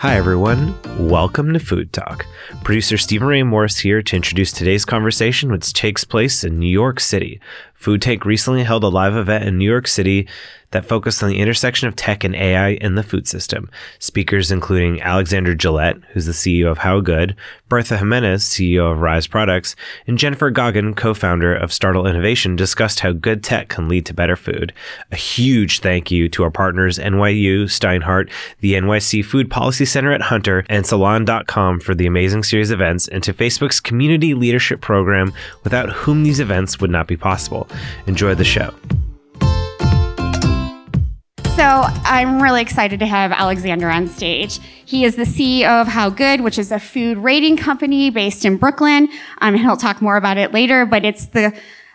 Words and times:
Hi, 0.00 0.14
everyone. 0.14 0.78
Welcome 0.96 1.52
to 1.54 1.58
Food 1.58 1.92
Talk. 1.92 2.24
Producer 2.62 2.96
Stephen 2.96 3.26
Ray 3.26 3.42
Morris 3.42 3.78
here 3.78 4.00
to 4.00 4.14
introduce 4.14 4.52
today's 4.52 4.84
conversation, 4.84 5.50
which 5.50 5.72
takes 5.72 6.04
place 6.04 6.44
in 6.44 6.60
New 6.60 6.70
York 6.70 7.00
City. 7.00 7.40
Food 7.78 8.02
Tank 8.02 8.24
recently 8.24 8.64
held 8.64 8.84
a 8.84 8.88
live 8.88 9.16
event 9.16 9.44
in 9.44 9.56
New 9.56 9.70
York 9.70 9.86
City 9.86 10.26
that 10.70 10.84
focused 10.84 11.22
on 11.22 11.30
the 11.30 11.38
intersection 11.38 11.88
of 11.88 11.96
tech 11.96 12.24
and 12.24 12.34
AI 12.34 12.70
in 12.70 12.94
the 12.94 13.02
food 13.02 13.26
system. 13.26 13.70
Speakers 13.98 14.50
including 14.50 15.00
Alexander 15.00 15.54
Gillett, 15.54 16.02
who's 16.12 16.26
the 16.26 16.32
CEO 16.32 16.70
of 16.70 16.78
How 16.78 17.00
Good, 17.00 17.34
Bertha 17.68 17.96
Jimenez, 17.96 18.44
CEO 18.44 18.92
of 18.92 19.00
Rise 19.00 19.26
Products, 19.26 19.76
and 20.06 20.18
Jennifer 20.18 20.50
Goggin, 20.50 20.94
co-founder 20.94 21.54
of 21.54 21.72
Startle 21.72 22.06
Innovation, 22.06 22.56
discussed 22.56 23.00
how 23.00 23.12
good 23.12 23.42
tech 23.42 23.68
can 23.68 23.88
lead 23.88 24.04
to 24.06 24.14
better 24.14 24.36
food. 24.36 24.72
A 25.10 25.16
huge 25.16 25.80
thank 25.80 26.10
you 26.10 26.28
to 26.30 26.44
our 26.44 26.50
partners 26.50 26.98
NYU, 26.98 27.64
Steinhardt, 27.64 28.30
the 28.60 28.74
NYC 28.74 29.24
Food 29.24 29.50
Policy 29.50 29.84
Center 29.84 30.12
at 30.12 30.22
Hunter, 30.22 30.64
and 30.68 30.86
Salon.com 30.86 31.80
for 31.80 31.94
the 31.94 32.06
amazing 32.06 32.42
series 32.42 32.70
of 32.70 32.80
events, 32.80 33.08
and 33.08 33.22
to 33.24 33.32
Facebook's 33.32 33.80
Community 33.80 34.34
Leadership 34.34 34.80
Program, 34.80 35.32
without 35.64 35.90
whom 35.90 36.22
these 36.22 36.40
events 36.40 36.80
would 36.80 36.90
not 36.90 37.06
be 37.06 37.16
possible. 37.16 37.67
Enjoy 38.06 38.34
the 38.34 38.44
show. 38.44 38.74
So 41.58 41.64
I'm 41.64 42.40
really 42.40 42.62
excited 42.62 43.00
to 43.00 43.06
have 43.06 43.32
Alexander 43.32 43.90
on 43.90 44.06
stage. 44.06 44.60
He 44.84 45.04
is 45.04 45.16
the 45.16 45.24
CEO 45.24 45.80
of 45.80 45.88
How 45.88 46.08
Good, 46.08 46.40
which 46.40 46.56
is 46.56 46.70
a 46.70 46.78
food 46.78 47.18
rating 47.18 47.56
company 47.56 48.10
based 48.10 48.44
in 48.44 48.58
Brooklyn. 48.58 49.08
Um, 49.40 49.54
and 49.54 49.58
he'll 49.58 49.76
talk 49.76 50.00
more 50.00 50.16
about 50.16 50.38
it 50.38 50.52
later, 50.52 50.86
but 50.86 51.04
it's 51.04 51.26
the 51.26 51.52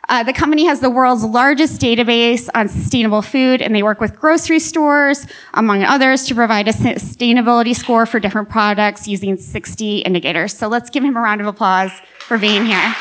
uh, 0.09 0.21
the 0.21 0.33
company 0.33 0.65
has 0.65 0.81
the 0.81 0.89
world's 0.89 1.23
largest 1.23 1.79
database 1.79 2.49
on 2.53 2.67
sustainable 2.67 3.21
food, 3.21 3.61
and 3.61 3.73
they 3.73 3.83
work 3.83 4.01
with 4.01 4.19
grocery 4.19 4.59
stores, 4.59 5.25
among 5.53 5.83
others, 5.83 6.25
to 6.25 6.35
provide 6.35 6.67
a 6.67 6.73
sustainability 6.73 7.73
score 7.73 8.05
for 8.05 8.19
different 8.19 8.49
products 8.49 9.07
using 9.07 9.37
60 9.37 9.99
indicators. 9.99 10.53
So 10.57 10.67
let's 10.67 10.89
give 10.89 11.05
him 11.05 11.15
a 11.15 11.21
round 11.21 11.39
of 11.39 11.47
applause 11.47 11.91
for 12.19 12.37
being 12.37 12.65
here. 12.65 12.95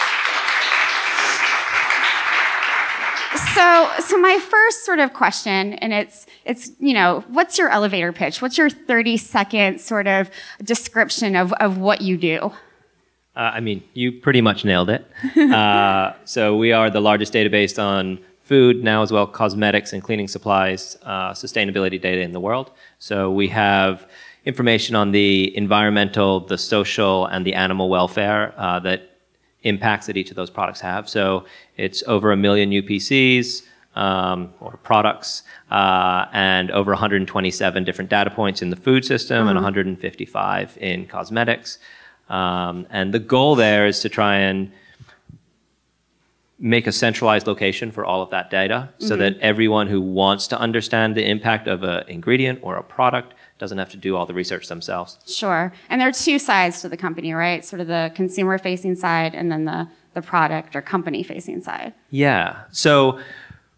So, 3.55 3.91
so 4.00 4.19
my 4.19 4.39
first 4.39 4.84
sort 4.84 4.98
of 4.98 5.12
question, 5.12 5.75
and 5.75 5.92
it's, 5.92 6.27
it's, 6.45 6.72
you 6.78 6.95
know, 6.95 7.25
what's 7.28 7.58
your 7.58 7.69
elevator 7.69 8.12
pitch? 8.12 8.41
What's 8.41 8.56
your 8.56 8.70
30 8.70 9.17
second 9.17 9.81
sort 9.81 10.06
of 10.06 10.31
description 10.62 11.36
of, 11.36 11.53
of 11.55 11.78
what 11.78 12.00
you 12.00 12.17
do? 12.17 12.53
Uh, 13.34 13.50
I 13.55 13.61
mean, 13.61 13.83
you 13.95 14.12
pretty 14.12 14.41
much 14.41 14.64
nailed 14.64 14.91
it. 14.91 15.06
uh, 15.36 16.12
so 16.25 16.56
we 16.56 16.73
are 16.73 16.91
the 16.91 17.00
largest 17.00 17.33
database 17.33 17.83
on 17.83 18.19
food 18.42 18.83
now 18.83 19.03
as 19.03 19.12
well 19.12 19.27
cosmetics 19.27 19.92
and 19.92 20.03
cleaning 20.03 20.28
supplies 20.28 20.97
uh, 21.05 21.33
sustainability 21.33 22.00
data 22.00 22.20
in 22.20 22.33
the 22.33 22.41
world. 22.41 22.70
So 22.98 23.30
we 23.30 23.48
have 23.48 24.06
information 24.45 24.97
on 24.97 25.12
the 25.12 25.56
environmental, 25.56 26.41
the 26.41 26.58
social, 26.58 27.27
and 27.27 27.47
the 27.47 27.55
animal 27.55 27.89
welfare 27.89 28.55
uh, 28.56 28.80
that 28.80 29.11
impacts 29.64 30.06
that 30.06 30.16
each 30.16 30.30
of 30.30 30.36
those 30.36 30.50
products 30.50 30.80
have. 30.80 31.08
So 31.08 31.44
it's 31.77 32.02
over 32.06 32.32
a 32.32 32.36
million 32.36 32.70
UPCs 32.70 33.62
um, 33.94 34.52
or 34.60 34.78
products 34.78 35.42
uh, 35.70 36.27
and 36.32 36.70
over 36.70 36.92
127 36.92 37.84
different 37.84 38.10
data 38.10 38.30
points 38.30 38.62
in 38.62 38.70
the 38.70 38.77
food 38.77 39.05
system 39.05 39.40
mm-hmm. 39.40 39.48
and 39.48 39.56
155 39.56 40.78
in 40.80 41.06
cosmetics. 41.06 41.78
Um, 42.28 42.86
and 42.90 43.12
the 43.12 43.18
goal 43.18 43.55
there 43.56 43.86
is 43.86 44.00
to 44.00 44.08
try 44.08 44.36
and 44.36 44.72
make 46.58 46.86
a 46.86 46.92
centralized 46.92 47.46
location 47.46 47.90
for 47.90 48.05
all 48.05 48.22
of 48.22 48.30
that 48.30 48.48
data 48.48 48.88
so 48.98 49.08
mm-hmm. 49.08 49.18
that 49.18 49.38
everyone 49.40 49.88
who 49.88 50.00
wants 50.00 50.46
to 50.46 50.58
understand 50.58 51.16
the 51.16 51.28
impact 51.28 51.66
of 51.66 51.83
an 51.83 52.05
ingredient 52.08 52.60
or 52.62 52.77
a 52.77 52.83
product 52.83 53.34
doesn't 53.62 53.78
have 53.78 53.91
to 53.91 53.96
do 53.96 54.16
all 54.16 54.27
the 54.27 54.34
research 54.34 54.66
themselves. 54.66 55.18
Sure. 55.24 55.72
And 55.88 56.00
there 56.00 56.08
are 56.08 56.12
two 56.12 56.41
sides 56.41 56.82
to 56.82 56.88
the 56.88 56.96
company, 56.96 57.32
right? 57.32 57.64
Sort 57.64 57.78
of 57.78 57.86
the 57.86 58.10
consumer 58.12 58.58
facing 58.58 58.96
side 58.96 59.36
and 59.36 59.52
then 59.52 59.67
the, 59.67 59.86
the 60.14 60.20
product 60.20 60.74
or 60.74 60.83
company 60.83 61.23
facing 61.23 61.62
side. 61.62 61.95
Yeah. 62.11 62.64
So 62.72 63.20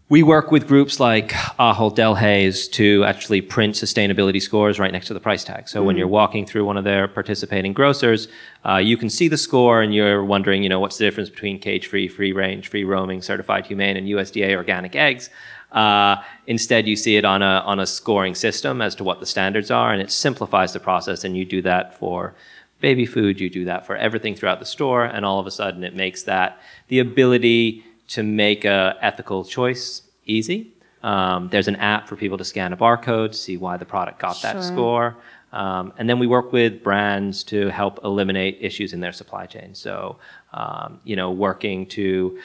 we 0.08 0.22
work 0.22 0.50
with 0.50 0.66
groups 0.66 1.00
like 1.00 1.32
Ahold 1.58 1.96
Delhaize 1.96 2.70
to 2.72 3.04
actually 3.04 3.42
print 3.42 3.74
sustainability 3.74 4.40
scores 4.40 4.78
right 4.78 4.90
next 4.90 5.08
to 5.08 5.14
the 5.14 5.20
price 5.20 5.44
tag. 5.44 5.68
So 5.68 5.80
mm-hmm. 5.80 5.86
when 5.86 5.96
you're 5.98 6.08
walking 6.08 6.46
through 6.46 6.64
one 6.64 6.78
of 6.78 6.84
their 6.84 7.06
participating 7.06 7.74
grocers, 7.74 8.28
uh, 8.64 8.76
you 8.76 8.96
can 8.96 9.10
see 9.10 9.28
the 9.28 9.36
score 9.36 9.82
and 9.82 9.94
you're 9.94 10.24
wondering, 10.24 10.62
you 10.62 10.70
know, 10.70 10.80
what's 10.80 10.96
the 10.96 11.04
difference 11.04 11.28
between 11.28 11.58
cage-free, 11.58 12.08
free-range, 12.08 12.68
free-roaming, 12.68 13.20
certified 13.20 13.66
humane, 13.66 13.98
and 13.98 14.08
USDA 14.08 14.56
organic 14.56 14.96
eggs? 14.96 15.28
Uh, 15.74 16.22
instead, 16.46 16.86
you 16.86 16.96
see 16.96 17.16
it 17.16 17.24
on 17.24 17.42
a, 17.42 17.62
on 17.66 17.80
a 17.80 17.86
scoring 17.86 18.34
system 18.34 18.80
as 18.80 18.94
to 18.94 19.04
what 19.04 19.20
the 19.20 19.26
standards 19.26 19.70
are, 19.70 19.92
and 19.92 20.00
it 20.00 20.10
simplifies 20.10 20.72
the 20.72 20.80
process. 20.80 21.24
And 21.24 21.36
you 21.36 21.44
do 21.44 21.60
that 21.62 21.98
for 21.98 22.34
baby 22.80 23.06
food, 23.06 23.40
you 23.40 23.50
do 23.50 23.64
that 23.64 23.86
for 23.86 23.96
everything 23.96 24.34
throughout 24.34 24.60
the 24.60 24.66
store, 24.66 25.04
and 25.04 25.24
all 25.24 25.40
of 25.40 25.46
a 25.46 25.50
sudden 25.50 25.84
it 25.84 25.94
makes 25.94 26.22
that 26.22 26.60
the 26.88 27.00
ability 27.00 27.84
to 28.08 28.22
make 28.22 28.64
a 28.64 28.96
ethical 29.00 29.44
choice 29.44 30.02
easy. 30.26 30.72
Um, 31.02 31.48
there's 31.50 31.68
an 31.68 31.76
app 31.76 32.08
for 32.08 32.16
people 32.16 32.38
to 32.38 32.44
scan 32.44 32.72
a 32.72 32.76
barcode, 32.76 33.34
see 33.34 33.56
why 33.56 33.76
the 33.76 33.84
product 33.84 34.18
got 34.18 34.36
sure. 34.36 34.52
that 34.52 34.64
score. 34.64 35.16
Um, 35.52 35.92
and 35.98 36.10
then 36.10 36.18
we 36.18 36.26
work 36.26 36.52
with 36.52 36.82
brands 36.82 37.44
to 37.44 37.68
help 37.68 38.00
eliminate 38.02 38.58
issues 38.60 38.92
in 38.92 39.00
their 39.00 39.12
supply 39.12 39.46
chain. 39.46 39.74
So, 39.74 40.18
um, 40.52 41.00
you 41.04 41.14
know, 41.14 41.30
working 41.30 41.86
to 41.88 42.38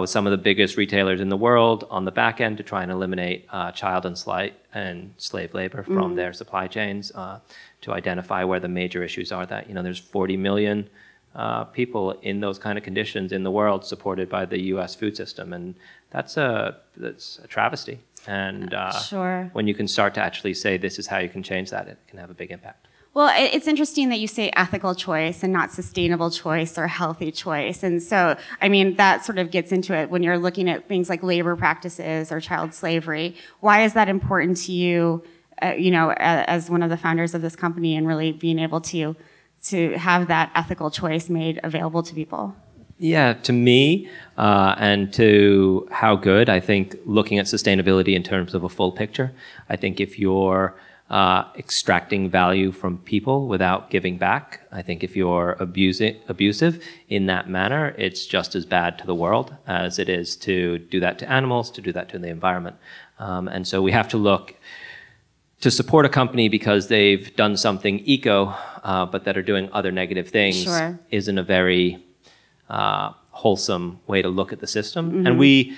with 0.00 0.10
some 0.10 0.26
of 0.26 0.30
the 0.30 0.38
biggest 0.38 0.76
retailers 0.76 1.20
in 1.20 1.28
the 1.28 1.36
world 1.36 1.86
on 1.90 2.04
the 2.04 2.10
back 2.10 2.40
end 2.40 2.56
to 2.58 2.62
try 2.62 2.82
and 2.82 2.92
eliminate 2.92 3.46
uh, 3.50 3.72
child 3.72 4.04
and, 4.04 4.16
sli- 4.16 4.52
and 4.74 5.14
slave 5.16 5.54
labor 5.54 5.82
from 5.82 6.12
mm. 6.12 6.16
their 6.16 6.32
supply 6.32 6.66
chains 6.66 7.12
uh, 7.12 7.38
to 7.80 7.92
identify 7.92 8.44
where 8.44 8.60
the 8.60 8.68
major 8.68 9.02
issues 9.02 9.32
are 9.32 9.46
that 9.46 9.68
you 9.68 9.74
know 9.74 9.82
there's 9.82 9.98
40 9.98 10.36
million 10.36 10.88
uh, 11.34 11.64
people 11.64 12.12
in 12.22 12.40
those 12.40 12.58
kind 12.58 12.76
of 12.76 12.84
conditions 12.84 13.32
in 13.32 13.44
the 13.44 13.50
world 13.50 13.84
supported 13.84 14.28
by 14.28 14.44
the 14.44 14.60
U.S. 14.74 14.94
food 14.94 15.16
system 15.16 15.52
and 15.52 15.74
that's 16.10 16.36
a 16.36 16.76
that's 16.96 17.38
a 17.42 17.46
travesty 17.46 18.00
and 18.26 18.74
uh, 18.74 18.92
sure. 18.92 19.48
when 19.52 19.66
you 19.66 19.74
can 19.74 19.88
start 19.88 20.12
to 20.14 20.20
actually 20.20 20.52
say 20.52 20.76
this 20.76 20.98
is 20.98 21.06
how 21.06 21.18
you 21.18 21.28
can 21.28 21.42
change 21.42 21.70
that 21.70 21.88
it 21.88 21.98
can 22.08 22.18
have 22.18 22.30
a 22.30 22.34
big 22.34 22.50
impact 22.50 22.88
well, 23.12 23.32
it's 23.34 23.66
interesting 23.66 24.08
that 24.10 24.20
you 24.20 24.28
say 24.28 24.52
ethical 24.54 24.94
choice 24.94 25.42
and 25.42 25.52
not 25.52 25.72
sustainable 25.72 26.30
choice 26.30 26.78
or 26.78 26.86
healthy 26.86 27.32
choice. 27.32 27.82
And 27.82 28.00
so, 28.00 28.36
I 28.62 28.68
mean, 28.68 28.94
that 28.96 29.24
sort 29.24 29.38
of 29.38 29.50
gets 29.50 29.72
into 29.72 29.94
it 29.94 30.10
when 30.10 30.22
you're 30.22 30.38
looking 30.38 30.70
at 30.70 30.86
things 30.86 31.08
like 31.08 31.20
labor 31.24 31.56
practices 31.56 32.30
or 32.30 32.40
child 32.40 32.72
slavery. 32.72 33.34
Why 33.58 33.82
is 33.82 33.94
that 33.94 34.08
important 34.08 34.58
to 34.58 34.72
you, 34.72 35.24
uh, 35.60 35.72
you 35.72 35.90
know, 35.90 36.12
as 36.12 36.70
one 36.70 36.84
of 36.84 36.90
the 36.90 36.96
founders 36.96 37.34
of 37.34 37.42
this 37.42 37.56
company 37.56 37.96
and 37.96 38.06
really 38.06 38.30
being 38.30 38.60
able 38.60 38.80
to, 38.82 39.16
to 39.64 39.98
have 39.98 40.28
that 40.28 40.52
ethical 40.54 40.88
choice 40.88 41.28
made 41.28 41.58
available 41.64 42.04
to 42.04 42.14
people? 42.14 42.54
Yeah, 42.98 43.32
to 43.32 43.52
me 43.52 44.08
uh, 44.36 44.76
and 44.78 45.12
to 45.14 45.88
how 45.90 46.14
good, 46.14 46.48
I 46.48 46.60
think 46.60 46.96
looking 47.06 47.38
at 47.40 47.46
sustainability 47.46 48.14
in 48.14 48.22
terms 48.22 48.54
of 48.54 48.62
a 48.62 48.68
full 48.68 48.92
picture. 48.92 49.32
I 49.68 49.74
think 49.74 50.00
if 50.00 50.16
you're 50.18 50.76
uh, 51.10 51.44
extracting 51.56 52.30
value 52.30 52.70
from 52.70 52.98
people 52.98 53.48
without 53.48 53.90
giving 53.90 54.16
back. 54.16 54.60
I 54.70 54.80
think 54.80 55.02
if 55.02 55.16
you're 55.16 55.56
abusing, 55.58 56.16
abusive 56.28 56.82
in 57.08 57.26
that 57.26 57.48
manner, 57.48 57.94
it's 57.98 58.26
just 58.26 58.54
as 58.54 58.64
bad 58.64 58.96
to 58.98 59.06
the 59.06 59.14
world 59.14 59.54
as 59.66 59.98
it 59.98 60.08
is 60.08 60.36
to 60.36 60.78
do 60.78 61.00
that 61.00 61.18
to 61.18 61.30
animals, 61.30 61.70
to 61.72 61.82
do 61.82 61.92
that 61.92 62.08
to 62.10 62.18
the 62.18 62.28
environment. 62.28 62.76
Um, 63.18 63.48
and 63.48 63.66
so 63.66 63.82
we 63.82 63.90
have 63.90 64.08
to 64.08 64.16
look 64.16 64.54
to 65.60 65.70
support 65.70 66.06
a 66.06 66.08
company 66.08 66.48
because 66.48 66.86
they've 66.86 67.34
done 67.34 67.56
something 67.56 67.98
eco, 68.04 68.54
uh, 68.84 69.04
but 69.04 69.24
that 69.24 69.36
are 69.36 69.42
doing 69.42 69.68
other 69.72 69.90
negative 69.90 70.28
things, 70.28 70.62
sure. 70.62 70.98
isn't 71.10 71.38
a 71.38 71.42
very 71.42 72.02
uh, 72.70 73.12
wholesome 73.30 73.98
way 74.06 74.22
to 74.22 74.28
look 74.28 74.52
at 74.52 74.60
the 74.60 74.66
system. 74.66 75.10
Mm-hmm. 75.10 75.26
And 75.26 75.38
we, 75.38 75.76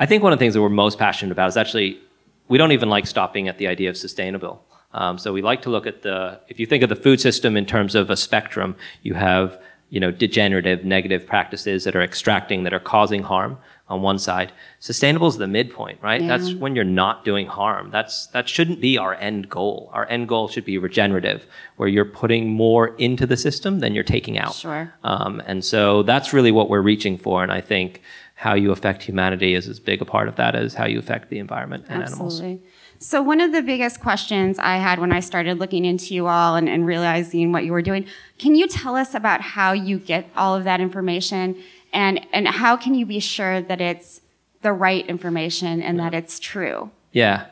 I 0.00 0.06
think 0.06 0.24
one 0.24 0.32
of 0.32 0.40
the 0.40 0.42
things 0.42 0.54
that 0.54 0.60
we're 0.60 0.68
most 0.68 0.98
passionate 0.98 1.30
about 1.30 1.48
is 1.48 1.56
actually 1.56 2.00
we 2.48 2.58
don't 2.58 2.72
even 2.72 2.90
like 2.90 3.06
stopping 3.06 3.48
at 3.48 3.58
the 3.58 3.68
idea 3.68 3.88
of 3.88 3.96
sustainable. 3.96 4.62
Um, 4.94 5.18
so 5.18 5.32
we 5.32 5.42
like 5.42 5.62
to 5.62 5.70
look 5.70 5.86
at 5.86 6.02
the, 6.02 6.40
if 6.48 6.60
you 6.60 6.66
think 6.66 6.82
of 6.82 6.88
the 6.88 6.96
food 6.96 7.20
system 7.20 7.56
in 7.56 7.66
terms 7.66 7.94
of 7.94 8.10
a 8.10 8.16
spectrum, 8.16 8.76
you 9.02 9.14
have, 9.14 9.60
you 9.90 10.00
know, 10.00 10.10
degenerative, 10.10 10.84
negative 10.84 11.26
practices 11.26 11.84
that 11.84 11.94
are 11.94 12.02
extracting, 12.02 12.64
that 12.64 12.72
are 12.72 12.80
causing 12.80 13.22
harm 13.22 13.58
on 13.88 14.00
one 14.00 14.18
side. 14.18 14.52
Sustainable 14.78 15.28
is 15.28 15.36
the 15.36 15.46
midpoint, 15.46 15.98
right? 16.00 16.22
Yeah. 16.22 16.28
That's 16.28 16.54
when 16.54 16.74
you're 16.74 16.84
not 16.84 17.26
doing 17.26 17.46
harm. 17.46 17.90
That's, 17.90 18.26
that 18.28 18.48
shouldn't 18.48 18.80
be 18.80 18.96
our 18.96 19.14
end 19.14 19.50
goal. 19.50 19.90
Our 19.92 20.08
end 20.08 20.28
goal 20.28 20.48
should 20.48 20.64
be 20.64 20.78
regenerative, 20.78 21.46
where 21.76 21.90
you're 21.90 22.06
putting 22.06 22.48
more 22.48 22.96
into 22.96 23.26
the 23.26 23.36
system 23.36 23.80
than 23.80 23.94
you're 23.94 24.02
taking 24.02 24.38
out. 24.38 24.54
Sure. 24.54 24.94
Um, 25.04 25.42
and 25.46 25.62
so 25.62 26.02
that's 26.04 26.32
really 26.32 26.52
what 26.52 26.70
we're 26.70 26.80
reaching 26.80 27.18
for. 27.18 27.42
And 27.42 27.52
I 27.52 27.60
think 27.60 28.00
how 28.34 28.54
you 28.54 28.72
affect 28.72 29.02
humanity 29.02 29.54
is 29.54 29.68
as 29.68 29.78
big 29.78 30.00
a 30.00 30.06
part 30.06 30.26
of 30.26 30.36
that 30.36 30.54
as 30.54 30.74
how 30.74 30.86
you 30.86 30.98
affect 30.98 31.28
the 31.28 31.38
environment 31.38 31.84
and 31.88 32.02
Absolutely. 32.02 32.46
animals. 32.46 32.66
So, 33.02 33.20
one 33.20 33.40
of 33.40 33.50
the 33.50 33.62
biggest 33.62 34.00
questions 34.00 34.60
I 34.60 34.76
had 34.76 35.00
when 35.00 35.10
I 35.10 35.18
started 35.18 35.58
looking 35.58 35.84
into 35.84 36.14
you 36.14 36.28
all 36.28 36.54
and, 36.54 36.68
and, 36.68 36.86
realizing 36.86 37.50
what 37.50 37.64
you 37.64 37.72
were 37.72 37.82
doing, 37.82 38.06
can 38.38 38.54
you 38.54 38.68
tell 38.68 38.94
us 38.94 39.12
about 39.12 39.40
how 39.40 39.72
you 39.72 39.98
get 39.98 40.30
all 40.36 40.54
of 40.54 40.62
that 40.64 40.80
information 40.80 41.60
and, 41.92 42.24
and 42.32 42.46
how 42.46 42.76
can 42.76 42.94
you 42.94 43.04
be 43.04 43.18
sure 43.18 43.60
that 43.60 43.80
it's 43.80 44.20
the 44.60 44.72
right 44.72 45.04
information 45.08 45.82
and 45.82 45.98
that 45.98 46.14
it's 46.14 46.38
true? 46.38 46.92
Yeah. 47.10 47.46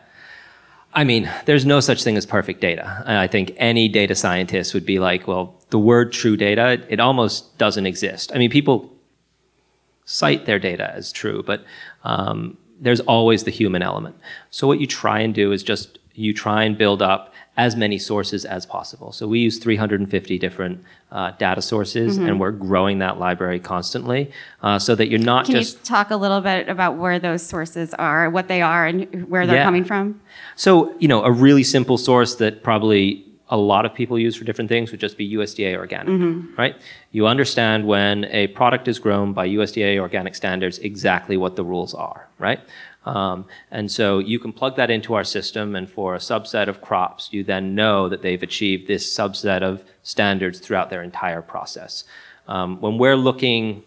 I 0.94 1.02
mean, 1.02 1.28
there's 1.46 1.66
no 1.66 1.80
such 1.80 2.04
thing 2.04 2.16
as 2.16 2.26
perfect 2.26 2.60
data. 2.60 3.02
I 3.04 3.26
think 3.26 3.52
any 3.56 3.88
data 3.88 4.14
scientist 4.14 4.72
would 4.72 4.86
be 4.86 5.00
like, 5.00 5.26
well, 5.26 5.56
the 5.70 5.80
word 5.80 6.12
true 6.12 6.36
data, 6.36 6.80
it 6.88 7.00
almost 7.00 7.58
doesn't 7.58 7.86
exist. 7.86 8.30
I 8.32 8.38
mean, 8.38 8.50
people 8.50 8.92
cite 10.04 10.46
their 10.46 10.60
data 10.60 10.92
as 10.94 11.10
true, 11.10 11.42
but 11.42 11.64
um, 12.04 12.56
there's 12.80 13.00
always 13.00 13.44
the 13.44 13.50
human 13.50 13.82
element. 13.82 14.16
So 14.50 14.66
what 14.66 14.80
you 14.80 14.86
try 14.86 15.20
and 15.20 15.34
do 15.34 15.52
is 15.52 15.62
just 15.62 15.98
you 16.14 16.34
try 16.34 16.64
and 16.64 16.76
build 16.76 17.02
up 17.02 17.32
as 17.56 17.76
many 17.76 17.98
sources 17.98 18.44
as 18.44 18.64
possible. 18.64 19.12
So 19.12 19.28
we 19.28 19.40
use 19.40 19.58
350 19.58 20.38
different 20.38 20.82
uh, 21.12 21.32
data 21.32 21.60
sources, 21.60 22.16
mm-hmm. 22.16 22.28
and 22.28 22.40
we're 22.40 22.52
growing 22.52 23.00
that 23.00 23.18
library 23.18 23.60
constantly, 23.60 24.30
uh, 24.62 24.78
so 24.78 24.94
that 24.94 25.08
you're 25.08 25.18
not 25.18 25.46
Can 25.46 25.56
just. 25.56 25.74
Can 25.74 25.80
you 25.80 25.84
talk 25.84 26.10
a 26.10 26.16
little 26.16 26.40
bit 26.40 26.68
about 26.68 26.96
where 26.96 27.18
those 27.18 27.42
sources 27.42 27.92
are, 27.94 28.30
what 28.30 28.48
they 28.48 28.62
are, 28.62 28.86
and 28.86 29.28
where 29.28 29.46
they're 29.46 29.56
yeah. 29.56 29.64
coming 29.64 29.84
from? 29.84 30.20
So 30.56 30.94
you 30.98 31.08
know, 31.08 31.22
a 31.22 31.30
really 31.30 31.64
simple 31.64 31.98
source 31.98 32.36
that 32.36 32.62
probably 32.62 33.24
a 33.50 33.56
lot 33.56 33.84
of 33.84 33.92
people 33.92 34.18
use 34.18 34.36
for 34.36 34.44
different 34.44 34.68
things 34.68 34.92
would 34.92 35.00
just 35.00 35.18
be 35.18 35.34
USDA 35.34 35.76
organic, 35.76 36.08
mm-hmm. 36.08 36.54
right? 36.56 36.76
You 37.10 37.26
understand 37.26 37.86
when 37.86 38.24
a 38.26 38.46
product 38.48 38.86
is 38.86 38.98
grown 38.98 39.32
by 39.32 39.48
USDA 39.48 39.98
organic 39.98 40.36
standards 40.36 40.78
exactly 40.78 41.36
what 41.36 41.56
the 41.56 41.64
rules 41.64 41.92
are, 41.92 42.28
right? 42.38 42.60
Um, 43.04 43.46
and 43.70 43.90
so 43.90 44.20
you 44.20 44.38
can 44.38 44.52
plug 44.52 44.76
that 44.76 44.90
into 44.90 45.14
our 45.14 45.24
system, 45.24 45.74
and 45.74 45.90
for 45.90 46.14
a 46.14 46.18
subset 46.18 46.68
of 46.68 46.80
crops, 46.80 47.32
you 47.32 47.42
then 47.42 47.74
know 47.74 48.08
that 48.08 48.22
they've 48.22 48.42
achieved 48.42 48.86
this 48.86 49.12
subset 49.12 49.62
of 49.62 49.84
standards 50.02 50.60
throughout 50.60 50.90
their 50.90 51.02
entire 51.02 51.42
process. 51.42 52.04
Um, 52.46 52.80
when 52.80 52.98
we're 52.98 53.16
looking, 53.16 53.82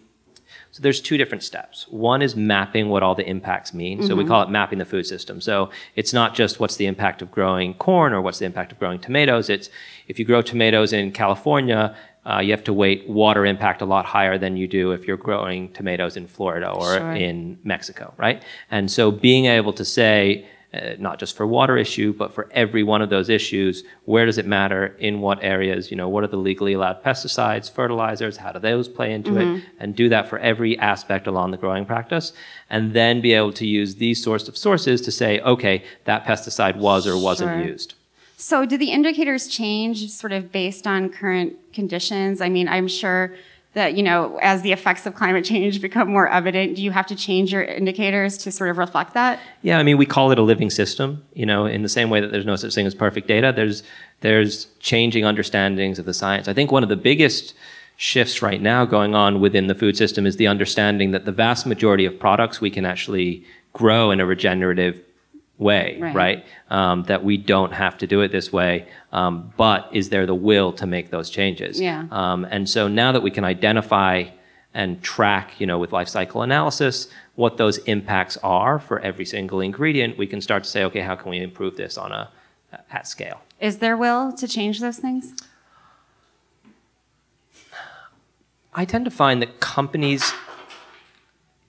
so 0.74 0.82
there's 0.82 1.00
two 1.00 1.18
different 1.18 1.44
steps. 1.44 1.86
One 1.90 2.24
is 2.24 2.36
mapping 2.36 2.90
what 2.90 3.04
all 3.04 3.14
the 3.14 3.30
impacts 3.30 3.76
mean. 3.76 4.00
Mm-hmm. 4.00 4.08
So 4.08 4.16
we 4.16 4.24
mm-hmm. 4.24 4.32
call 4.32 4.42
it 4.42 4.50
mapping 4.50 4.80
the 4.80 4.86
food 4.86 5.06
system. 5.06 5.40
So 5.40 5.70
it's 5.96 6.14
not 6.14 6.34
just 6.34 6.60
what's 6.60 6.78
the 6.78 6.88
impact 6.88 7.22
of 7.22 7.30
growing 7.30 7.76
corn 7.76 8.12
or 8.12 8.24
what's 8.24 8.40
the 8.40 8.46
impact 8.46 8.72
of 8.72 8.80
growing 8.80 8.98
tomatoes. 8.98 9.52
It's 9.52 9.70
if 10.08 10.18
you 10.18 10.26
grow 10.26 10.42
tomatoes 10.42 10.92
in 10.92 11.12
California, 11.12 11.96
uh, 12.26 12.40
you 12.40 12.50
have 12.50 12.64
to 12.64 12.74
weight 12.74 13.08
water 13.08 13.46
impact 13.46 13.84
a 13.84 13.86
lot 13.86 14.06
higher 14.06 14.40
than 14.40 14.58
you 14.58 14.68
do 14.68 14.94
if 14.94 15.06
you're 15.06 15.16
growing 15.16 15.72
tomatoes 15.74 16.18
in 16.18 16.26
Florida 16.26 16.72
or 16.72 16.98
sure. 16.98 17.12
in 17.12 17.60
Mexico, 17.64 18.12
right? 18.18 18.42
And 18.72 18.92
so 18.92 19.12
being 19.12 19.46
able 19.46 19.74
to 19.74 19.86
say, 19.86 20.48
uh, 20.74 20.96
not 20.98 21.20
just 21.20 21.36
for 21.36 21.46
water 21.46 21.78
issue, 21.78 22.14
but 22.14 22.34
for 22.34 22.50
every 22.52 22.82
one 22.82 23.02
of 23.02 23.10
those 23.10 23.30
issues, 23.30 23.84
where 24.06 24.26
does 24.26 24.38
it 24.40 24.46
matter? 24.46 24.96
In 25.00 25.22
what 25.22 25.44
areas? 25.44 25.92
You 25.92 25.98
know, 25.98 26.10
what 26.10 26.24
are 26.24 26.28
the 26.28 26.38
legally 26.38 26.74
allowed 26.74 27.04
pesticides, 27.04 27.72
fertilizers? 27.72 28.38
How 28.38 28.52
do 28.52 28.60
those 28.60 28.88
play 28.88 29.14
into 29.14 29.32
mm-hmm. 29.32 29.58
it? 29.58 29.64
And 29.80 29.96
do 29.96 30.10
that 30.10 30.28
for 30.28 30.40
every 30.40 30.78
aspect 30.80 31.28
along 31.28 31.52
the 31.52 31.58
growing 31.58 31.86
practice, 31.86 32.34
and 32.70 32.94
then 32.94 33.22
be 33.22 33.34
able 33.34 33.54
to 33.54 33.68
use 33.68 33.96
these 33.96 34.24
sorts 34.24 34.48
of 34.48 34.58
sources 34.58 35.00
to 35.02 35.12
say, 35.12 35.40
okay, 35.42 35.84
that 36.06 36.26
pesticide 36.26 36.78
was 36.78 37.06
or 37.06 37.18
wasn't 37.18 37.52
sure. 37.52 37.72
used. 37.72 37.94
So, 38.36 38.66
do 38.66 38.78
the 38.78 38.92
indicators 38.92 39.48
change 39.48 40.10
sort 40.10 40.34
of 40.34 40.52
based 40.52 40.88
on 40.88 41.10
current 41.10 41.54
conditions? 41.72 42.42
I 42.42 42.50
mean, 42.50 42.68
I'm 42.68 42.88
sure 42.88 43.36
that, 43.74 43.96
you 43.96 44.04
know, 44.04 44.38
as 44.42 44.62
the 44.62 44.72
effects 44.72 45.06
of 45.06 45.16
climate 45.16 45.44
change 45.44 45.82
become 45.82 46.10
more 46.10 46.28
evident, 46.28 46.76
do 46.76 46.84
you 46.84 46.92
have 46.92 47.08
to 47.08 47.16
change 47.16 47.52
your 47.52 47.64
indicators 47.64 48.38
to 48.40 48.52
sort 48.52 48.70
of 48.70 48.78
reflect 48.78 49.14
that? 49.16 49.40
Yeah, 49.64 49.80
I 49.80 49.84
mean, 49.84 49.98
we 49.98 50.06
call 50.06 50.32
it 50.32 50.38
a 50.38 50.44
living 50.44 50.70
system, 50.70 51.24
you 51.34 51.46
know, 51.46 51.66
in 51.66 51.82
the 51.82 51.90
same 51.90 52.10
way 52.10 52.22
that 52.22 52.32
there's 52.32 52.46
no 52.46 52.56
such 52.56 52.76
thing 52.76 52.86
as 52.86 52.94
perfect 52.94 53.28
data, 53.28 53.52
there's 53.56 53.84
there's 54.22 54.68
changing 54.80 55.26
understandings 55.26 56.00
of 56.00 56.06
the 56.06 56.14
science. 56.14 56.48
I 56.48 56.54
think 56.54 56.72
one 56.72 56.84
of 56.84 56.90
the 56.90 56.96
biggest 56.96 57.54
shifts 57.98 58.42
right 58.42 58.62
now 58.62 58.86
going 58.86 59.16
on 59.16 59.40
within 59.40 59.68
the 59.68 59.76
food 59.76 59.98
system 59.98 60.26
is 60.26 60.38
the 60.38 60.48
understanding 60.48 61.12
that 61.12 61.26
the 61.26 61.32
vast 61.32 61.66
majority 61.66 62.06
of 62.06 62.20
products 62.20 62.62
we 62.62 62.70
can 62.70 62.86
actually 62.86 63.44
grow 63.74 64.12
in 64.12 64.20
a 64.20 64.26
regenerative 64.26 65.00
way, 65.58 65.98
right? 66.00 66.16
right? 66.16 66.46
Um, 66.70 67.04
that 67.04 67.24
we 67.24 67.38
don't 67.38 67.74
have 67.74 67.98
to 68.00 68.08
do 68.08 68.22
it 68.22 68.32
this 68.32 68.52
way, 68.52 68.88
um, 69.12 69.54
but 69.58 69.90
is 69.92 70.10
there 70.10 70.26
the 70.26 70.36
will 70.36 70.74
to 70.74 70.86
make 70.86 71.12
those 71.12 71.30
changes? 71.30 71.80
Yeah. 71.80 72.08
Um, 72.12 72.46
and 72.50 72.68
so 72.68 72.88
now 72.88 73.12
that 73.12 73.22
we 73.22 73.32
can 73.32 73.44
identify 73.44 74.26
and 74.74 75.02
track, 75.04 75.60
you 75.60 75.68
know, 75.68 75.78
with 75.78 75.92
life 75.92 76.08
cycle 76.08 76.42
analysis, 76.42 77.08
what 77.36 77.58
those 77.58 77.78
impacts 77.80 78.38
are 78.38 78.80
for 78.80 79.00
every 79.00 79.26
single 79.26 79.62
ingredient, 79.62 80.18
we 80.18 80.26
can 80.26 80.42
start 80.42 80.64
to 80.64 80.70
say, 80.70 80.84
okay, 80.84 81.02
how 81.02 81.16
can 81.16 81.30
we 81.30 81.40
improve 81.40 81.78
this 81.78 81.98
on 81.98 82.12
a 82.12 82.30
at 82.92 83.08
scale? 83.08 83.42
Is 83.60 83.78
there 83.78 83.96
will 83.98 84.34
to 84.34 84.48
change 84.48 84.80
those 84.80 84.98
things? 84.98 85.34
I 88.74 88.86
tend 88.86 89.06
to 89.06 89.12
find 89.12 89.42
that 89.42 89.60
companies 89.60 90.34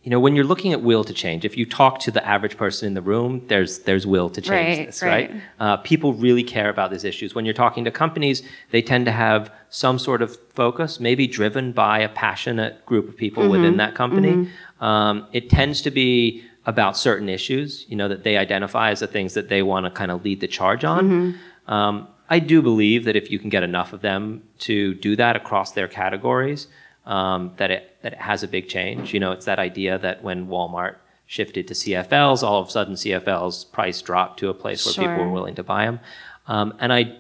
you 0.05 0.11
know, 0.11 0.21
when 0.21 0.37
you're 0.37 0.45
looking 0.45 0.75
at 0.75 0.83
will 0.83 1.03
to 1.03 1.15
change, 1.15 1.47
if 1.47 1.57
you 1.57 1.65
talk 1.65 1.99
to 2.01 2.11
the 2.11 2.25
average 2.27 2.59
person 2.59 2.87
in 2.87 2.93
the 2.93 3.01
room, 3.01 3.43
there's 3.49 3.81
there's 3.81 4.07
will 4.07 4.29
to 4.29 4.41
change 4.43 4.79
right, 4.79 4.87
this, 4.87 5.03
right? 5.03 5.31
right? 5.31 5.43
Uh, 5.59 5.77
people 5.79 6.13
really 6.13 6.45
care 6.45 6.69
about 6.69 6.91
these 6.91 7.05
issues. 7.05 7.35
When 7.35 7.47
you're 7.47 7.55
talking 7.55 7.87
to 7.87 7.91
companies, 7.91 8.43
they 8.71 8.83
tend 8.83 9.07
to 9.07 9.13
have 9.13 9.51
some 9.71 9.99
sort 9.99 10.21
of 10.21 10.37
focus, 10.53 11.01
maybe 11.01 11.27
driven 11.27 11.73
by 11.73 12.01
a 12.01 12.11
passionate 12.11 12.85
group 12.85 13.09
of 13.09 13.17
people 13.17 13.45
mm-hmm. 13.45 13.53
within 13.53 13.79
that 13.79 13.95
company. 13.95 14.33
Mm-hmm. 14.33 14.85
Um, 14.85 15.27
it 15.33 15.49
tends 15.49 15.81
to 15.83 15.91
be 15.91 16.45
about 16.67 16.99
certain 16.99 17.31
issues, 17.31 17.87
you 17.89 17.97
know, 17.97 18.09
that 18.09 18.25
they 18.25 18.37
identify 18.37 18.91
as 18.91 19.01
the 19.01 19.07
things 19.07 19.33
that 19.33 19.49
they 19.49 19.63
want 19.63 19.87
to 19.87 19.91
kind 19.91 20.11
of 20.11 20.23
lead 20.23 20.41
the 20.41 20.49
charge 20.49 20.85
on. 20.85 21.05
Mm-hmm. 21.05 21.73
Um, 21.73 22.09
I 22.29 22.41
do 22.41 22.61
believe 22.61 23.07
that 23.07 23.17
if 23.17 23.31
you 23.31 23.39
can 23.39 23.49
get 23.49 23.63
enough 23.63 23.95
of 23.95 24.03
them 24.03 24.43
to 24.61 24.95
do 24.95 25.17
that 25.17 25.35
across 25.35 25.73
their 25.73 25.89
categories, 25.89 26.69
um, 27.07 27.53
that 27.57 27.71
it 27.71 27.94
that 28.05 28.13
it 28.13 28.21
has 28.21 28.43
a 28.43 28.49
big 28.49 28.69
change. 28.69 29.15
You 29.15 29.19
know, 29.19 29.33
it's 29.33 29.47
that 29.47 29.59
idea 29.59 29.99
that 29.99 30.23
when 30.23 30.47
Walmart 30.47 30.97
shifted 31.27 31.67
to 31.69 31.75
CFLs, 31.75 32.43
all 32.43 32.61
of 32.61 32.69
a 32.69 32.71
sudden 32.71 32.95
CFLs 32.95 33.73
price 33.73 34.03
dropped 34.03 34.39
to 34.41 34.51
a 34.51 34.55
place 34.55 34.85
where 34.85 34.93
sure. 34.93 35.05
people 35.09 35.25
were 35.25 35.33
willing 35.33 35.55
to 35.55 35.63
buy 35.63 35.87
them. 35.87 36.01
Um, 36.47 36.75
and 36.79 36.93
I 36.93 37.17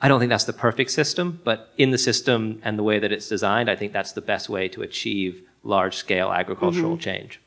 I 0.00 0.08
don't 0.08 0.18
think 0.18 0.30
that's 0.30 0.44
the 0.44 0.54
perfect 0.54 0.90
system, 0.90 1.40
but 1.44 1.72
in 1.76 1.90
the 1.90 1.98
system 1.98 2.60
and 2.64 2.76
the 2.76 2.82
way 2.82 2.98
that 2.98 3.12
it's 3.12 3.28
designed, 3.28 3.70
I 3.70 3.76
think 3.76 3.92
that's 3.92 4.12
the 4.12 4.22
best 4.22 4.48
way 4.48 4.66
to 4.70 4.82
achieve 4.82 5.44
large 5.62 5.94
scale 5.94 6.32
agricultural 6.32 6.92
mm-hmm. 6.92 7.00
change. 7.00 7.40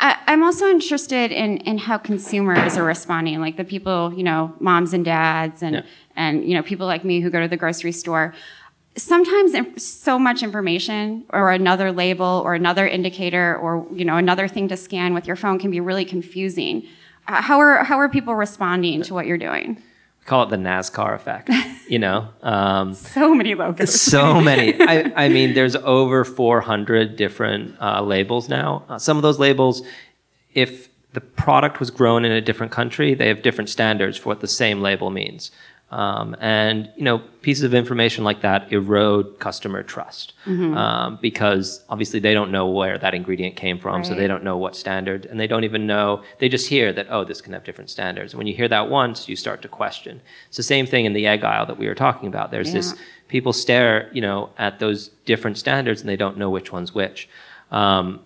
I, 0.00 0.16
am 0.26 0.42
also 0.42 0.68
interested 0.68 1.30
in, 1.32 1.58
in 1.58 1.76
how 1.76 1.98
consumers 1.98 2.78
are 2.78 2.84
responding, 2.84 3.40
like 3.40 3.58
the 3.58 3.64
people, 3.64 4.14
you 4.16 4.22
know, 4.22 4.54
moms 4.58 4.94
and 4.94 5.04
dads 5.04 5.62
and, 5.62 5.76
yeah. 5.76 5.82
and, 6.16 6.48
you 6.48 6.54
know, 6.54 6.62
people 6.62 6.86
like 6.86 7.04
me 7.04 7.20
who 7.20 7.28
go 7.28 7.40
to 7.40 7.48
the 7.48 7.58
grocery 7.58 7.92
store 7.92 8.34
sometimes 8.96 9.82
so 9.82 10.18
much 10.18 10.42
information 10.42 11.24
or 11.30 11.50
another 11.50 11.92
label 11.92 12.42
or 12.44 12.54
another 12.54 12.86
indicator 12.86 13.56
or 13.56 13.86
you 13.92 14.04
know 14.04 14.16
another 14.16 14.48
thing 14.48 14.68
to 14.68 14.76
scan 14.76 15.14
with 15.14 15.26
your 15.26 15.36
phone 15.36 15.58
can 15.58 15.70
be 15.70 15.80
really 15.80 16.04
confusing. 16.04 16.86
Uh, 17.26 17.40
how 17.40 17.58
are 17.58 17.84
how 17.84 17.98
are 17.98 18.08
people 18.08 18.34
responding 18.34 19.02
to 19.02 19.14
what 19.14 19.26
you're 19.26 19.38
doing? 19.38 19.76
We 20.20 20.26
call 20.26 20.44
it 20.44 20.50
the 20.50 20.56
nascar 20.56 21.14
effect 21.14 21.50
you 21.88 21.98
know 21.98 22.28
um, 22.42 22.94
so 23.18 23.34
many 23.34 23.54
logos. 23.54 24.00
so 24.00 24.40
many. 24.40 24.74
I, 24.80 25.12
I, 25.24 25.28
mean 25.28 25.54
there's 25.54 25.76
over 25.76 26.24
400 26.24 27.16
different 27.16 27.76
uh, 27.80 28.02
labels 28.02 28.48
now. 28.48 28.84
Uh, 28.88 28.98
some 28.98 29.16
of 29.16 29.22
those 29.22 29.38
labels 29.38 29.82
if 30.54 30.88
the 31.12 31.20
product 31.20 31.80
was 31.80 31.90
grown 31.90 32.24
in 32.24 32.32
a 32.32 32.40
different 32.40 32.72
country 32.72 33.14
they 33.14 33.28
have 33.28 33.42
different 33.42 33.68
standards 33.68 34.16
for 34.16 34.30
what 34.30 34.40
the 34.40 34.48
same 34.48 34.80
label 34.80 35.10
means 35.10 35.50
um, 35.92 36.34
and 36.40 36.90
you 36.96 37.04
know, 37.04 37.18
pieces 37.42 37.64
of 37.64 37.74
information 37.74 38.24
like 38.24 38.40
that 38.40 38.72
erode 38.72 39.38
customer 39.38 39.82
trust 39.82 40.32
mm-hmm. 40.46 40.74
um, 40.74 41.18
because 41.20 41.84
obviously 41.90 42.18
they 42.18 42.32
don't 42.32 42.50
know 42.50 42.66
where 42.66 42.96
that 42.96 43.12
ingredient 43.12 43.56
came 43.56 43.78
from, 43.78 43.96
right. 43.96 44.06
so 44.06 44.14
they 44.14 44.26
don't 44.26 44.42
know 44.42 44.56
what 44.56 44.74
standard, 44.74 45.26
and 45.26 45.38
they 45.38 45.46
don't 45.46 45.64
even 45.64 45.86
know. 45.86 46.22
They 46.38 46.48
just 46.48 46.66
hear 46.66 46.94
that 46.94 47.08
oh, 47.10 47.24
this 47.24 47.42
can 47.42 47.52
have 47.52 47.62
different 47.62 47.90
standards. 47.90 48.32
And 48.32 48.38
when 48.38 48.46
you 48.46 48.54
hear 48.54 48.68
that 48.68 48.88
once, 48.88 49.28
you 49.28 49.36
start 49.36 49.60
to 49.62 49.68
question. 49.68 50.22
It's 50.48 50.56
the 50.56 50.62
same 50.62 50.86
thing 50.86 51.04
in 51.04 51.12
the 51.12 51.26
egg 51.26 51.44
aisle 51.44 51.66
that 51.66 51.78
we 51.78 51.86
were 51.86 51.94
talking 51.94 52.26
about. 52.26 52.50
There's 52.50 52.68
yeah. 52.68 52.74
this 52.74 52.94
people 53.28 53.52
stare, 53.52 54.10
you 54.14 54.22
know, 54.22 54.50
at 54.56 54.78
those 54.78 55.08
different 55.26 55.58
standards 55.58 56.00
and 56.00 56.08
they 56.08 56.16
don't 56.16 56.38
know 56.38 56.48
which 56.48 56.72
one's 56.72 56.94
which. 56.94 57.28
Um, 57.70 58.20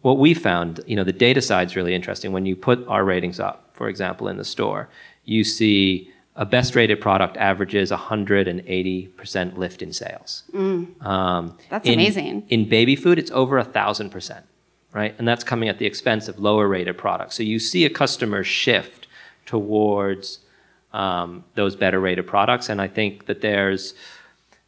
what 0.00 0.18
we 0.18 0.32
found, 0.34 0.80
you 0.86 0.96
know, 0.96 1.04
the 1.04 1.12
data 1.12 1.40
side 1.40 1.68
is 1.68 1.76
really 1.76 1.94
interesting. 1.94 2.32
When 2.32 2.46
you 2.46 2.56
put 2.56 2.86
our 2.88 3.04
ratings 3.04 3.40
up, 3.40 3.70
for 3.72 3.88
example, 3.88 4.28
in 4.28 4.36
the 4.36 4.44
store, 4.44 4.88
you 5.24 5.44
see 5.44 6.10
a 6.36 6.44
best 6.44 6.74
rated 6.74 7.00
product 7.00 7.36
averages 7.36 7.90
180% 7.90 9.56
lift 9.56 9.82
in 9.82 9.92
sales. 9.92 10.42
Mm. 10.52 11.04
Um, 11.04 11.56
that's 11.70 11.86
in, 11.86 11.94
amazing. 11.94 12.46
In 12.48 12.68
baby 12.68 12.96
food, 12.96 13.18
it's 13.18 13.30
over 13.30 13.62
1,000%, 13.62 14.42
right? 14.92 15.14
And 15.18 15.28
that's 15.28 15.44
coming 15.44 15.68
at 15.68 15.78
the 15.78 15.86
expense 15.86 16.26
of 16.26 16.40
lower 16.40 16.66
rated 16.66 16.98
products. 16.98 17.36
So 17.36 17.44
you 17.44 17.60
see 17.60 17.84
a 17.84 17.90
customer 17.90 18.42
shift 18.42 19.06
towards 19.46 20.40
um, 20.92 21.44
those 21.54 21.76
better 21.76 22.00
rated 22.00 22.26
products. 22.26 22.68
And 22.68 22.80
I 22.80 22.88
think 22.88 23.26
that 23.26 23.40
there's, 23.40 23.94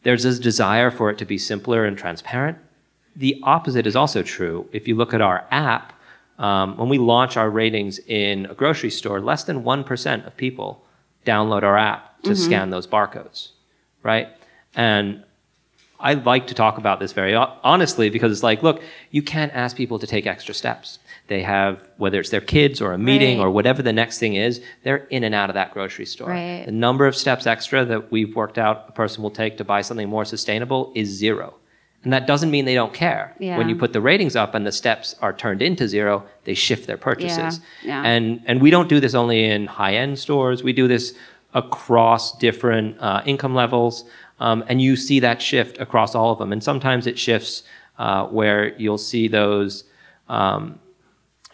there's 0.04 0.24
a 0.24 0.38
desire 0.38 0.92
for 0.92 1.10
it 1.10 1.18
to 1.18 1.24
be 1.24 1.38
simpler 1.38 1.84
and 1.84 1.98
transparent. 1.98 2.58
The 3.16 3.40
opposite 3.42 3.86
is 3.86 3.96
also 3.96 4.22
true. 4.22 4.68
If 4.70 4.86
you 4.86 4.94
look 4.94 5.14
at 5.14 5.20
our 5.20 5.46
app, 5.50 5.94
um, 6.38 6.76
when 6.76 6.88
we 6.88 6.98
launch 6.98 7.36
our 7.36 7.50
ratings 7.50 7.98
in 7.98 8.46
a 8.46 8.54
grocery 8.54 8.90
store, 8.90 9.20
less 9.20 9.42
than 9.44 9.64
1% 9.64 10.26
of 10.26 10.36
people 10.36 10.85
download 11.26 11.62
our 11.62 11.76
app 11.76 12.22
to 12.22 12.30
mm-hmm. 12.30 12.42
scan 12.42 12.70
those 12.70 12.86
barcodes, 12.86 13.50
right? 14.02 14.28
And 14.74 15.22
I 15.98 16.14
like 16.14 16.48
to 16.48 16.54
talk 16.54 16.78
about 16.78 17.00
this 17.00 17.12
very 17.12 17.34
honestly 17.34 18.10
because 18.10 18.32
it's 18.32 18.42
like, 18.42 18.62
look, 18.62 18.82
you 19.10 19.22
can't 19.22 19.52
ask 19.54 19.76
people 19.76 19.98
to 19.98 20.06
take 20.06 20.26
extra 20.26 20.54
steps. 20.54 20.98
They 21.28 21.42
have, 21.42 21.82
whether 21.96 22.20
it's 22.20 22.30
their 22.30 22.40
kids 22.40 22.80
or 22.80 22.92
a 22.92 22.98
meeting 22.98 23.38
Right. 23.38 23.44
or 23.44 23.50
whatever 23.50 23.82
the 23.82 23.92
next 23.92 24.18
thing 24.18 24.34
is, 24.34 24.62
they're 24.84 25.06
in 25.10 25.24
and 25.24 25.34
out 25.34 25.50
of 25.50 25.54
that 25.54 25.72
grocery 25.72 26.06
store. 26.06 26.28
Right. 26.28 26.64
The 26.64 26.72
number 26.72 27.06
of 27.06 27.16
steps 27.16 27.46
extra 27.46 27.84
that 27.86 28.12
we've 28.12 28.36
worked 28.36 28.58
out 28.58 28.84
a 28.88 28.92
person 28.92 29.22
will 29.22 29.30
take 29.30 29.56
to 29.56 29.64
buy 29.64 29.80
something 29.80 30.08
more 30.08 30.24
sustainable 30.24 30.92
is 30.94 31.08
zero. 31.08 31.54
And 32.06 32.12
that 32.12 32.28
doesn't 32.28 32.52
mean 32.52 32.66
they 32.66 32.76
don't 32.76 32.94
care. 32.94 33.34
Yeah. 33.40 33.58
When 33.58 33.68
you 33.68 33.74
put 33.74 33.92
the 33.92 34.00
ratings 34.00 34.36
up 34.36 34.54
and 34.54 34.64
the 34.64 34.70
steps 34.70 35.16
are 35.22 35.32
turned 35.32 35.60
into 35.60 35.88
zero, 35.88 36.24
they 36.44 36.54
shift 36.54 36.86
their 36.86 36.96
purchases. 36.96 37.58
yeah. 37.82 38.00
Yeah. 38.00 38.08
And 38.08 38.42
and 38.46 38.62
we 38.62 38.70
don't 38.70 38.88
do 38.88 39.00
this 39.00 39.12
only 39.12 39.42
in 39.42 39.66
high 39.66 39.96
end 39.96 40.16
stores. 40.20 40.62
We 40.62 40.72
do 40.72 40.86
this 40.86 41.14
across 41.52 42.38
different 42.38 42.96
uh, 43.00 43.22
income 43.26 43.56
levels, 43.56 44.04
um, 44.38 44.62
and 44.68 44.80
you 44.80 44.94
see 44.94 45.18
that 45.18 45.42
shift 45.42 45.78
across 45.80 46.14
all 46.14 46.30
of 46.30 46.38
them. 46.38 46.52
And 46.52 46.62
sometimes 46.62 47.08
it 47.08 47.18
shifts 47.18 47.64
uh, 47.98 48.26
where 48.26 48.78
you'll 48.78 48.98
see 48.98 49.26
those. 49.26 49.82
Um, 50.28 50.78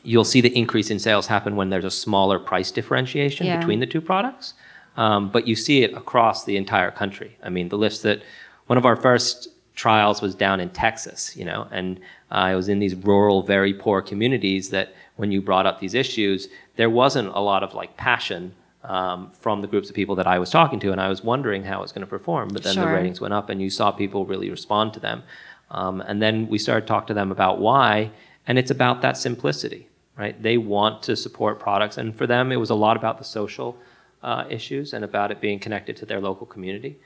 you'll 0.03 0.31
see 0.35 0.43
the 0.43 0.55
increase 0.55 0.91
in 0.91 0.99
sales 0.99 1.29
happen 1.29 1.57
when 1.57 1.71
there's 1.71 1.87
a 1.87 1.91
smaller 1.91 2.39
price 2.39 2.71
differentiation 2.71 3.47
between 3.59 3.81
the 3.81 3.87
two 3.87 4.03
products. 4.03 4.53
Um, 4.99 5.31
but 5.31 5.49
you 5.49 5.57
see 5.57 5.83
it 5.83 5.95
across 5.95 6.45
the 6.45 6.59
entire 6.59 6.91
country. 6.91 7.39
I 7.43 7.49
mean, 7.49 7.71
the 7.71 7.79
list 7.79 8.03
that 8.03 8.21
one 8.67 8.77
of 8.77 8.85
our 8.85 8.97
first 8.97 9.49
trials 9.75 10.21
was 10.21 10.35
down 10.35 10.61
in 10.61 10.69
Texas, 10.71 11.37
you 11.37 11.45
know, 11.45 11.67
and 11.71 11.99
uh, 12.31 12.35
I 12.35 12.55
was 12.55 12.69
in 12.69 12.79
these 12.79 12.95
rural, 12.95 13.43
very 13.43 13.75
poor 13.75 14.03
communities 14.03 14.71
that 14.71 14.95
when 15.17 15.33
you 15.33 15.41
brought 15.41 15.67
up 15.67 15.81
these 15.81 15.95
issues, 15.95 16.49
there 16.77 16.91
wasn't 16.91 17.29
a 17.29 17.41
lot 17.41 17.63
of 17.63 17.75
like 17.75 17.97
passion 17.97 18.55
um, 18.85 19.31
from 19.31 19.61
the 19.61 19.69
groups 19.69 19.89
of 19.89 19.95
people 19.95 20.17
that 20.17 20.27
I 20.27 20.39
was 20.39 20.51
talking 20.51 20.81
to, 20.81 20.93
and 20.93 21.01
I 21.01 21.09
was 21.09 21.23
wondering 21.23 21.65
how 21.65 21.83
it's 21.83 21.93
going 21.93 22.03
to 22.03 22.11
perform. 22.11 22.49
But 22.49 22.63
then 22.63 22.75
the 22.77 22.87
ratings 22.87 23.21
went 23.21 23.35
up, 23.35 23.49
and 23.49 23.63
you 23.63 23.71
saw 23.71 23.93
people 23.93 24.27
really 24.27 24.51
respond 24.51 24.93
to 24.95 25.01
them. 25.01 25.23
Um, 25.71 26.01
and 26.03 26.21
then 26.21 26.49
we 26.49 26.59
started 26.59 26.83
to 26.83 26.87
talk 26.87 27.07
to 27.07 27.15
them 27.15 27.31
about 27.31 27.61
why, 27.61 28.11
and 28.47 28.59
it's 28.59 28.71
about 28.71 29.01
that 29.03 29.17
simplicity, 29.17 29.89
right? 30.17 30.41
They 30.43 30.59
want 30.59 31.03
to 31.05 31.17
support 31.17 31.61
products, 31.61 31.97
and 31.97 32.17
for 32.17 32.27
them, 32.27 32.53
it 32.53 32.57
was 32.57 32.71
a 32.71 32.75
lot 32.75 32.97
about 32.97 33.19
the 33.19 33.25
social 33.25 33.77
uh, 34.23 34.45
issues 34.51 34.93
and 34.93 35.05
about 35.05 35.31
it 35.31 35.41
being 35.41 35.59
connected 35.59 35.97
to 35.97 36.07
their 36.07 36.21
local 36.21 36.47
community. 36.47 36.99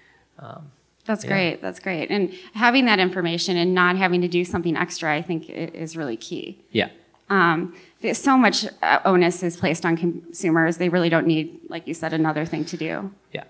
That's 1.06 1.24
Yeah. 1.24 1.30
great. 1.30 1.62
That's 1.62 1.78
great. 1.80 2.10
And 2.10 2.32
having 2.54 2.84
that 2.86 2.98
information 2.98 3.56
and 3.56 3.74
not 3.74 3.96
having 3.96 4.20
to 4.22 4.28
do 4.28 4.44
something 4.44 4.76
extra, 4.76 5.14
I 5.14 5.22
think, 5.22 5.48
is 5.48 5.96
really 5.96 6.16
key. 6.16 6.58
Yeah. 6.72 6.88
Um, 7.30 7.74
so 8.12 8.36
much 8.38 8.66
uh, 8.82 9.00
onus 9.04 9.42
is 9.42 9.56
placed 9.56 9.84
on 9.84 9.96
consumers. 9.96 10.76
They 10.76 10.88
really 10.88 11.08
don't 11.08 11.26
need, 11.26 11.58
like 11.68 11.86
you 11.88 11.94
said, 11.94 12.12
another 12.12 12.44
thing 12.44 12.64
to 12.66 12.76
do. 12.76 13.10
Yeah. 13.32 13.44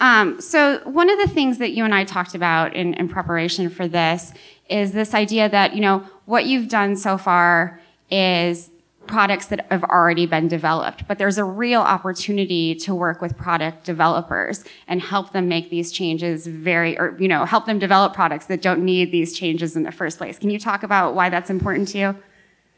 Um, 0.00 0.40
so 0.40 0.80
one 0.84 1.08
of 1.10 1.18
the 1.18 1.26
things 1.28 1.58
that 1.58 1.70
you 1.70 1.84
and 1.84 1.94
I 1.94 2.04
talked 2.04 2.34
about 2.34 2.74
in, 2.76 2.94
in 2.94 3.08
preparation 3.08 3.70
for 3.70 3.88
this 3.88 4.32
is 4.68 4.92
this 4.92 5.14
idea 5.14 5.48
that 5.48 5.74
you 5.74 5.80
know 5.80 6.04
what 6.26 6.44
you've 6.46 6.68
done 6.68 6.96
so 6.96 7.16
far 7.16 7.80
is 8.10 8.70
products 9.06 9.46
that 9.46 9.66
have 9.70 9.84
already 9.84 10.26
been 10.26 10.48
developed, 10.48 11.06
but 11.08 11.18
there's 11.18 11.38
a 11.38 11.44
real 11.44 11.80
opportunity 11.80 12.74
to 12.74 12.94
work 12.94 13.20
with 13.20 13.36
product 13.36 13.84
developers 13.84 14.64
and 14.88 15.00
help 15.00 15.32
them 15.32 15.48
make 15.48 15.70
these 15.70 15.92
changes 15.92 16.46
very, 16.46 16.98
or 16.98 17.16
you 17.18 17.28
know, 17.28 17.44
help 17.44 17.66
them 17.66 17.78
develop 17.78 18.14
products 18.14 18.46
that 18.46 18.62
don't 18.62 18.84
need 18.84 19.12
these 19.12 19.36
changes 19.36 19.76
in 19.76 19.82
the 19.82 19.92
first 19.92 20.18
place. 20.18 20.38
Can 20.38 20.50
you 20.50 20.58
talk 20.58 20.82
about 20.82 21.14
why 21.14 21.28
that's 21.28 21.50
important 21.50 21.88
to 21.88 21.98
you? 21.98 22.16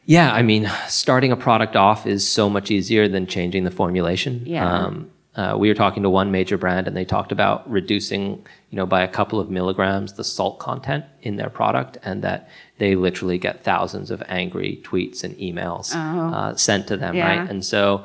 Yeah, 0.05 0.33
I 0.33 0.41
mean, 0.41 0.71
starting 0.87 1.31
a 1.31 1.37
product 1.37 1.75
off 1.75 2.07
is 2.07 2.27
so 2.27 2.49
much 2.49 2.71
easier 2.71 3.07
than 3.07 3.27
changing 3.27 3.63
the 3.63 3.71
formulation. 3.71 4.43
Yeah. 4.45 4.67
Um, 4.67 5.11
uh, 5.35 5.55
we 5.57 5.67
were 5.69 5.75
talking 5.75 6.03
to 6.03 6.09
one 6.09 6.31
major 6.31 6.57
brand, 6.57 6.87
and 6.87 6.97
they 6.97 7.05
talked 7.05 7.31
about 7.31 7.69
reducing, 7.69 8.45
you 8.71 8.75
know, 8.75 8.85
by 8.85 9.03
a 9.03 9.07
couple 9.07 9.39
of 9.39 9.49
milligrams 9.49 10.13
the 10.13 10.23
salt 10.23 10.59
content 10.59 11.05
in 11.21 11.35
their 11.35 11.49
product, 11.49 11.97
and 12.03 12.23
that 12.23 12.49
they 12.79 12.95
literally 12.95 13.37
get 13.37 13.63
thousands 13.63 14.09
of 14.09 14.23
angry 14.27 14.81
tweets 14.83 15.23
and 15.23 15.37
emails 15.37 15.91
Oh. 15.95 16.33
uh, 16.33 16.55
sent 16.55 16.87
to 16.87 16.97
them, 16.97 17.15
Yeah. 17.15 17.27
right? 17.39 17.49
And 17.49 17.63
so, 17.63 18.03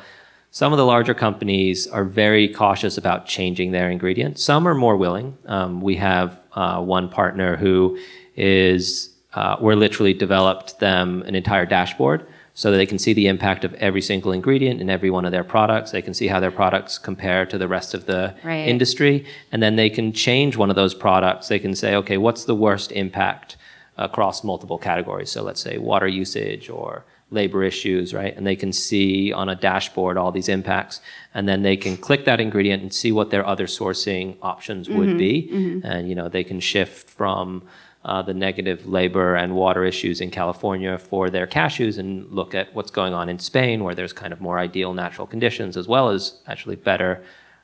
some 0.51 0.73
of 0.73 0.77
the 0.79 0.85
larger 0.87 1.15
companies 1.15 1.89
are 1.89 2.05
very 2.05 2.47
cautious 2.49 2.97
about 2.97 3.27
changing 3.27 3.73
their 3.73 3.91
ingredients. 3.91 4.41
Some 4.43 4.69
are 4.69 4.75
more 4.75 4.97
willing. 4.97 5.37
Um, 5.47 5.81
we 5.81 5.97
have 5.97 6.39
uh, 6.55 6.81
one 6.81 7.09
partner 7.09 7.57
who 7.57 7.99
is 8.37 9.11
uh, 9.35 9.57
we're 9.61 9.75
literally 9.75 10.15
developed 10.15 10.79
them 10.79 11.23
an 11.27 11.35
entire 11.35 11.67
dashboard 11.67 12.25
so 12.57 12.71
that 12.71 12.77
they 12.77 12.87
can 12.87 13.01
see 13.01 13.13
the 13.13 13.27
impact 13.27 13.65
of 13.65 13.75
every 13.75 14.01
single 14.01 14.31
ingredient 14.31 14.81
in 14.81 14.89
every 14.89 15.11
one 15.11 15.25
of 15.25 15.33
their 15.33 15.43
products. 15.43 15.91
They 15.91 16.03
can 16.03 16.15
see 16.15 16.29
how 16.29 16.39
their 16.39 16.53
products 16.53 16.99
compare 16.99 17.45
to 17.47 17.59
the 17.59 17.67
rest 17.67 17.95
of 17.95 18.07
the 18.07 18.33
Right. 18.45 18.69
industry, 18.69 19.25
and 19.51 19.61
then 19.61 19.75
they 19.75 19.91
can 19.91 20.13
change 20.13 20.57
one 20.57 20.71
of 20.71 20.77
those 20.77 20.95
products. 20.95 21.49
They 21.49 21.59
can 21.59 21.75
say, 21.75 21.97
okay, 21.97 22.17
what's 22.17 22.45
the 22.45 22.55
worst 22.55 22.93
impact 22.93 23.57
across 23.97 24.45
multiple 24.45 24.79
categories? 24.79 25.31
So 25.31 25.43
let's 25.43 25.61
say 25.61 25.79
water 25.79 26.09
usage 26.09 26.69
or 26.71 27.05
labor 27.31 27.65
issues, 27.65 28.15
right? 28.15 28.37
And 28.37 28.47
they 28.47 28.57
can 28.57 28.73
see 28.73 29.33
on 29.33 29.49
a 29.49 29.55
dashboard 29.57 30.17
all 30.17 30.31
these 30.31 30.49
impacts, 30.49 31.01
and 31.35 31.49
then 31.49 31.63
they 31.63 31.77
can 31.77 31.97
click 31.97 32.25
that 32.27 32.41
ingredient 32.41 32.83
and 32.83 32.93
see 32.93 33.13
what 33.13 33.31
their 33.31 33.45
other 33.47 33.67
sourcing 33.67 34.37
options 34.43 34.89
would 34.89 35.19
be, 35.19 35.49
and 35.85 36.09
you 36.09 36.15
know 36.15 36.29
they 36.29 36.45
can 36.45 36.61
shift 36.61 37.11
from 37.11 37.63
uh, 38.05 38.23
the 38.23 38.35
negative 38.35 38.87
labor 38.87 39.35
and 39.35 39.55
water 39.55 39.85
issues 39.85 40.21
in 40.21 40.31
California 40.31 40.99
for 40.99 41.31
their 41.31 41.47
cashews 41.47 41.99
and 41.99 42.31
look 42.31 42.55
at 42.55 42.75
what's 42.75 42.91
going 42.91 43.15
on 43.15 43.29
in 43.29 43.39
Spain, 43.39 43.83
where 43.83 43.95
there's 43.95 44.13
kind 44.13 44.33
of 44.33 44.41
more 44.41 44.59
ideal 44.59 44.93
natural 44.95 45.27
conditions 45.27 45.77
as 45.77 45.89
well 45.89 46.11
as 46.11 46.41
actually 46.47 46.77
better 46.77 47.23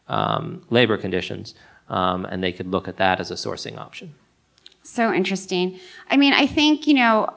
um, 0.09 0.65
labor 0.71 0.97
conditions, 0.97 1.55
um, 1.89 2.25
and 2.25 2.43
they 2.43 2.53
could 2.53 2.67
look 2.67 2.89
at 2.89 2.97
that 2.97 3.21
as 3.21 3.31
a 3.31 3.35
sourcing 3.35 3.79
option. 3.79 4.15
So 4.91 5.13
interesting. 5.13 5.79
I 6.09 6.17
mean, 6.17 6.33
I 6.33 6.47
think, 6.47 6.89
you 6.89 6.95
know, 6.95 7.33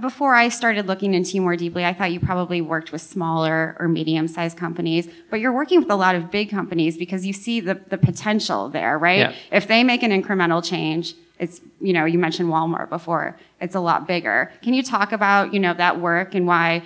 before 0.00 0.34
I 0.34 0.48
started 0.48 0.86
looking 0.86 1.12
into 1.12 1.32
you 1.32 1.42
more 1.42 1.54
deeply, 1.54 1.84
I 1.84 1.92
thought 1.92 2.12
you 2.12 2.18
probably 2.18 2.62
worked 2.62 2.92
with 2.92 3.02
smaller 3.02 3.76
or 3.78 3.88
medium 3.88 4.26
sized 4.26 4.56
companies, 4.56 5.06
but 5.30 5.38
you're 5.40 5.52
working 5.52 5.80
with 5.80 5.90
a 5.90 5.96
lot 5.96 6.14
of 6.14 6.30
big 6.30 6.48
companies 6.48 6.96
because 6.96 7.26
you 7.26 7.34
see 7.34 7.60
the, 7.60 7.74
the 7.74 7.98
potential 7.98 8.70
there, 8.70 8.96
right? 8.96 9.18
Yeah. 9.18 9.34
If 9.52 9.68
they 9.68 9.84
make 9.84 10.02
an 10.02 10.12
incremental 10.12 10.64
change, 10.64 11.14
it's, 11.38 11.60
you 11.78 11.92
know, 11.92 12.06
you 12.06 12.18
mentioned 12.18 12.48
Walmart 12.48 12.88
before, 12.88 13.36
it's 13.60 13.74
a 13.74 13.80
lot 13.80 14.06
bigger. 14.06 14.50
Can 14.62 14.72
you 14.72 14.82
talk 14.82 15.12
about, 15.12 15.52
you 15.52 15.60
know, 15.60 15.74
that 15.74 16.00
work 16.00 16.34
and 16.34 16.46
why, 16.46 16.82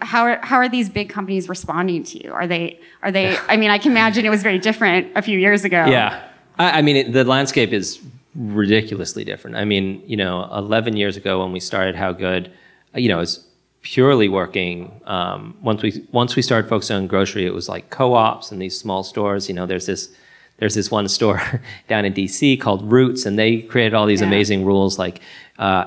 how 0.00 0.22
are, 0.22 0.40
how 0.42 0.56
are 0.56 0.68
these 0.68 0.88
big 0.88 1.10
companies 1.10 1.46
responding 1.46 2.04
to 2.04 2.24
you? 2.24 2.32
Are 2.32 2.46
they, 2.46 2.80
are 3.02 3.12
they, 3.12 3.36
I 3.48 3.58
mean, 3.58 3.70
I 3.70 3.76
can 3.76 3.92
imagine 3.92 4.24
it 4.24 4.30
was 4.30 4.42
very 4.42 4.58
different 4.58 5.12
a 5.14 5.20
few 5.20 5.38
years 5.38 5.64
ago. 5.64 5.84
Yeah, 5.84 6.26
I, 6.58 6.78
I 6.78 6.82
mean 6.82 6.96
it, 6.96 7.12
the 7.12 7.24
landscape 7.24 7.74
is 7.74 8.00
ridiculously 8.36 9.24
different. 9.24 9.56
I 9.56 9.64
mean, 9.64 10.02
you 10.06 10.16
know, 10.16 10.48
11 10.52 10.96
years 10.96 11.16
ago 11.16 11.42
when 11.42 11.52
we 11.52 11.60
started 11.60 11.94
How 11.96 12.12
Good, 12.12 12.52
you 12.94 13.08
know, 13.08 13.20
it's 13.20 13.44
purely 13.82 14.28
working. 14.28 15.00
Um, 15.06 15.56
once 15.62 15.82
we 15.82 16.04
once 16.12 16.36
we 16.36 16.42
started 16.42 16.68
focusing 16.68 16.96
on 16.96 17.06
grocery, 17.06 17.46
it 17.46 17.54
was 17.54 17.68
like 17.68 17.90
co-ops 17.90 18.52
and 18.52 18.60
these 18.60 18.78
small 18.78 19.02
stores. 19.02 19.48
You 19.48 19.54
know, 19.54 19.66
there's 19.66 19.86
this 19.86 20.10
there's 20.58 20.74
this 20.74 20.90
one 20.90 21.08
store 21.08 21.40
down 21.88 22.04
in 22.04 22.12
DC 22.12 22.60
called 22.60 22.90
Roots, 22.90 23.26
and 23.26 23.38
they 23.38 23.58
created 23.62 23.94
all 23.94 24.06
these 24.06 24.20
Yeah. 24.20 24.28
amazing 24.28 24.64
rules 24.64 24.98
like. 24.98 25.20
Uh, 25.58 25.84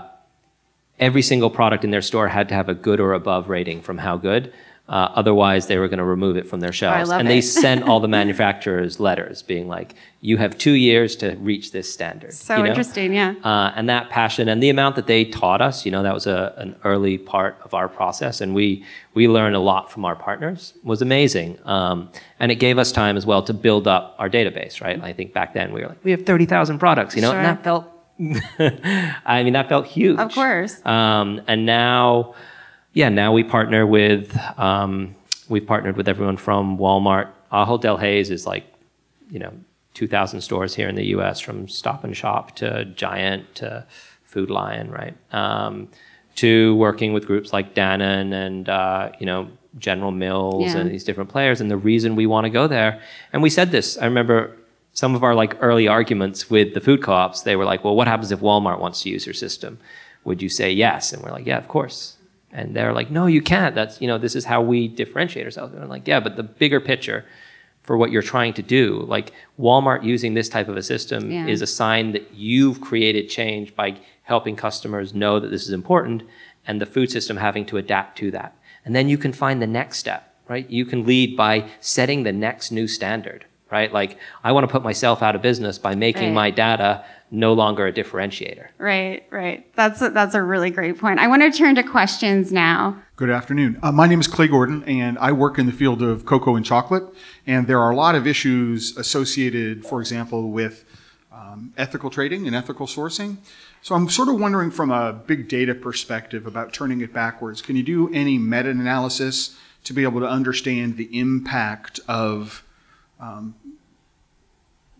every 1.00 1.22
single 1.22 1.50
product 1.50 1.86
in 1.86 1.92
their 1.92 2.02
store 2.02 2.28
had 2.28 2.50
to 2.50 2.54
have 2.56 2.68
a 2.68 2.74
good 2.74 3.00
or 3.00 3.14
above 3.14 3.48
rating 3.48 3.82
from 3.82 3.98
how 4.00 4.18
good. 4.18 4.52
Uh, 4.90 5.12
otherwise, 5.14 5.68
they 5.68 5.78
were 5.78 5.88
going 5.88 6.00
to 6.00 6.04
remove 6.04 6.36
it 6.36 6.48
from 6.48 6.62
their 6.62 6.72
shelves. 6.72 7.10
love 7.10 7.20
and 7.20 7.30
they 7.30 7.42
sent 7.42 7.84
all 7.84 8.00
the 8.00 8.08
manufacturers 8.20 9.00
letters 9.00 9.44
being 9.44 9.68
like, 9.68 9.94
"You 10.20 10.38
have 10.38 10.58
two 10.58 10.72
years 10.72 11.16
to 11.18 11.36
reach 11.36 11.72
this 11.72 11.94
standard." 11.94 12.34
So 12.34 12.58
you 12.58 12.64
know? 12.64 12.70
interesting, 12.70 13.14
yeah. 13.14 13.36
Uh, 13.44 13.72
and 13.76 13.88
that 13.88 14.10
passion 14.10 14.50
and 14.50 14.64
the 14.64 14.70
amount 14.70 14.96
that 14.96 15.06
they 15.06 15.26
taught 15.26 15.62
us, 15.62 15.86
you 15.86 15.92
know, 15.92 16.02
that 16.02 16.14
was 16.16 16.26
a, 16.26 16.56
an 16.58 16.76
early 16.84 17.20
part 17.20 17.60
of 17.64 17.76
our 17.76 17.88
process, 17.88 18.42
and 18.42 18.56
we 18.56 18.84
we 19.14 19.28
learned 19.28 19.56
a 19.56 19.60
lot 19.60 19.92
from 19.92 20.06
our 20.06 20.16
partners. 20.16 20.74
Was 20.84 21.04
amazing, 21.04 21.60
um, 21.66 22.10
and 22.40 22.52
it 22.52 22.56
gave 22.56 22.80
us 22.80 22.92
time 22.92 23.16
as 23.16 23.28
well 23.28 23.44
to 23.44 23.54
build 23.54 23.88
up 23.88 24.16
our 24.18 24.28
database. 24.28 24.82
Right? 24.82 25.00
I 25.04 25.14
think 25.14 25.34
back 25.34 25.54
then 25.54 25.72
we 25.72 25.82
were 25.82 25.90
like, 25.90 26.04
we 26.04 26.10
have 26.10 26.26
thirty 26.26 26.48
thousand 26.48 26.80
products, 26.80 27.16
you 27.16 27.22
know, 27.22 27.32
and 27.32 27.46
that 27.46 27.64
felt. 27.64 27.88
I 29.26 29.44
mean, 29.44 29.54
that 29.54 29.70
felt 29.70 29.86
huge. 29.86 30.20
Of 30.20 30.34
course. 30.34 30.86
Um, 30.86 31.42
and 31.48 31.66
now, 31.66 32.36
yeah, 32.94 33.10
now 33.10 33.32
we 33.34 33.44
partner 33.44 33.86
with, 33.86 34.38
um, 34.58 35.16
we've 35.48 35.66
partnered 35.66 35.98
with 35.98 36.08
everyone 36.08 36.38
from 36.38 36.78
Walmart. 36.78 37.28
Ahold 37.52 37.82
Delhaize 37.84 38.32
is 38.32 38.46
like, 38.46 38.66
you 39.30 39.40
know, 39.40 39.52
2,000 39.94 40.42
stores 40.42 40.76
here 40.76 40.88
in 40.88 40.96
the 40.96 41.06
US 41.08 41.40
from 41.40 41.68
Stop 41.68 42.04
and 42.04 42.16
Shop 42.16 42.56
to 42.58 42.86
Giant 42.86 43.56
to 43.56 43.86
Food 44.24 44.50
Lion, 44.50 44.90
right? 44.92 45.16
Um, 45.34 45.88
to 46.36 46.76
working 46.76 47.12
with 47.14 47.26
groups 47.26 47.52
like 47.52 47.74
Dannon 47.74 48.32
and, 48.34 48.70
uh, 48.70 49.10
you 49.20 49.26
know, 49.26 49.50
General 49.78 50.12
Mills 50.12 50.74
Yeah. 50.74 50.80
and 50.80 50.92
these 50.92 51.04
different 51.04 51.30
players. 51.30 51.60
And 51.62 51.70
the 51.70 51.78
reason 51.78 52.16
we 52.16 52.26
want 52.26 52.46
to 52.46 52.50
go 52.50 52.68
there, 52.68 53.02
and 53.34 53.44
we 53.44 53.50
said 53.50 53.72
this, 53.72 53.98
I 53.98 54.06
remember 54.06 54.56
some 54.94 55.16
of 55.16 55.24
our 55.24 55.36
like 55.36 55.56
early 55.62 55.88
arguments 55.88 56.50
with 56.50 56.74
the 56.74 56.80
food 56.82 57.04
co-ops, 57.04 57.42
they 57.42 57.56
were 57.56 57.66
like, 57.66 57.84
well, 57.84 57.96
what 57.96 58.08
happens 58.08 58.32
if 58.32 58.40
Walmart 58.40 58.80
wants 58.80 59.04
to 59.04 59.10
use 59.10 59.26
your 59.26 59.34
system? 59.36 59.80
Would 60.24 60.42
you 60.42 60.50
say 60.50 60.72
yes? 60.72 61.14
And 61.14 61.22
we're 61.24 61.32
like, 61.32 61.46
yeah, 61.46 61.58
of 61.58 61.68
course. 61.68 62.16
And 62.52 62.76
they're 62.76 62.94
like, 62.94 63.12
no, 63.12 63.26
you 63.28 63.42
can't. 63.42 63.76
That's, 63.76 64.02
you 64.02 64.08
know, 64.08 64.18
this 64.18 64.36
is 64.36 64.46
how 64.46 64.62
we 64.62 64.88
differentiate 64.88 65.46
ourselves. 65.46 65.74
And 65.74 65.82
we're 65.84 65.88
like, 65.90 66.08
yeah, 66.08 66.20
but 66.20 66.36
the 66.36 66.44
bigger 66.44 66.80
picture 66.80 67.26
for 67.84 67.98
what 67.98 68.12
you're 68.12 68.22
trying 68.24 68.54
to 68.54 68.62
do, 68.62 69.02
like 69.08 69.32
Walmart 69.60 70.04
using 70.04 70.34
this 70.34 70.50
type 70.50 70.68
of 70.68 70.76
a 70.78 70.84
system 70.84 71.32
Yeah. 71.32 71.48
is 71.48 71.62
a 71.62 71.68
sign 71.68 72.12
that 72.14 72.34
you've 72.34 72.82
created 72.82 73.30
change 73.30 73.76
by 73.76 73.98
helping 74.24 74.56
customers 74.56 75.14
know 75.14 75.40
that 75.40 75.50
this 75.50 75.64
is 75.64 75.72
important 75.72 76.24
and 76.66 76.80
the 76.82 76.86
food 76.86 77.10
system 77.12 77.38
having 77.38 77.66
to 77.66 77.78
adapt 77.78 78.18
to 78.20 78.32
that. 78.32 78.56
And 78.86 78.96
then 78.96 79.10
you 79.10 79.18
can 79.18 79.34
find 79.34 79.62
the 79.62 79.68
next 79.68 79.98
step, 80.00 80.34
right? 80.48 80.70
You 80.70 80.86
can 80.86 81.06
lead 81.06 81.36
by 81.38 81.70
setting 81.80 82.24
the 82.24 82.32
next 82.34 82.72
new 82.72 82.88
standard, 82.88 83.46
right? 83.72 83.92
Like, 83.94 84.18
I 84.44 84.52
want 84.52 84.68
to 84.68 84.72
put 84.72 84.84
myself 84.84 85.22
out 85.24 85.36
of 85.36 85.42
business 85.42 85.78
by 85.80 85.96
making 85.96 86.30
Right. 86.30 86.34
my 86.34 86.52
data 86.52 87.04
no 87.32 87.54
longer 87.54 87.88
a 87.88 87.94
differentiator. 87.94 88.68
Right, 88.78 89.26
right. 89.30 89.74
That's 89.76 90.02
a, 90.02 90.10
that's 90.10 90.36
a 90.36 90.42
really 90.42 90.70
great 90.70 90.98
point. 90.98 91.20
I 91.20 91.28
want 91.28 91.42
to 91.42 91.52
turn 91.52 91.76
to 91.76 91.84
questions 91.84 92.52
now. 92.52 93.02
Good 93.16 93.30
afternoon. 93.30 93.80
Uh, 93.84 93.92
my 93.92 94.08
name 94.08 94.20
is 94.20 94.28
Clay 94.28 94.48
Gordon, 94.48 94.84
and 94.86 95.18
I 95.20 95.32
work 95.32 95.60
in 95.60 95.66
the 95.66 95.72
field 95.72 96.02
of 96.02 96.26
cocoa 96.26 96.56
and 96.56 96.66
chocolate. 96.66 97.04
And 97.46 97.68
there 97.68 97.80
are 97.80 97.92
a 97.92 97.96
lot 97.96 98.16
of 98.16 98.26
issues 98.26 98.98
associated, 98.98 99.86
for 99.86 100.00
example, 100.00 100.50
with 100.50 100.86
um, 101.32 101.74
ethical 101.78 102.10
trading 102.10 102.48
and 102.48 102.56
ethical 102.56 102.88
sourcing. 102.88 103.38
So 103.82 103.96
I'm 103.96 104.10
sort 104.10 104.30
of 104.30 104.40
wondering 104.40 104.72
from 104.72 104.92
a 104.92 105.14
big 105.14 105.48
data 105.48 105.76
perspective 105.76 106.46
about 106.46 106.74
turning 106.74 107.02
it 107.02 107.14
backwards. 107.14 107.62
Can 107.62 107.76
you 107.76 107.84
do 107.84 108.14
any 108.14 108.38
meta 108.38 108.70
analysis 108.70 109.58
to 109.86 109.94
be 109.94 110.04
able 110.04 110.20
to 110.20 110.28
understand 110.28 110.98
the 110.98 111.18
impact 111.18 112.00
of 112.08 112.64
um, 113.20 113.56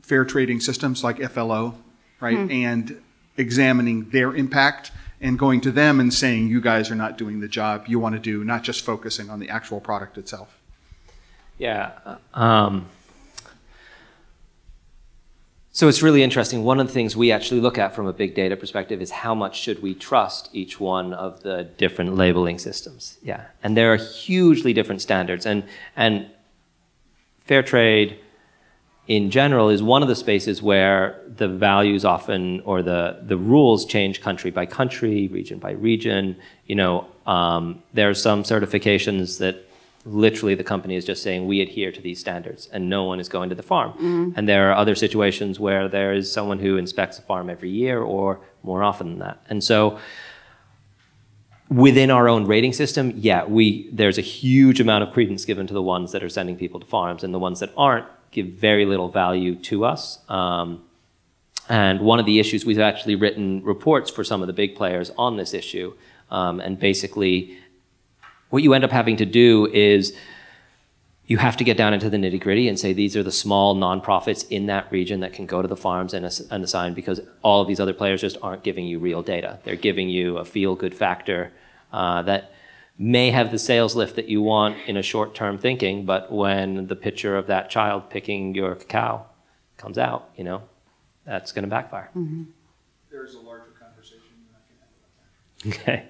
fair 0.02 0.26
trading 0.26 0.60
systems 0.60 1.04
like 1.04 1.22
FLO, 1.32 1.76
right? 2.20 2.38
And 2.50 3.02
examining 3.38 4.10
their 4.10 4.36
impact 4.36 4.92
and 5.22 5.38
going 5.38 5.62
to 5.62 5.72
them 5.72 6.00
and 6.00 6.14
saying, 6.14 6.48
you 6.48 6.62
guys 6.62 6.90
are 6.92 6.96
not 6.96 7.18
doing 7.18 7.40
the 7.40 7.48
job 7.48 7.86
you 7.88 8.00
want 8.00 8.16
to 8.16 8.20
do, 8.20 8.44
not 8.44 8.64
just 8.64 8.84
focusing 8.84 9.30
on 9.30 9.40
the 9.40 9.50
actual 9.50 9.80
product 9.80 10.18
itself. 10.18 10.58
Yeah. 11.58 11.92
Um, 12.34 12.88
so 15.72 15.88
it's 15.88 16.02
really 16.02 16.24
interesting. 16.24 16.64
One 16.64 16.80
of 16.80 16.88
the 16.88 16.94
things 16.94 17.16
we 17.16 17.32
actually 17.32 17.62
look 17.62 17.78
at 17.78 17.96
from 17.96 18.06
a 18.06 18.14
big 18.14 18.36
data 18.36 18.58
perspective 18.58 19.02
is 19.02 19.12
how 19.12 19.34
much 19.34 19.60
should 19.60 19.82
we 19.82 19.94
trust 19.94 20.50
each 20.52 20.80
one 20.80 21.14
of 21.14 21.44
the 21.44 21.64
different 21.64 22.16
labeling 22.16 22.60
systems. 22.60 23.18
Yeah, 23.22 23.46
and 23.64 23.78
there 23.78 23.94
are 23.94 23.98
hugely 23.98 24.74
different 24.74 25.02
standards, 25.02 25.46
and 25.46 25.64
and 25.96 26.30
fair 27.40 27.64
trade 27.64 28.20
in 29.10 29.32
general 29.32 29.70
is 29.70 29.82
one 29.82 30.04
of 30.04 30.08
the 30.08 30.16
spaces 30.16 30.62
where 30.62 31.20
the 31.36 31.48
values 31.48 32.06
often 32.06 32.62
or 32.62 32.84
the 32.84 33.20
the 33.24 33.36
rules 33.36 33.84
change 33.84 34.22
country 34.22 34.52
by 34.52 34.68
country, 34.68 35.28
region 35.30 35.58
by 35.58 35.72
region. 35.72 36.38
You 36.68 36.76
know, 36.76 37.08
um, 37.26 37.82
there 37.92 38.08
are 38.08 38.14
some 38.14 38.44
certifications 38.44 39.40
that 39.40 39.66
literally 40.06 40.54
the 40.54 40.64
company 40.64 40.96
is 40.96 41.06
just 41.06 41.24
saying 41.24 41.48
we 41.48 41.60
adhere 41.60 41.92
to 41.92 42.02
these 42.02 42.20
standards 42.20 42.70
and 42.72 42.88
no 42.88 43.04
one 43.04 43.20
is 43.20 43.28
going 43.28 43.50
to 43.50 43.56
the 43.56 43.64
farm. 43.64 43.94
And 44.38 44.48
there 44.48 44.70
are 44.70 44.76
other 44.76 44.96
situations 44.96 45.60
where 45.60 45.90
there 45.90 46.14
is 46.14 46.32
someone 46.32 46.60
who 46.60 46.78
inspects 46.78 47.18
a 47.20 47.22
farm 47.24 47.50
every 47.50 47.70
year 47.70 48.00
or 48.02 48.40
more 48.64 48.82
often 48.84 49.10
than 49.10 49.20
that. 49.20 49.44
And 49.50 49.64
so 49.64 50.00
within 51.70 52.10
our 52.10 52.28
own 52.28 52.48
rating 52.48 52.74
system 52.74 53.14
yeah 53.16 53.46
we 53.46 53.88
there's 53.94 54.18
a 54.18 54.22
huge 54.22 54.82
amount 54.82 55.04
of 55.04 55.14
credence 55.14 55.46
given 55.46 55.68
to 55.68 55.74
the 55.74 55.84
ones 55.84 56.12
that 56.14 56.24
are 56.24 56.30
sending 56.30 56.58
people 56.58 56.80
to 56.80 56.86
farms 56.88 57.24
and 57.24 57.32
the 57.32 57.38
ones 57.38 57.60
that 57.60 57.72
aren't 57.78 58.08
give 58.32 58.48
very 58.48 58.86
little 58.86 59.10
value 59.10 59.56
to 59.56 59.86
us 59.86 60.20
um, 60.30 60.84
and 61.68 62.00
one 62.00 62.20
of 62.20 62.26
the 62.26 62.40
issues 62.40 62.66
we've 62.66 62.80
actually 62.80 63.16
written 63.16 63.64
reports 63.64 64.10
for 64.10 64.24
some 64.24 64.42
of 64.42 64.48
the 64.48 64.54
big 64.54 64.76
players 64.76 65.12
on 65.18 65.38
this 65.38 65.54
issue 65.54 65.94
um, 66.32 66.60
and 66.60 66.80
basically 66.80 67.58
what 68.50 68.64
you 68.64 68.74
end 68.74 68.84
up 68.84 68.92
having 68.92 69.18
to 69.18 69.26
do 69.26 69.68
is 69.68 70.16
you 71.30 71.38
have 71.38 71.56
to 71.58 71.64
get 71.64 71.78
down 71.78 71.94
into 71.94 72.10
the 72.10 72.18
nitty 72.18 72.42
gritty 72.42 72.68
and 72.68 72.80
say 72.80 72.92
these 72.92 73.16
are 73.16 73.22
the 73.22 73.32
small 73.32 73.76
nonprofits 73.76 74.48
in 74.50 74.66
that 74.66 74.92
region 74.92 75.20
that 75.20 75.32
can 75.32 75.46
go 75.46 75.62
to 75.62 75.68
the 75.68 75.76
farms 75.76 76.16
and, 76.16 76.26
ass- 76.26 76.42
and 76.50 76.64
assign 76.64 76.96
because 76.96 77.22
all 77.44 77.62
of 77.62 77.68
these 77.68 77.80
other 77.80 77.94
players 77.94 78.20
just 78.20 78.36
aren't 78.42 78.64
giving 78.64 78.88
you 78.88 78.98
real 78.98 79.22
data. 79.22 79.60
They're 79.64 79.76
giving 79.76 80.10
you 80.10 80.38
a 80.38 80.46
feel 80.46 80.74
good 80.76 80.96
factor 80.96 81.52
uh, 81.94 82.24
that 82.24 82.52
may 83.02 83.32
have 83.32 83.50
the 83.50 83.58
sales 83.58 83.96
lift 83.96 84.16
that 84.18 84.28
you 84.28 84.42
want 84.42 84.78
in 84.86 84.98
a 84.98 85.02
short 85.02 85.34
term 85.34 85.58
thinking, 85.58 86.06
but 86.06 86.32
when 86.32 86.86
the 86.88 86.96
picture 86.96 87.38
of 87.38 87.48
that 87.48 87.70
child 87.70 88.10
picking 88.10 88.54
your 88.54 88.76
cacao 88.76 89.26
comes 89.78 89.98
out, 89.98 90.30
you 90.36 90.44
know, 90.44 90.62
that's 91.26 91.52
going 91.54 91.64
to 91.64 91.70
backfire. 91.70 92.10
There's 93.10 93.36
a 93.36 93.40
larger 93.40 93.72
conversation 93.80 94.36
that 95.64 95.72
I 95.72 95.72
can 95.72 95.80
have 95.80 95.80
Okay. 95.82 96.06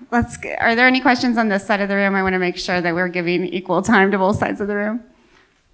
Let's. 0.10 0.36
g- 0.36 0.52
Are 0.52 0.74
there 0.76 0.86
any 0.86 1.00
questions 1.00 1.38
on 1.38 1.48
this 1.48 1.66
side 1.66 1.80
of 1.80 1.88
the 1.88 1.96
room? 1.96 2.14
I 2.14 2.22
want 2.22 2.34
to 2.34 2.38
make 2.38 2.58
sure 2.58 2.80
that 2.82 2.94
we're 2.94 3.08
giving 3.08 3.46
equal 3.46 3.80
time 3.82 4.10
to 4.10 4.18
both 4.18 4.36
sides 4.38 4.60
of 4.60 4.68
the 4.68 4.76
room. 4.76 5.02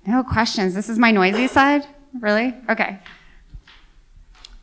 No 0.06 0.22
questions. 0.22 0.74
This 0.74 0.88
is 0.88 0.98
my 0.98 1.10
noisy 1.10 1.46
side. 1.48 1.86
Really? 2.20 2.54
Okay. 2.70 2.98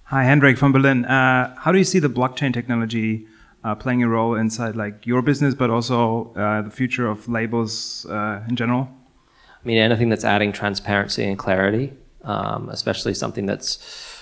Hi, 0.06 0.24
Hendrik 0.24 0.58
from 0.58 0.72
Berlin. 0.72 1.06
Uh, 1.06 1.56
how 1.58 1.72
do 1.72 1.78
you 1.78 1.84
see 1.84 2.00
the 2.00 2.10
blockchain 2.10 2.54
technology 2.54 3.28
uh, 3.64 3.76
playing 3.76 4.04
a 4.04 4.08
role 4.08 4.36
inside 4.36 4.76
like 4.76 5.06
your 5.06 5.22
business, 5.22 5.56
but 5.56 5.70
also 5.70 6.34
uh, 6.36 6.62
the 6.62 6.72
future 6.72 7.08
of 7.08 7.28
labels 7.28 8.06
uh, 8.10 8.44
in 8.50 8.56
general? 8.56 8.90
I 9.64 9.68
mean, 9.68 9.78
anything 9.78 10.10
that's 10.10 10.24
adding 10.24 10.52
transparency 10.52 11.26
and 11.26 11.38
clarity, 11.38 11.94
um, 12.24 12.70
especially 12.70 13.14
something 13.14 13.46
that's 13.46 14.18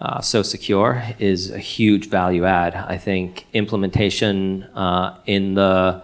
uh, 0.00 0.20
so 0.20 0.42
secure, 0.42 1.02
is 1.18 1.50
a 1.50 1.58
huge 1.58 2.08
value 2.08 2.44
add. 2.44 2.74
I 2.74 2.98
think 2.98 3.46
implementation 3.52 4.64
uh, 4.74 5.18
in 5.26 5.54
the 5.54 6.02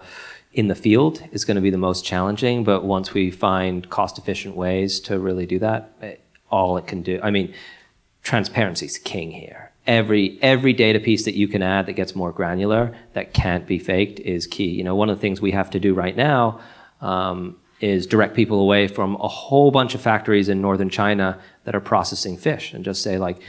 in 0.51 0.67
the 0.67 0.75
field 0.75 1.21
is 1.31 1.45
going 1.45 1.55
to 1.55 1.61
be 1.61 1.69
the 1.69 1.77
most 1.77 2.03
challenging, 2.03 2.63
but 2.63 2.83
once 2.83 3.13
we 3.13 3.29
find 3.29 3.87
cost-efficient 3.89 4.55
ways 4.55 4.99
to 4.99 5.19
really 5.19 5.45
do 5.45 5.59
that, 5.59 5.93
it, 6.01 6.21
all 6.49 6.75
it 6.77 6.87
can 6.87 7.03
do. 7.03 7.19
I 7.21 7.29
mean, 7.29 7.53
transparency 8.23 8.87
is 8.87 8.97
king 8.97 9.31
here. 9.31 9.68
Every 9.89 10.37
every 10.43 10.73
data 10.73 10.99
piece 10.99 11.25
that 11.25 11.33
you 11.33 11.47
can 11.47 11.63
add 11.63 11.87
that 11.87 11.93
gets 11.93 12.13
more 12.15 12.31
granular 12.31 12.95
that 13.13 13.33
can't 13.33 13.65
be 13.65 13.79
faked 13.79 14.19
is 14.19 14.45
key. 14.45 14.69
You 14.69 14.83
know, 14.83 14.95
one 14.95 15.09
of 15.09 15.17
the 15.17 15.21
things 15.21 15.41
we 15.41 15.49
have 15.51 15.71
to 15.71 15.79
do 15.79 15.95
right 15.95 16.15
now 16.15 16.59
um, 17.01 17.57
is 17.79 18.05
direct 18.05 18.35
people 18.35 18.59
away 18.59 18.87
from 18.87 19.15
a 19.15 19.27
whole 19.27 19.71
bunch 19.71 19.95
of 19.95 20.01
factories 20.01 20.47
in 20.47 20.61
northern 20.61 20.91
China 20.91 21.39
that 21.63 21.73
are 21.73 21.79
processing 21.79 22.37
fish, 22.37 22.71
and 22.71 22.85
just 22.85 23.01
say 23.01 23.17
like, 23.17 23.41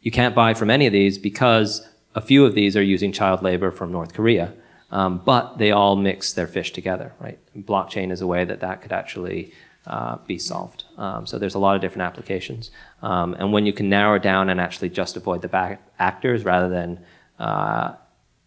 you 0.00 0.12
can't 0.12 0.36
buy 0.36 0.54
from 0.54 0.70
any 0.70 0.86
of 0.86 0.92
these 0.92 1.18
because 1.18 1.84
a 2.14 2.20
few 2.20 2.46
of 2.46 2.54
these 2.54 2.76
are 2.76 2.82
using 2.94 3.10
child 3.10 3.42
labor 3.42 3.72
from 3.72 3.90
North 3.90 4.12
Korea, 4.14 4.54
um, 4.92 5.20
but 5.24 5.58
they 5.58 5.72
all 5.72 5.96
mix 5.96 6.32
their 6.32 6.46
fish 6.46 6.72
together, 6.72 7.12
right? 7.18 7.40
Blockchain 7.56 8.12
is 8.12 8.20
a 8.20 8.26
way 8.26 8.44
that 8.44 8.60
that 8.60 8.82
could 8.82 8.92
actually 8.92 9.52
uh, 9.88 10.18
be 10.28 10.38
solved. 10.38 10.84
Um, 10.98 11.26
so 11.26 11.38
there's 11.38 11.54
a 11.54 11.58
lot 11.58 11.76
of 11.76 11.80
different 11.80 12.02
applications. 12.02 12.70
Um, 13.02 13.34
and 13.34 13.52
when 13.52 13.64
you 13.64 13.72
can 13.72 13.88
narrow 13.88 14.18
down 14.18 14.50
and 14.50 14.60
actually 14.60 14.90
just 14.90 15.16
avoid 15.16 15.42
the 15.42 15.78
actors 15.98 16.44
rather 16.44 16.68
than 16.68 17.04
uh, 17.38 17.94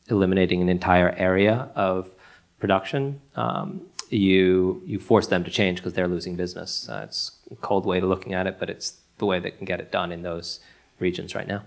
eliminating 0.10 0.62
an 0.62 0.70
entire 0.70 1.10
area 1.12 1.70
of 1.76 2.14
production, 2.60 3.22
um, 3.36 3.82
you 4.10 4.84
you 4.86 5.00
force 5.00 5.28
them 5.28 5.44
to 5.46 5.50
change 5.50 5.78
because 5.80 5.94
they're 5.94 6.10
losing 6.10 6.36
business. 6.36 6.90
Uh, 6.90 7.06
it's 7.06 7.32
a 7.50 7.56
cold 7.56 7.86
way 7.86 8.00
of 8.00 8.04
looking 8.04 8.34
at 8.34 8.46
it, 8.46 8.60
but 8.60 8.70
it's 8.70 8.98
the 9.18 9.26
way 9.26 9.40
that 9.40 9.58
can 9.58 9.66
get 9.66 9.80
it 9.80 9.92
done 9.92 10.12
in 10.12 10.22
those 10.22 10.60
regions 11.00 11.34
right 11.34 11.48
now. 11.48 11.64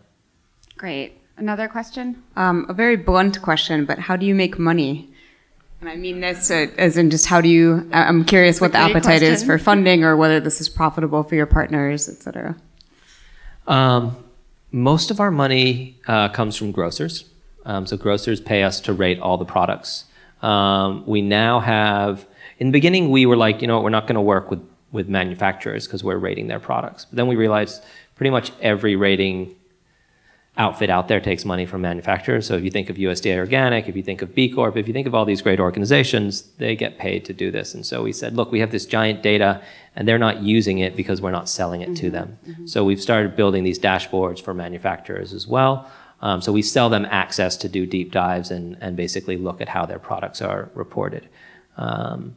Great. 0.77 1.19
Another 1.37 1.67
question? 1.67 2.23
Um, 2.37 2.67
a 2.69 2.75
very 2.75 2.97
blunt 2.97 3.41
question, 3.43 3.87
but 3.87 3.99
how 3.99 4.17
do 4.17 4.27
you 4.27 4.35
make 4.35 4.59
money? 4.59 5.11
And 5.85 5.93
I 5.93 5.97
mean 5.97 6.21
this 6.21 6.51
uh, 6.51 6.69
as 6.79 6.97
in 6.97 7.11
just 7.11 7.27
how 7.27 7.43
do 7.43 7.49
you? 7.51 7.87
I- 7.93 8.05
I'm 8.05 8.25
curious 8.25 8.59
what 8.59 8.73
the 8.73 8.79
Great 8.79 8.97
appetite 8.97 9.23
is 9.23 9.45
for 9.45 9.59
funding 9.59 10.03
or 10.03 10.17
whether 10.17 10.41
this 10.41 10.59
is 10.63 10.67
profitable 10.67 11.23
for 11.23 11.35
your 11.35 11.45
partners, 11.45 12.09
et 12.09 12.23
cetera. 12.23 12.57
Um, 13.67 14.17
most 14.73 15.11
of 15.11 15.21
our 15.21 15.31
money 15.31 16.01
uh, 16.07 16.31
comes 16.31 16.57
from 16.57 16.73
grocers. 16.73 17.27
Um, 17.67 17.87
so 17.87 17.99
grocers 17.99 18.41
pay 18.41 18.63
us 18.63 18.81
to 18.81 18.95
rate 18.95 19.21
all 19.21 19.37
the 19.37 19.45
products. 19.45 20.07
Um, 20.41 21.05
we 21.07 21.21
now 21.21 21.61
have, 21.61 22.27
in 22.59 22.69
the 22.69 22.73
beginning, 22.73 23.11
we 23.11 23.27
were 23.27 23.37
like, 23.37 23.61
you 23.61 23.69
know, 23.69 23.75
what, 23.75 23.85
we're 23.85 23.91
not 23.91 24.07
going 24.07 24.15
to 24.15 24.23
work 24.23 24.51
with, 24.51 24.67
with 24.91 25.11
manufacturers 25.11 25.87
because 25.87 26.03
we're 26.03 26.17
rating 26.17 26.47
their 26.47 26.61
products. 26.61 27.05
But 27.05 27.17
then 27.17 27.27
we 27.27 27.37
realized 27.37 27.85
pretty 28.15 28.31
much 28.31 28.53
every 28.63 28.97
rating 28.97 29.55
outfit 30.57 30.89
out 30.89 31.09
there 31.09 31.21
takes 31.21 31.45
money 31.45 31.67
from 31.67 31.81
manufacturers. 31.81 32.47
So 32.47 32.55
if 32.55 32.63
you 32.63 32.71
think 32.71 32.89
of 32.89 32.97
USDA 32.97 33.39
Organic, 33.39 33.89
if 33.89 33.97
you 33.97 34.03
think 34.03 34.23
of 34.23 34.35
B 34.35 34.49
Corp, 34.49 34.77
if 34.77 34.87
you 34.87 34.93
think 34.93 35.07
of 35.07 35.15
all 35.15 35.25
these 35.25 35.43
great 35.43 35.59
organizations, 35.59 36.43
they 36.59 36.77
get 36.77 36.97
paid 36.97 37.25
to 37.25 37.33
do 37.33 37.51
this. 37.51 37.75
And 37.75 37.85
so 37.85 38.05
we 38.05 38.13
said, 38.13 38.37
look, 38.37 38.53
we 38.53 38.61
have 38.61 38.71
this 38.71 38.87
giant 38.87 39.23
data 39.23 39.61
and 39.97 40.07
they're 40.07 40.19
not 40.19 40.43
using 40.43 40.79
it 40.79 40.95
because 40.95 41.21
we're 41.21 41.33
not 41.33 41.49
selling 41.49 41.81
it 41.81 41.97
to 41.97 42.11
them. 42.11 42.39
So 42.67 42.85
we've 42.85 43.01
started 43.01 43.35
building 43.35 43.65
these 43.65 43.79
dashboards 43.81 44.41
for 44.41 44.55
manufacturers 44.55 45.33
as 45.33 45.47
well. 45.47 45.91
Um, 46.21 46.41
so 46.41 46.53
we 46.53 46.63
sell 46.63 46.89
them 46.89 47.05
access 47.07 47.57
to 47.59 47.69
do 47.69 47.85
deep 47.85 48.13
dives 48.13 48.51
and, 48.51 48.77
and 48.81 48.97
basically 48.97 49.37
look 49.37 49.61
at 49.61 49.69
how 49.69 49.87
their 49.87 49.99
products 49.99 50.41
are 50.41 50.71
reported. 50.75 51.29
Um, 51.77 52.37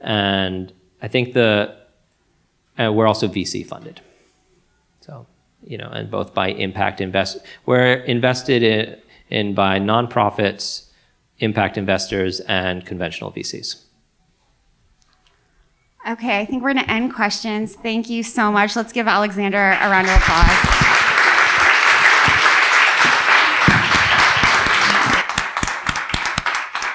and 0.00 0.72
I 1.02 1.08
think 1.08 1.34
the, 1.34 1.76
uh, 2.78 2.92
we're 2.92 3.06
also 3.06 3.26
VC 3.26 3.66
funded. 3.66 4.00
So, 5.00 5.26
you 5.62 5.78
know, 5.78 5.88
and 5.88 6.10
both 6.10 6.34
by 6.34 6.48
impact 6.48 7.00
invest, 7.00 7.38
we're 7.66 7.94
invested 7.94 8.62
in, 8.62 8.96
in 9.30 9.54
by 9.54 9.78
nonprofits, 9.78 10.88
impact 11.38 11.76
investors, 11.76 12.40
and 12.40 12.84
conventional 12.86 13.32
VCs. 13.32 13.84
Okay, 16.08 16.40
I 16.40 16.46
think 16.46 16.62
we're 16.62 16.72
going 16.72 16.84
to 16.84 16.90
end 16.90 17.14
questions. 17.14 17.74
Thank 17.74 18.08
you 18.08 18.22
so 18.22 18.50
much. 18.50 18.76
Let's 18.76 18.92
give 18.92 19.06
Alexander 19.06 19.58
a 19.58 19.90
round 19.90 20.08
of 20.08 20.16
applause. 20.16 20.88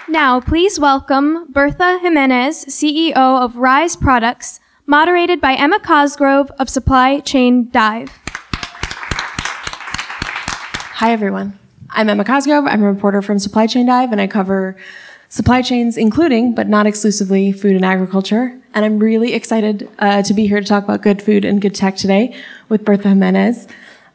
Now, 0.09 0.39
please 0.39 0.79
welcome 0.79 1.51
Bertha 1.51 1.99
Jimenez, 2.01 2.65
CEO 2.65 3.15
of 3.15 3.57
Rise 3.57 3.95
Products, 3.95 4.59
moderated 4.85 5.41
by 5.41 5.53
Emma 5.53 5.79
Cosgrove 5.79 6.51
of 6.59 6.69
Supply 6.69 7.19
Chain 7.19 7.69
Dive. 7.71 8.22
Hi, 11.03 11.11
everyone. 11.11 11.59
I'm 11.89 12.09
Emma 12.09 12.23
Cosgrove. 12.23 12.65
I'm 12.65 12.81
a 12.81 12.89
reporter 12.89 13.21
from 13.21 13.37
Supply 13.37 13.67
Chain 13.67 13.87
Dive, 13.87 14.13
and 14.13 14.21
I 14.21 14.27
cover 14.27 14.77
supply 15.27 15.61
chains, 15.61 15.97
including 15.97 16.55
but 16.55 16.69
not 16.69 16.87
exclusively 16.87 17.51
food 17.51 17.75
and 17.75 17.83
agriculture. 17.83 18.57
And 18.73 18.85
I'm 18.85 18.99
really 18.99 19.33
excited 19.33 19.89
uh, 19.99 20.21
to 20.21 20.33
be 20.33 20.47
here 20.47 20.61
to 20.61 20.65
talk 20.65 20.85
about 20.85 21.01
good 21.01 21.21
food 21.21 21.43
and 21.43 21.61
good 21.61 21.75
tech 21.75 21.97
today 21.97 22.33
with 22.69 22.85
Bertha 22.85 23.09
Jimenez. 23.09 23.67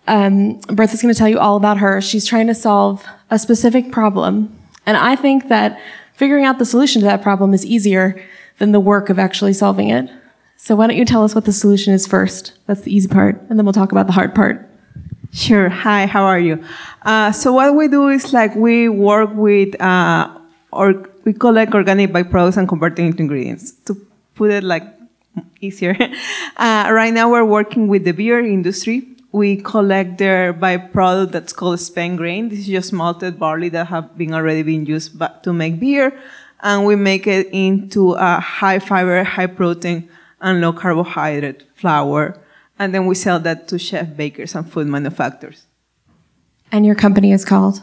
Um, 0.07 0.61
Bertha's 0.61 1.03
going 1.03 1.13
to 1.13 1.19
tell 1.19 1.29
you 1.29 1.39
all 1.39 1.59
about 1.59 1.77
her. 1.77 2.01
She's 2.01 2.25
trying 2.25 2.47
to 2.47 2.55
solve 2.55 3.05
a 3.29 3.39
specific 3.39 3.93
problem, 3.93 4.59
and 4.87 4.97
I 4.97 5.15
think 5.15 5.49
that 5.49 5.79
figuring 6.15 6.47
out 6.47 6.59
the 6.59 6.65
solution 6.65 7.01
to 7.01 7.07
that 7.07 7.21
problem 7.21 7.53
is 7.53 7.67
easier 7.67 8.19
than 8.57 8.73
the 8.73 8.81
work 8.81 9.11
of 9.11 9.19
actually 9.19 9.53
solving 9.53 9.91
it. 9.91 10.11
So 10.57 10.75
why 10.75 10.87
don't 10.87 10.97
you 10.97 11.05
tell 11.05 11.23
us 11.23 11.35
what 11.35 11.45
the 11.45 11.53
solution 11.53 11.93
is 11.93 12.07
first? 12.07 12.55
That's 12.65 12.81
the 12.81 12.97
easy 12.97 13.09
part, 13.09 13.39
and 13.51 13.59
then 13.59 13.67
we'll 13.67 13.75
talk 13.75 13.93
about 13.93 14.07
the 14.07 14.15
hard 14.15 14.35
part. 14.35 14.65
Sure. 15.33 15.69
Hi, 15.69 16.07
how 16.07 16.25
are 16.25 16.41
you? 16.41 16.65
Uh, 17.03 17.33
so 17.33 17.53
what 17.53 17.75
we 17.75 17.89
do 17.89 18.09
is 18.09 18.33
like 18.33 18.55
we 18.55 18.89
work 18.89 19.31
with, 19.35 19.81
uh, 19.81 20.37
or 20.73 21.09
we 21.25 21.33
collect 21.33 21.75
organic 21.75 22.11
byproducts 22.11 22.57
and 22.57 22.69
convert 22.69 22.97
them 22.97 23.07
into 23.07 23.23
ingredients. 23.23 23.73
To 23.87 23.95
put 24.35 24.51
it 24.51 24.65
like 24.65 24.85
easier, 25.61 25.97
uh, 26.57 26.89
right 26.91 27.13
now 27.13 27.31
we're 27.31 27.45
working 27.45 27.89
with 27.89 28.05
the 28.05 28.13
beer 28.13 28.41
industry. 28.41 29.07
We 29.31 29.57
collect 29.57 30.17
their 30.17 30.55
byproduct 30.55 31.33
that's 31.33 31.53
called 31.53 31.79
spent 31.81 32.17
grain. 32.17 32.49
This 32.49 32.61
is 32.61 32.67
just 32.67 32.93
malted 32.95 33.39
barley 33.39 33.69
that 33.69 33.89
have 33.89 34.17
been 34.17 34.33
already 34.33 34.63
been 34.63 34.87
used 34.87 35.21
to 35.43 35.53
make 35.53 35.79
beer, 35.79 36.19
and 36.63 36.87
we 36.87 36.97
make 36.97 37.27
it 37.27 37.49
into 37.53 38.13
a 38.13 38.41
high 38.41 38.79
fiber, 38.79 39.23
high 39.25 39.47
protein, 39.47 40.09
and 40.41 40.63
low 40.63 40.73
carbohydrate 40.73 41.65
flour 41.75 42.41
and 42.79 42.95
then 42.95 43.07
we 43.07 43.15
sell 43.15 43.41
that 43.41 43.69
to 43.69 43.79
chef 43.79 44.17
bakers 44.17 44.55
and 44.55 44.71
food 44.71 44.87
manufacturers. 44.87 45.67
And 46.71 46.85
your 46.85 46.95
company 46.95 47.33
is 47.33 47.45
called? 47.45 47.83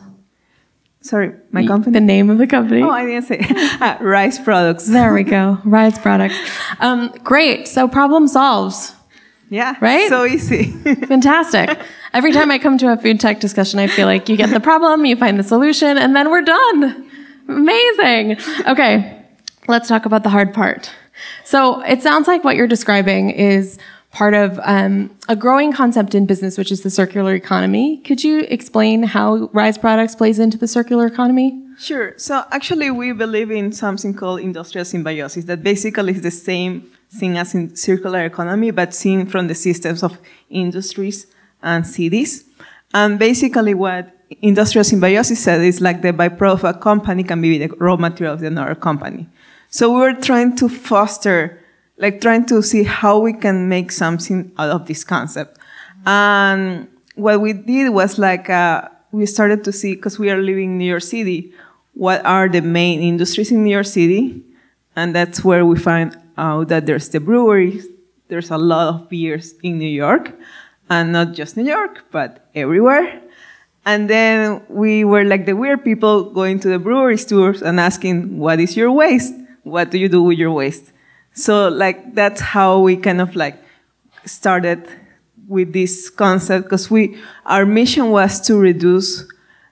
Sorry, 1.01 1.34
my 1.51 1.67
company? 1.67 1.93
The 1.93 2.01
name 2.01 2.31
of 2.31 2.39
the 2.39 2.47
company? 2.47 2.81
Oh, 2.81 2.89
I 2.89 3.05
didn't 3.05 3.25
say. 3.25 3.39
uh, 3.79 3.97
Rise 4.01 4.39
Products. 4.39 4.88
There 4.88 5.13
we 5.13 5.21
go. 5.23 5.60
Rise 5.65 5.99
Products. 5.99 6.36
Um, 6.79 7.13
great. 7.23 7.67
So 7.67 7.88
problem 7.88 8.27
solves. 8.27 8.95
Yeah. 9.49 9.75
Right? 9.79 10.10
So 10.10 10.25
easy. 10.25 10.71
Fantastic. 11.05 11.77
Every 12.12 12.31
time 12.31 12.49
I 12.49 12.58
come 12.58 12.79
to 12.79 12.91
a 12.91 12.97
food 12.97 13.19
tech 13.19 13.39
discussion, 13.39 13.79
I 13.79 13.86
feel 13.86 14.08
like 14.08 14.29
you 14.29 14.36
get 14.36 14.49
the 14.49 14.60
problem, 14.60 15.05
you 15.05 15.15
find 15.15 15.38
the 15.38 15.43
solution, 15.43 15.97
and 15.97 16.15
then 16.15 16.31
we're 16.31 16.41
done. 16.41 17.12
Amazing. 17.47 18.38
Okay. 18.67 19.23
Let's 19.67 19.88
talk 19.88 20.08
about 20.08 20.23
the 20.23 20.29
hard 20.29 20.55
part. 20.55 20.91
So 21.43 21.81
it 21.81 22.01
sounds 22.01 22.27
like 22.27 22.43
what 22.43 22.55
you're 22.55 22.67
describing 22.67 23.29
is 23.29 23.77
part 24.15 24.34
of 24.34 24.58
um, 24.63 25.13
a 25.28 25.36
growing 25.36 25.73
concept 25.73 26.15
in 26.15 26.25
business, 26.25 26.58
which 26.58 26.71
is 26.71 26.84
the 26.84 26.89
circular 26.89 27.36
economy. 27.36 27.97
Could 27.97 28.23
you 28.23 28.45
explain 28.47 29.04
how 29.04 29.49
Rise 29.51 29.78
Products 29.78 30.15
plays 30.15 30.39
into 30.39 30.58
the 30.58 30.69
circular 30.69 31.06
economy? 31.06 31.62
Sure. 31.78 32.13
So 32.15 32.45
actually, 32.49 32.89
we 32.91 33.12
believe 33.12 33.51
in 33.51 33.73
something 33.73 34.13
called 34.13 34.39
industrial 34.39 34.86
symbiosis 34.86 35.43
that 35.45 35.62
basically 35.63 36.13
is 36.13 36.21
the 36.21 36.32
same 36.32 36.89
thing 37.12 37.38
as 37.38 37.54
in 37.54 37.75
circular 37.75 38.23
economy, 38.23 38.71
but 38.71 38.93
seen 38.93 39.25
from 39.25 39.49
the 39.49 39.56
systems 39.56 40.01
of 40.01 40.17
industries 40.49 41.28
and 41.62 41.86
cities. 41.86 42.45
And 42.93 43.19
basically, 43.19 43.73
what 43.73 44.15
industrial 44.41 44.86
symbiosis 44.86 45.43
said 45.43 45.60
is 45.60 45.82
like 45.82 46.01
the 46.01 46.13
byproduct 46.13 46.54
of 46.54 46.63
a 46.63 46.73
company 46.73 47.23
can 47.23 47.41
be 47.41 47.58
the 47.58 47.67
raw 47.80 47.97
material 47.97 48.36
of 48.36 48.43
another 48.43 48.75
company. 48.75 49.28
So 49.69 49.91
we 49.91 49.99
were 49.99 50.13
trying 50.13 50.56
to 50.56 50.69
foster 50.69 51.60
like 51.97 52.21
trying 52.21 52.45
to 52.45 52.62
see 52.62 52.84
how 52.84 53.19
we 53.19 53.34
can 53.34 53.69
make 53.69 53.91
something 53.91 54.51
out 54.58 54.69
of 54.69 54.86
this 54.86 55.03
concept. 55.03 55.58
And 56.05 56.88
what 57.15 57.41
we 57.41 57.53
did 57.53 57.89
was 57.89 58.19
like, 58.19 58.49
uh, 58.49 58.89
we 59.12 59.25
started 59.25 59.63
to 59.63 59.71
see, 59.71 59.95
because 59.95 60.19
we 60.19 60.29
are 60.29 60.38
living 60.38 60.71
in 60.71 60.77
New 60.77 60.89
York 60.89 61.03
City, 61.03 61.53
what 61.93 62.25
are 62.25 62.49
the 62.49 62.62
main 62.62 63.01
industries 63.01 63.51
in 63.51 63.63
New 63.63 63.71
York 63.71 63.86
City? 63.86 64.43
And 64.95 65.15
that's 65.15 65.43
where 65.43 65.65
we 65.65 65.77
find 65.77 66.17
out 66.38 66.67
that 66.67 66.86
there's 66.86 67.10
the 67.10 67.19
breweries, 67.19 67.88
there's 68.27 68.51
a 68.51 68.58
lot 68.58 68.93
of 68.93 69.10
beers 69.10 69.53
in 69.63 69.77
New 69.77 69.88
York, 69.89 70.34
and 70.89 71.13
not 71.13 71.34
just 71.34 71.55
New 71.55 71.63
York, 71.63 72.03
but 72.12 72.49
everywhere. 72.53 73.21
And 73.86 74.10
then 74.10 74.63
we 74.67 75.05
were 75.05 75.23
like 75.23 75.45
the 75.45 75.53
weird 75.53 75.84
people 75.84 76.31
going 76.31 76.60
to 76.62 76.67
the 76.67 76.79
brewery 76.79 77.17
stores 77.17 77.62
and 77.62 77.79
asking, 77.79 78.38
what 78.39 78.60
is 78.60 78.75
your 78.75 78.91
waste? 78.91 79.34
What 79.63 79.91
do 79.91 79.97
you 79.97 80.10
do 80.10 80.23
with 80.23 80.38
your 80.38 80.51
waste? 80.51 80.91
So 81.36 81.69
like 81.69 82.15
that's 82.15 82.41
how 82.41 82.80
we 82.80 82.98
kind 82.98 83.21
of 83.21 83.36
like 83.36 83.58
started 84.26 84.88
with 85.48 85.74
this 85.74 86.10
concept 86.10 86.65
because 86.65 86.89
we 86.89 87.17
our 87.45 87.65
mission 87.65 88.10
was 88.12 88.41
to 88.48 88.58
reduce. 88.58 89.26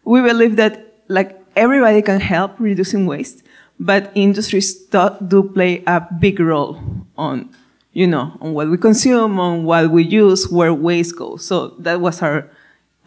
We 0.04 0.21
believe 0.21 0.58
that 0.58 0.93
like 1.08 1.39
everybody 1.56 2.02
can 2.02 2.19
help 2.19 2.60
reducing 2.60 3.06
waste, 3.06 3.43
but 3.80 4.12
industries 4.15 4.76
do 4.76 5.43
play 5.54 5.84
a 5.88 6.06
big 6.19 6.39
role 6.39 6.80
on 7.17 7.49
you 7.93 8.08
know 8.08 8.38
on 8.41 8.54
what 8.54 8.69
we 8.69 8.78
consume, 8.78 9.39
on 9.39 9.63
what 9.63 9.91
we 9.91 10.04
use, 10.04 10.49
where 10.49 10.73
waste 10.73 11.15
goes. 11.17 11.45
So 11.45 11.69
that 11.80 12.02
was 12.02 12.21
our 12.21 12.49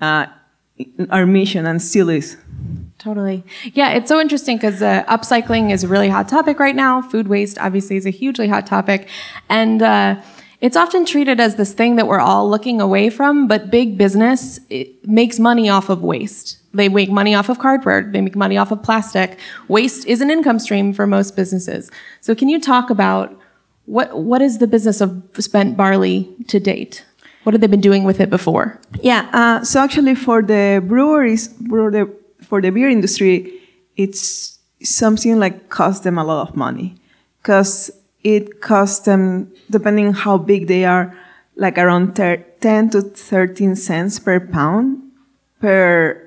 uh, 0.01 0.27
our 1.11 1.27
mission 1.27 1.67
and 1.67 1.81
still 1.83 2.09
is. 2.09 2.37
Totally. 3.07 3.45
Yeah, 3.73 3.91
it's 3.91 4.09
so 4.09 4.19
interesting 4.19 4.57
because 4.57 4.83
uh, 4.83 5.05
upcycling 5.05 5.71
is 5.71 5.85
a 5.85 5.89
really 5.89 6.09
hot 6.09 6.29
topic 6.29 6.59
right 6.59 6.75
now. 6.75 7.01
Food 7.01 7.29
waste, 7.29 7.57
obviously, 7.57 7.95
is 7.95 8.05
a 8.05 8.11
hugely 8.11 8.49
hot 8.49 8.67
topic. 8.67 9.09
And 9.49 9.81
uh, 9.81 10.21
it's 10.61 10.77
often 10.77 11.05
treated 11.05 11.39
as 11.39 11.55
this 11.55 11.73
thing 11.73 11.95
that 11.97 12.09
we're 12.09 12.19
all 12.19 12.51
looking 12.51 12.81
away 12.81 13.11
from, 13.11 13.47
but 13.47 13.71
big 13.71 13.97
business 13.97 14.59
makes 15.05 15.39
money 15.39 15.69
off 15.69 15.89
of 15.89 16.03
waste. 16.03 16.59
They 16.75 16.89
make 16.89 17.09
money 17.09 17.33
off 17.33 17.49
of 17.49 17.61
cardboard, 17.61 18.13
they 18.13 18.21
make 18.21 18.35
money 18.35 18.57
off 18.57 18.73
of 18.73 18.83
plastic. 18.83 19.39
Waste 19.69 20.05
is 20.09 20.21
an 20.21 20.29
income 20.29 20.59
stream 20.59 20.93
for 20.93 21.07
most 21.07 21.37
businesses. 21.37 21.93
So, 22.21 22.35
can 22.35 22.49
you 22.49 22.61
talk 22.61 22.91
about 22.91 23.41
what, 23.85 24.19
what 24.19 24.43
is 24.43 24.59
the 24.59 24.67
business 24.67 25.01
of 25.01 25.23
spent 25.39 25.77
barley 25.77 26.29
to 26.49 26.59
date? 26.59 27.05
What 27.45 27.55
have 27.55 27.61
they 27.61 27.69
been 27.69 27.81
doing 27.81 28.03
with 28.03 28.19
it 28.19 28.31
before? 28.31 28.81
Yeah, 29.01 29.31
uh, 29.33 29.65
so 29.65 29.79
actually, 29.79 30.17
for 30.17 30.43
the 30.43 30.83
breweries, 30.85 31.47
brewery, 31.47 32.07
for 32.47 32.61
the 32.61 32.71
beer 32.71 32.89
industry, 32.89 33.61
it's 33.97 34.59
something 34.83 35.39
like 35.39 35.69
cost 35.69 36.05
them 36.05 36.19
a 36.19 36.25
lot 36.25 36.49
of 36.49 36.57
money 36.57 36.95
because 37.43 37.91
it 38.23 38.61
costs 38.61 39.05
them, 39.07 39.53
depending 39.71 40.13
how 40.13 40.39
big 40.39 40.67
they 40.67 40.85
are, 40.85 41.17
like 41.57 41.79
around 41.79 42.15
10 42.15 42.91
to 42.91 43.01
13 43.01 43.77
cents 43.77 44.19
per 44.19 44.41
pound 44.41 45.03
per 45.61 46.23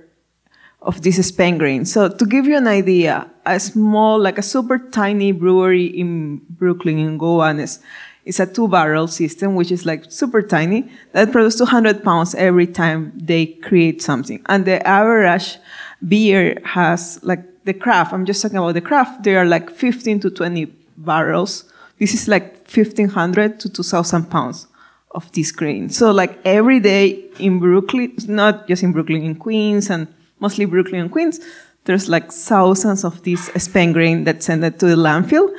of 0.82 1.01
this 1.01 1.25
spent 1.27 1.60
grain. 1.60 1.86
So 1.86 2.08
to 2.08 2.25
give 2.25 2.45
you 2.45 2.55
an 2.55 2.67
idea, 2.67 3.29
a 3.45 3.60
small, 3.60 4.17
like 4.19 4.38
a 4.38 4.41
super 4.41 4.79
tiny 4.79 5.32
brewery 5.34 5.86
in 5.86 6.38
Brooklyn, 6.49 6.97
in 6.99 7.17
Gowanus, 7.17 7.79
is 8.25 8.39
a 8.39 8.45
two 8.45 8.67
barrel 8.67 9.08
system, 9.08 9.55
which 9.55 9.71
is 9.71 9.86
like 9.86 10.10
super 10.10 10.41
tiny, 10.41 10.89
that 11.12 11.32
produces 11.32 11.60
200 11.60 12.03
pounds 12.03 12.34
every 12.36 12.67
time 12.67 13.12
they 13.15 13.45
create 13.45 14.01
something. 14.01 14.41
And 14.45 14.65
the 14.65 14.86
average 14.88 15.58
beer 16.07 16.59
has 16.63 17.19
like 17.23 17.43
the 17.65 17.73
craft. 17.73 18.13
I'm 18.13 18.25
just 18.25 18.41
talking 18.41 18.57
about 18.57 18.73
the 18.73 18.81
craft. 18.81 19.23
There 19.23 19.39
are 19.39 19.45
like 19.45 19.69
15 19.69 20.21
to 20.21 20.29
20 20.29 20.65
barrels. 20.97 21.65
This 21.99 22.13
is 22.13 22.27
like 22.27 22.67
1500 22.67 23.59
to 23.59 23.69
2000 23.69 24.29
pounds 24.29 24.67
of 25.12 25.31
this 25.31 25.51
grain. 25.51 25.89
So 25.89 26.12
like 26.12 26.39
every 26.45 26.79
day 26.79 27.25
in 27.39 27.59
Brooklyn, 27.59 28.15
not 28.27 28.67
just 28.67 28.83
in 28.83 28.91
Brooklyn, 28.91 29.23
in 29.23 29.35
Queens 29.35 29.89
and 29.89 30.07
mostly 30.39 30.65
Brooklyn 30.65 31.01
and 31.01 31.12
Queens, 31.12 31.39
there's 31.85 32.07
like 32.07 32.31
thousands 32.31 33.03
of 33.03 33.23
this 33.23 33.47
spent 33.57 33.93
grain 33.93 34.23
that's 34.23 34.45
sent 34.45 34.62
to 34.79 34.85
the 34.85 34.95
landfill. 34.95 35.53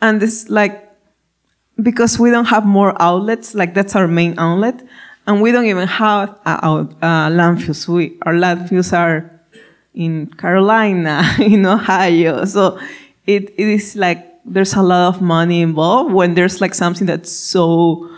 And 0.00 0.22
it's 0.22 0.48
like, 0.50 0.82
because 1.80 2.18
we 2.18 2.30
don't 2.30 2.46
have 2.46 2.64
more 2.66 3.00
outlets, 3.00 3.54
like 3.54 3.74
that's 3.74 3.94
our 3.94 4.08
main 4.08 4.38
outlet, 4.38 4.82
and 5.26 5.42
we 5.42 5.52
don't 5.52 5.66
even 5.66 5.86
have 5.88 6.30
uh, 6.46 6.58
uh, 7.02 7.28
landfills. 7.28 7.86
We, 7.88 8.18
our 8.22 8.34
landfills 8.34 8.96
are 8.96 9.35
in 9.96 10.26
Carolina, 10.36 11.24
in 11.40 11.66
Ohio. 11.66 12.44
So 12.44 12.78
it, 13.26 13.50
it 13.56 13.68
is 13.68 13.96
like 13.96 14.24
there's 14.44 14.74
a 14.74 14.82
lot 14.82 15.16
of 15.16 15.20
money 15.20 15.60
involved 15.62 16.12
when 16.12 16.34
there's 16.34 16.60
like 16.60 16.74
something 16.74 17.06
that's 17.06 17.32
so 17.32 18.08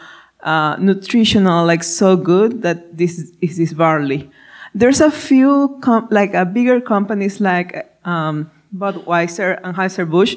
uh, 0.43 0.77
nutritional, 0.79 1.65
like 1.65 1.83
so 1.83 2.17
good 2.17 2.63
that 2.63 2.99
this 2.99 3.19
is 3.41 3.57
this 3.57 3.73
barley. 3.73 4.31
There's 4.75 5.01
a 5.01 5.11
few 5.11 5.81
like 6.11 6.35
a 6.35 6.45
bigger 6.45 6.81
companies 6.81 7.41
like 7.41 7.91
um, 8.05 8.51
Budweiser 8.77 9.59
and 9.63 9.75
Anheuser 9.75 10.09
Busch. 10.09 10.37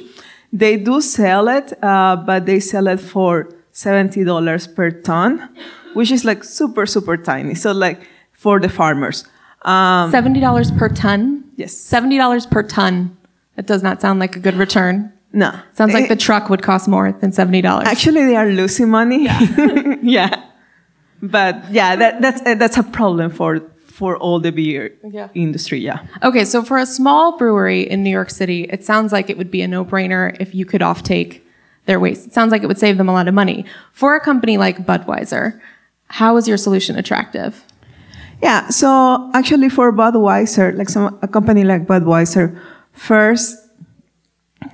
They 0.54 0.77
do 0.77 1.01
sell 1.01 1.47
it, 1.49 1.73
uh, 1.84 2.15
but 2.15 2.45
they 2.45 2.60
sell 2.60 2.88
it 2.88 2.99
for 2.99 3.49
seventy 3.71 4.23
dollars 4.23 4.67
per 4.67 4.91
ton, 4.91 5.49
which 5.93 6.12
is 6.12 6.23
like 6.23 6.43
super 6.43 6.86
super 6.86 7.17
tiny. 7.17 7.56
So 7.56 7.71
like 7.71 8.08
for 8.32 8.60
the 8.60 8.69
farmers. 8.69 9.25
Um, 9.63 10.12
$70 10.12 10.77
per 10.77 10.89
ton? 10.89 11.31
Yes. 11.62 11.74
$70 11.76 12.50
per 12.54 12.63
ton 12.63 12.95
It 13.58 13.65
does 13.67 13.84
not 13.84 14.02
sound 14.02 14.19
like 14.19 14.36
a 14.36 14.39
good 14.39 14.56
return. 14.65 14.95
No. 15.34 15.52
Sounds 15.78 15.93
like 15.93 16.06
Eh, 16.06 16.13
the 16.15 16.21
truck 16.28 16.50
would 16.50 16.62
cost 16.69 16.88
more 16.88 17.08
than 17.21 17.32
seventy 17.32 17.62
dollars. 17.62 17.88
Actually, 17.88 18.24
they 18.30 18.36
are 18.36 18.50
losing 18.62 18.89
money. 18.89 19.21
Yeah. 20.17 20.30
But 21.21 21.56
yeah, 21.71 21.95
that, 21.95 22.21
that's 22.21 22.41
uh, 22.45 22.56
that's 22.56 22.78
a 22.78 22.84
problem 22.84 23.30
for 23.32 23.60
for 23.86 24.17
all 24.17 24.39
the 24.39 24.52
beer 24.52 24.91
Yeah. 25.17 25.28
industry. 25.36 25.80
Yeah. 25.80 26.00
Okay, 26.24 26.45
so 26.45 26.63
for 26.63 26.78
a 26.78 26.86
small 26.86 27.38
brewery 27.38 27.82
in 27.93 28.02
New 28.04 28.10
York 28.19 28.30
City, 28.32 28.63
it 28.76 28.84
sounds 28.84 29.12
like 29.12 29.30
it 29.30 29.38
would 29.38 29.52
be 29.52 29.62
a 29.62 29.67
no-brainer 29.67 30.36
if 30.39 30.56
you 30.56 30.65
could 30.65 30.82
offtake 30.82 31.41
their 31.86 32.00
waste. 32.00 32.26
It 32.28 32.34
sounds 32.34 32.52
like 32.52 32.63
it 32.63 32.67
would 32.67 32.80
save 32.80 32.97
them 32.97 33.10
a 33.10 33.13
lot 33.13 33.28
of 33.28 33.34
money. 33.34 33.65
For 33.93 34.15
a 34.15 34.19
company 34.19 34.58
like 34.58 34.78
Budweiser, 34.88 35.60
how 36.08 36.38
is 36.38 36.47
your 36.47 36.58
solution 36.58 36.95
attractive? 36.97 37.63
Yeah. 38.41 38.69
So 38.69 39.30
actually, 39.34 39.69
for 39.69 39.91
Budweiser, 39.93 40.75
like 40.77 40.89
some 40.89 41.17
a 41.21 41.27
company 41.27 41.63
like 41.63 41.86
Budweiser, 41.86 42.60
first, 42.93 43.58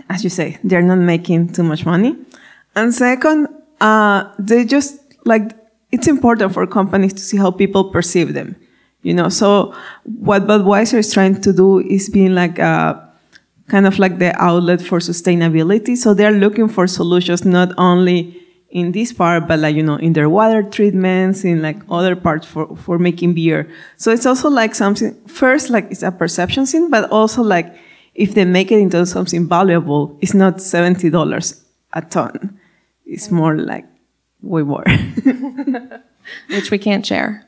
as 0.10 0.23
you 0.23 0.30
say, 0.30 0.58
they're 0.63 0.82
not 0.82 0.99
making 0.99 1.53
too 1.53 1.63
much 1.63 1.86
money, 1.86 2.15
and 2.75 2.93
second, 2.93 3.47
uh, 3.82 4.32
they 4.39 4.65
just 4.65 4.99
like 5.25 5.51
it's 5.91 6.08
important 6.08 6.53
for 6.53 6.65
companies 6.67 7.13
to 7.13 7.19
see 7.19 7.38
how 7.38 7.51
people 7.51 7.91
perceive 7.91 8.34
them. 8.34 8.56
You 9.03 9.13
know, 9.13 9.30
so 9.30 9.73
what 10.03 10.47
Budweiser 10.47 10.97
is 10.97 11.13
trying 11.13 11.41
to 11.41 11.53
do 11.53 11.80
is 11.80 12.10
being 12.10 12.36
like 12.36 12.60
a 12.60 13.03
kind 13.67 13.86
of 13.86 13.99
like 13.99 14.17
the 14.17 14.34
outlet 14.41 14.82
for 14.82 14.99
sustainability. 14.99 15.95
So 15.95 16.13
they're 16.13 16.32
looking 16.32 16.67
for 16.67 16.88
solutions 16.88 17.45
not 17.45 17.73
only 17.77 18.37
in 18.69 18.91
this 18.91 19.13
part, 19.13 19.47
but 19.47 19.60
like, 19.60 19.75
you 19.75 19.84
know, 19.84 19.95
in 19.95 20.13
their 20.13 20.30
water 20.30 20.62
treatments, 20.62 21.43
in 21.43 21.62
like 21.62 21.77
other 21.89 22.15
parts 22.15 22.45
for, 22.45 22.75
for 22.75 22.99
making 22.99 23.34
beer. 23.34 23.69
So 23.95 24.12
it's 24.12 24.25
also 24.25 24.49
like 24.49 24.75
something, 24.75 25.13
first, 25.27 25.69
like 25.69 25.88
it's 25.89 26.03
a 26.03 26.12
perception 26.12 26.65
thing, 26.65 26.89
but 26.89 27.10
also 27.10 27.41
like 27.41 27.73
if 28.13 28.34
they 28.34 28.45
make 28.45 28.71
it 28.71 28.80
into 28.80 29.06
something 29.06 29.47
valuable, 29.47 30.17
it's 30.21 30.34
not 30.34 30.58
$70 30.58 31.63
a 31.93 32.01
ton. 32.01 32.60
It's 33.06 33.32
more 33.32 33.58
like 33.58 33.86
way 34.41 34.63
more. 34.63 34.84
which 36.49 36.71
we 36.71 36.77
can't 36.77 37.06
share. 37.06 37.45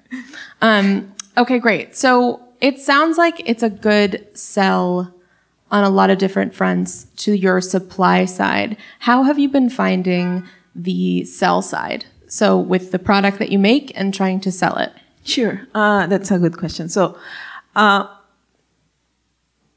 Um, 0.62 1.13
okay, 1.38 1.60
great. 1.60 1.95
So 1.95 2.41
it 2.62 2.79
sounds 2.79 3.17
like 3.17 3.41
it's 3.45 3.63
a 3.63 3.69
good 3.69 4.27
sell 4.34 5.13
on 5.71 5.84
a 5.84 5.89
lot 5.89 6.10
of 6.10 6.17
different 6.17 6.53
fronts 6.53 7.05
to 7.17 7.34
your 7.34 7.62
supply 7.62 8.25
side. 8.25 8.77
How 8.99 9.23
have 9.23 9.38
you 9.38 9.49
been 9.49 9.69
finding 9.69 10.43
the 10.75 11.25
sell 11.25 11.62
side? 11.62 12.05
So 12.27 12.58
with 12.58 12.91
the 12.91 12.99
product 12.99 13.39
that 13.39 13.51
you 13.51 13.60
make 13.60 13.91
and 13.95 14.13
trying 14.13 14.39
to 14.41 14.51
sell 14.51 14.77
it. 14.77 14.91
Sure, 15.23 15.67
uh, 15.75 16.08
that's 16.08 16.32
a 16.32 16.39
good 16.39 16.58
question. 16.58 16.89
So, 16.89 17.17
uh, 17.75 18.08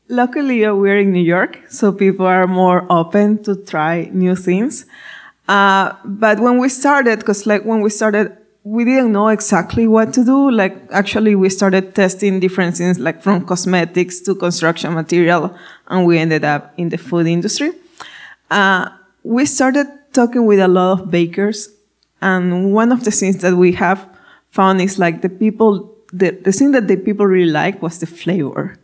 luckily 0.09 0.65
uh, 0.65 0.75
we're 0.75 0.99
in 0.99 1.13
New 1.13 1.23
York, 1.23 1.59
so 1.69 1.93
people 1.93 2.27
are 2.27 2.47
more 2.47 2.87
open 2.91 3.43
to 3.45 3.57
try 3.57 4.09
new 4.13 4.37
things. 4.37 4.87
Uh, 5.49 5.95
but 6.05 6.39
when 6.41 6.59
we 6.59 6.69
started, 6.69 7.19
because 7.19 7.47
like 7.47 7.65
when 7.65 7.81
we 7.81 7.91
started, 7.91 8.37
we 8.65 8.85
didn't 8.85 9.11
know 9.13 9.29
exactly 9.29 9.89
what 9.89 10.13
to 10.15 10.25
do. 10.25 10.51
Like 10.51 10.77
actually, 10.93 11.35
we 11.35 11.49
started 11.49 11.95
testing 11.95 12.39
different 12.39 12.77
things, 12.77 12.99
like 12.99 13.23
from 13.23 13.45
cosmetics 13.45 14.21
to 14.21 14.35
construction 14.35 14.95
material, 14.95 15.57
and 15.89 16.07
we 16.07 16.19
ended 16.19 16.45
up 16.45 16.73
in 16.77 16.91
the 16.91 16.99
food 16.99 17.27
industry. 17.27 17.73
Uh, 18.51 18.91
we 19.25 19.47
started 19.47 19.87
talking 20.13 20.47
with 20.47 20.61
a 20.61 20.69
lot 20.69 21.01
of 21.01 21.11
bakers, 21.11 21.69
and 22.21 22.73
one 22.73 22.93
of 22.93 23.05
the 23.05 23.11
things 23.11 23.39
that 23.39 23.57
we 23.57 23.73
have 23.73 24.09
found 24.51 24.81
is 24.81 24.99
like 24.99 25.23
the 25.23 25.29
people, 25.29 25.95
the, 26.13 26.31
the 26.31 26.53
thing 26.53 26.73
that 26.73 26.89
the 26.89 26.97
people 26.97 27.27
really 27.27 27.51
like 27.51 27.83
was 27.83 27.99
the 27.99 28.07
flavor. 28.07 28.77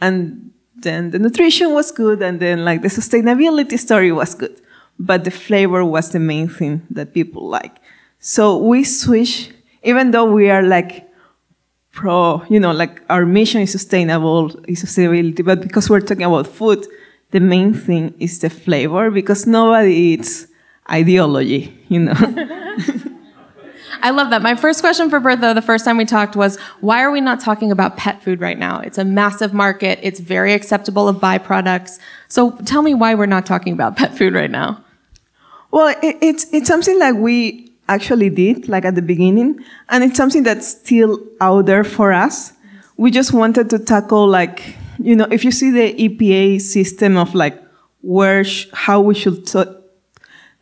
And 0.00 0.52
then 0.76 1.10
the 1.10 1.18
nutrition 1.18 1.72
was 1.72 1.90
good, 1.90 2.22
and 2.22 2.40
then 2.40 2.64
like 2.64 2.82
the 2.82 2.88
sustainability 2.88 3.78
story 3.78 4.12
was 4.12 4.34
good. 4.34 4.60
But 4.98 5.24
the 5.24 5.30
flavor 5.30 5.84
was 5.84 6.10
the 6.10 6.20
main 6.20 6.48
thing 6.48 6.86
that 6.90 7.14
people 7.14 7.48
like. 7.48 7.76
So 8.18 8.58
we 8.58 8.84
switch, 8.84 9.50
even 9.82 10.10
though 10.10 10.30
we 10.30 10.50
are 10.50 10.62
like 10.62 11.08
pro, 11.92 12.42
you 12.48 12.60
know, 12.60 12.72
like 12.72 13.02
our 13.08 13.26
mission 13.26 13.62
is 13.62 13.72
sustainable, 13.72 14.54
is 14.68 14.84
sustainability, 14.84 15.44
but 15.44 15.60
because 15.60 15.88
we're 15.90 16.00
talking 16.00 16.24
about 16.24 16.46
food, 16.46 16.86
the 17.30 17.40
main 17.40 17.72
thing 17.72 18.14
is 18.18 18.40
the 18.40 18.50
flavor 18.50 19.10
because 19.10 19.46
nobody 19.46 19.92
eats 19.92 20.46
ideology, 20.90 21.76
you 21.88 22.00
know. 22.00 22.14
I 24.02 24.10
love 24.10 24.30
that. 24.30 24.42
My 24.42 24.54
first 24.54 24.80
question 24.80 25.10
for 25.10 25.20
Bertha 25.20 25.52
the 25.54 25.62
first 25.62 25.84
time 25.84 25.96
we 25.96 26.04
talked 26.04 26.36
was 26.36 26.58
why 26.80 27.02
are 27.02 27.10
we 27.10 27.20
not 27.20 27.40
talking 27.40 27.70
about 27.70 27.96
pet 27.96 28.22
food 28.22 28.40
right 28.40 28.58
now? 28.58 28.80
It's 28.80 28.98
a 28.98 29.04
massive 29.04 29.52
market, 29.52 29.98
it's 30.02 30.20
very 30.20 30.52
acceptable 30.52 31.08
of 31.08 31.16
byproducts. 31.16 31.98
So 32.28 32.52
tell 32.64 32.82
me 32.82 32.94
why 32.94 33.14
we're 33.14 33.26
not 33.26 33.46
talking 33.46 33.72
about 33.72 33.96
pet 34.00 34.16
food 34.16 34.34
right 34.34 34.50
now. 34.50 34.82
Well, 35.70 35.94
it, 36.02 36.16
it's 36.20 36.52
it's 36.52 36.66
something 36.66 36.98
like 36.98 37.14
we 37.16 37.72
actually 37.88 38.30
did, 38.30 38.68
like 38.68 38.84
at 38.84 38.94
the 38.94 39.02
beginning, 39.02 39.58
and 39.88 40.02
it's 40.02 40.16
something 40.16 40.42
that's 40.42 40.66
still 40.66 41.20
out 41.40 41.66
there 41.66 41.84
for 41.84 42.12
us. 42.12 42.52
We 42.96 43.10
just 43.10 43.32
wanted 43.32 43.70
to 43.70 43.78
tackle, 43.78 44.28
like, 44.28 44.76
you 44.98 45.16
know, 45.16 45.26
if 45.30 45.44
you 45.44 45.50
see 45.50 45.70
the 45.70 45.94
EPA 45.94 46.60
system 46.60 47.16
of 47.16 47.34
like 47.34 47.60
where, 48.02 48.44
sh- 48.44 48.66
how 48.72 49.00
we 49.00 49.14
should, 49.14 49.46
t- 49.46 49.64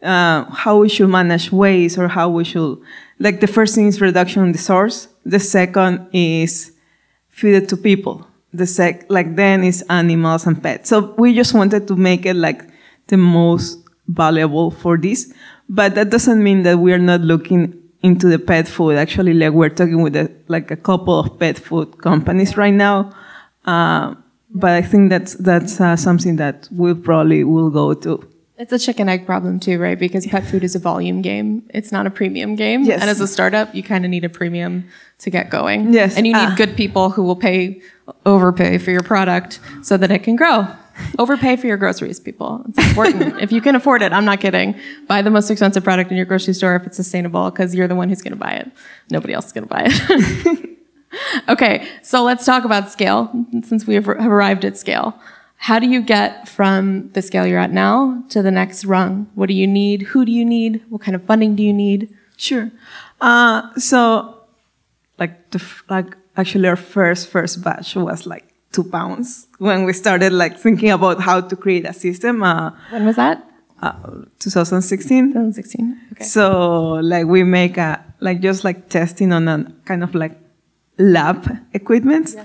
uh, 0.02 0.44
how 0.44 0.78
we 0.78 0.88
should 0.88 1.08
manage 1.08 1.50
waste, 1.50 1.98
or 1.98 2.08
how 2.08 2.28
we 2.28 2.44
should, 2.44 2.78
like, 3.18 3.40
the 3.40 3.46
first 3.46 3.74
thing 3.74 3.86
is 3.86 4.00
reduction 4.00 4.44
in 4.44 4.52
the 4.52 4.58
source. 4.58 5.08
The 5.24 5.40
second 5.40 6.08
is 6.12 6.72
feed 7.28 7.54
it 7.54 7.68
to 7.70 7.76
people. 7.76 8.26
The 8.52 8.66
sec, 8.66 9.10
like, 9.10 9.36
then 9.36 9.62
is 9.62 9.84
animals 9.90 10.46
and 10.46 10.62
pets. 10.62 10.88
So 10.88 11.14
we 11.18 11.34
just 11.34 11.52
wanted 11.52 11.86
to 11.88 11.96
make 11.96 12.24
it 12.24 12.34
like 12.34 12.62
the 13.08 13.16
most 13.16 13.78
valuable 14.06 14.70
for 14.70 14.96
this. 14.96 15.32
But 15.68 15.94
that 15.96 16.10
doesn't 16.10 16.42
mean 16.42 16.62
that 16.62 16.78
we're 16.78 16.98
not 16.98 17.20
looking 17.20 17.74
into 18.02 18.28
the 18.28 18.38
pet 18.38 18.66
food. 18.66 18.96
Actually, 18.96 19.34
like 19.34 19.52
we're 19.52 19.68
talking 19.68 20.00
with 20.00 20.16
a, 20.16 20.30
like 20.48 20.70
a 20.70 20.76
couple 20.76 21.18
of 21.18 21.38
pet 21.38 21.58
food 21.58 21.98
companies 21.98 22.56
right 22.56 22.72
now. 22.72 23.12
Uh, 23.66 24.14
but 24.50 24.70
I 24.70 24.80
think 24.80 25.10
that's 25.10 25.34
that's 25.34 25.78
uh, 25.78 25.94
something 25.94 26.36
that 26.36 26.68
we 26.72 26.94
probably 26.94 27.44
will 27.44 27.68
go 27.68 27.92
to. 27.92 28.26
It's 28.58 28.72
a 28.72 28.78
chicken 28.78 29.08
egg 29.08 29.24
problem 29.24 29.60
too, 29.60 29.78
right? 29.78 29.96
Because 29.96 30.26
pet 30.26 30.44
food 30.44 30.64
is 30.64 30.74
a 30.74 30.80
volume 30.80 31.22
game. 31.22 31.62
It's 31.70 31.92
not 31.92 32.08
a 32.08 32.10
premium 32.10 32.56
game. 32.56 32.82
Yes. 32.82 33.00
And 33.00 33.08
as 33.08 33.20
a 33.20 33.28
startup, 33.28 33.72
you 33.72 33.84
kind 33.84 34.04
of 34.04 34.10
need 34.10 34.24
a 34.24 34.28
premium 34.28 34.88
to 35.18 35.30
get 35.30 35.48
going. 35.48 35.92
Yes, 35.92 36.16
And 36.16 36.26
you 36.26 36.32
need 36.32 36.40
ah. 36.40 36.54
good 36.56 36.76
people 36.76 37.10
who 37.10 37.22
will 37.22 37.36
pay 37.36 37.80
overpay 38.26 38.78
for 38.78 38.90
your 38.90 39.04
product 39.04 39.60
so 39.82 39.96
that 39.96 40.10
it 40.10 40.24
can 40.24 40.34
grow. 40.34 40.66
Overpay 41.20 41.54
for 41.56 41.68
your 41.68 41.76
groceries, 41.76 42.18
people. 42.18 42.64
It's 42.70 42.88
important. 42.88 43.40
if 43.40 43.52
you 43.52 43.60
can 43.60 43.76
afford 43.76 44.02
it, 44.02 44.12
I'm 44.12 44.24
not 44.24 44.40
kidding. 44.40 44.74
Buy 45.06 45.22
the 45.22 45.30
most 45.30 45.50
expensive 45.50 45.84
product 45.84 46.10
in 46.10 46.16
your 46.16 46.26
grocery 46.26 46.54
store 46.54 46.74
if 46.74 46.84
it's 46.84 46.96
sustainable 46.96 47.52
because 47.52 47.76
you're 47.76 47.86
the 47.86 47.94
one 47.94 48.08
who's 48.08 48.22
going 48.22 48.32
to 48.32 48.38
buy 48.38 48.54
it. 48.54 48.68
Nobody 49.08 49.34
else 49.34 49.46
is 49.46 49.52
going 49.52 49.68
to 49.68 49.72
buy 49.72 49.82
it. 49.86 50.78
okay, 51.48 51.86
so 52.02 52.24
let's 52.24 52.44
talk 52.44 52.64
about 52.64 52.90
scale 52.90 53.30
since 53.62 53.86
we 53.86 53.94
have 53.94 54.06
have 54.06 54.32
arrived 54.32 54.64
at 54.64 54.76
scale. 54.76 55.16
How 55.60 55.78
do 55.78 55.86
you 55.86 56.00
get 56.00 56.48
from 56.48 57.10
the 57.12 57.20
scale 57.22 57.46
you're 57.46 57.58
at 57.58 57.72
now 57.72 58.22
to 58.30 58.42
the 58.42 58.50
next 58.50 58.84
rung? 58.84 59.26
What 59.34 59.48
do 59.48 59.54
you 59.54 59.66
need? 59.66 60.02
Who 60.02 60.24
do 60.24 60.32
you 60.32 60.44
need? 60.44 60.82
What 60.88 61.02
kind 61.02 61.14
of 61.14 61.22
funding 61.24 61.56
do 61.56 61.62
you 61.62 61.72
need? 61.72 62.14
Sure. 62.36 62.70
Uh, 63.20 63.74
so, 63.76 64.34
like 65.18 65.50
the 65.50 65.60
like 65.90 66.16
actually 66.36 66.68
our 66.68 66.76
first 66.76 67.28
first 67.28 67.62
batch 67.64 67.96
was 67.96 68.26
like 68.26 68.44
two 68.70 68.84
pounds 68.84 69.48
when 69.58 69.84
we 69.84 69.92
started 69.92 70.32
like 70.32 70.56
thinking 70.58 70.90
about 70.90 71.20
how 71.20 71.40
to 71.40 71.56
create 71.56 71.84
a 71.86 71.92
system. 71.92 72.42
Uh, 72.42 72.70
When 72.90 73.04
was 73.06 73.16
that? 73.16 73.44
uh, 73.82 73.92
2016. 74.38 75.28
2016. 75.32 76.00
Okay. 76.12 76.24
So 76.24 76.94
like 77.02 77.26
we 77.26 77.42
make 77.42 77.76
a 77.78 78.04
like 78.20 78.40
just 78.40 78.62
like 78.64 78.88
testing 78.88 79.32
on 79.32 79.48
a 79.48 79.72
kind 79.84 80.02
of 80.04 80.14
like 80.14 80.38
lab 80.98 81.50
equipment. 81.74 82.36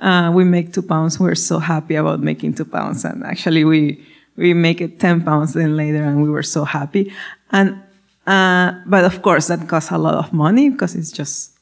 Uh, 0.00 0.32
we 0.34 0.44
make 0.44 0.72
two 0.72 0.82
pounds. 0.82 1.20
We're 1.20 1.34
so 1.34 1.58
happy 1.58 1.94
about 1.94 2.20
making 2.20 2.54
two 2.54 2.64
pounds, 2.64 3.04
and 3.04 3.22
actually 3.24 3.64
we 3.64 4.04
we 4.36 4.54
make 4.54 4.80
it 4.80 4.98
ten 4.98 5.22
pounds 5.22 5.52
then 5.52 5.76
later, 5.76 6.02
and 6.02 6.22
we 6.22 6.30
were 6.30 6.42
so 6.42 6.64
happy. 6.64 7.12
And 7.52 7.82
uh, 8.26 8.72
but 8.86 9.04
of 9.04 9.22
course 9.22 9.48
that 9.48 9.68
costs 9.68 9.90
a 9.90 9.98
lot 9.98 10.14
of 10.14 10.32
money 10.32 10.70
because 10.70 10.94
it's 10.94 11.12
just 11.12 11.58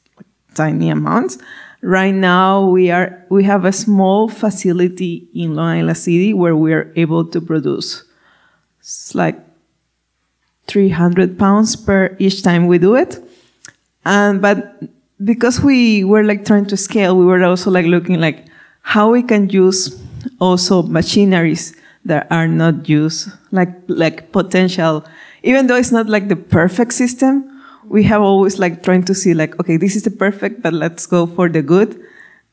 tiny 0.55 0.89
amounts. 0.89 1.37
Right 1.81 2.13
now 2.13 2.67
we 2.67 2.91
are 2.91 3.25
we 3.29 3.43
have 3.43 3.65
a 3.65 3.71
small 3.71 4.29
facility 4.29 5.27
in 5.33 5.55
Long 5.55 5.79
Island 5.79 5.97
City 5.97 6.33
where 6.33 6.55
we 6.55 6.73
are 6.73 6.91
able 6.95 7.25
to 7.25 7.41
produce 7.41 8.03
it's 8.79 9.13
like 9.13 9.37
300 10.67 11.37
pounds 11.37 11.75
per 11.75 12.15
each 12.19 12.41
time 12.41 12.67
we 12.67 12.77
do 12.77 12.95
it. 12.95 13.17
And, 14.05 14.41
but 14.41 14.81
because 15.23 15.61
we 15.61 16.03
were 16.03 16.23
like 16.23 16.45
trying 16.45 16.65
to 16.67 16.77
scale, 16.77 17.17
we 17.17 17.25
were 17.25 17.43
also 17.43 17.69
like 17.71 17.85
looking 17.85 18.19
like 18.19 18.45
how 18.81 19.11
we 19.11 19.21
can 19.23 19.49
use 19.49 20.01
also 20.39 20.81
machineries 20.83 21.75
that 22.05 22.27
are 22.31 22.47
not 22.47 22.87
used, 22.89 23.29
like, 23.51 23.69
like 23.87 24.31
potential, 24.31 25.05
even 25.43 25.67
though 25.67 25.75
it's 25.75 25.91
not 25.91 26.07
like 26.07 26.27
the 26.29 26.35
perfect 26.35 26.93
system, 26.93 27.45
we 27.85 28.03
have 28.03 28.21
always 28.21 28.59
like 28.59 28.83
trying 28.83 29.03
to 29.03 29.13
see 29.13 29.33
like, 29.33 29.59
okay, 29.59 29.77
this 29.77 29.95
is 29.95 30.03
the 30.03 30.11
perfect, 30.11 30.61
but 30.61 30.73
let's 30.73 31.05
go 31.05 31.25
for 31.27 31.49
the 31.49 31.61
good 31.61 31.99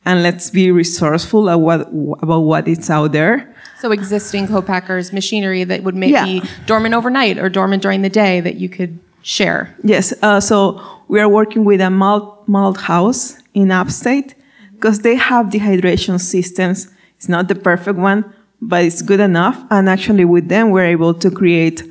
and 0.05 0.22
let's 0.22 0.50
be 0.50 0.70
resourceful 0.70 1.48
at 1.50 1.61
what, 1.61 1.88
about 2.22 2.40
what 2.40 2.68
is 2.68 2.90
out 2.90 3.12
there. 3.12 3.52
So 3.81 3.92
existing 3.92 4.48
co-packers 4.48 5.12
machinery 5.12 5.64
that 5.64 5.83
would 5.83 5.94
maybe 5.94 6.12
Yeah. 6.12 6.44
dormant 6.66 6.94
overnight 6.94 7.38
or 7.38 7.48
dormant 7.48 7.83
during 7.83 8.02
the 8.02 8.09
day 8.11 8.40
that 8.40 8.57
you 8.57 8.68
could 8.68 8.98
share. 9.22 9.74
Yes, 9.83 10.14
uh, 10.22 10.40
so 10.40 10.81
we 11.09 11.21
are 11.21 11.29
working 11.29 11.64
with 11.64 11.81
a 11.81 11.90
malt, 11.90 12.47
malt 12.49 12.79
house 12.79 13.37
in 13.55 13.71
upstate 13.71 14.35
because 14.73 15.01
they 15.01 15.16
have 15.16 15.47
dehydration 15.47 16.21
systems. 16.21 16.88
It's 17.16 17.29
not 17.29 17.49
the 17.49 17.55
perfect 17.55 17.99
one, 17.99 18.35
but 18.61 18.85
it's 18.85 19.03
good 19.03 19.21
enough. 19.21 19.64
And 19.71 19.88
actually, 19.88 20.25
with 20.25 20.49
them, 20.49 20.71
we're 20.71 20.85
able 20.85 21.14
to 21.14 21.31
create 21.31 21.83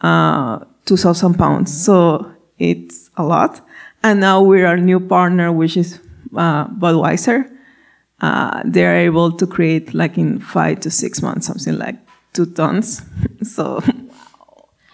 uh, 0.00 0.60
2,000 0.86 1.34
pounds. 1.34 1.84
So 1.84 2.32
it's 2.58 3.10
a 3.16 3.24
lot. 3.24 3.60
And 4.02 4.20
now 4.20 4.42
we're 4.42 4.66
our 4.66 4.76
new 4.76 5.00
partner, 5.00 5.52
which 5.52 5.76
is 5.76 5.98
uh, 6.36 6.68
Budweiser. 6.68 7.50
Uh, 8.20 8.62
they're 8.64 8.96
able 8.96 9.32
to 9.32 9.46
create 9.46 9.92
like 9.92 10.16
in 10.16 10.40
five 10.40 10.80
to 10.80 10.90
six 10.90 11.20
months, 11.20 11.46
something 11.46 11.76
like 11.78 11.96
two 12.32 12.46
tons. 12.46 13.02
so 13.42 13.82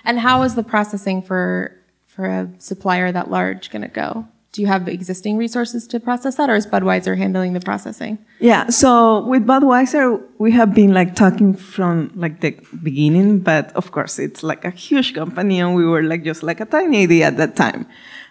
And 0.04 0.18
how 0.18 0.42
is 0.42 0.54
the 0.54 0.62
processing 0.62 1.22
for 1.22 1.79
for 2.20 2.26
a 2.28 2.48
supplier 2.58 3.10
that 3.12 3.30
large 3.30 3.70
going 3.70 3.82
to 3.82 3.88
go? 3.88 4.28
Do 4.52 4.60
you 4.60 4.68
have 4.68 4.88
existing 4.88 5.38
resources 5.38 5.86
to 5.86 6.00
process 6.00 6.36
that, 6.36 6.50
or 6.50 6.56
is 6.56 6.66
Budweiser 6.66 7.16
handling 7.16 7.52
the 7.54 7.60
processing? 7.60 8.18
Yeah, 8.40 8.68
so 8.68 9.24
with 9.24 9.46
Budweiser, 9.46 10.20
we 10.38 10.50
have 10.52 10.74
been 10.74 10.92
like 10.92 11.14
talking 11.14 11.54
from 11.54 12.10
like 12.16 12.40
the 12.40 12.58
beginning, 12.82 13.38
but 13.40 13.72
of 13.74 13.92
course 13.92 14.18
it's 14.18 14.42
like 14.42 14.64
a 14.64 14.70
huge 14.70 15.14
company, 15.14 15.60
and 15.60 15.74
we 15.74 15.86
were 15.86 16.02
like 16.02 16.24
just 16.24 16.42
like 16.42 16.60
a 16.60 16.66
tiny 16.66 17.04
idea 17.04 17.28
at 17.28 17.36
that 17.38 17.54
time. 17.56 17.86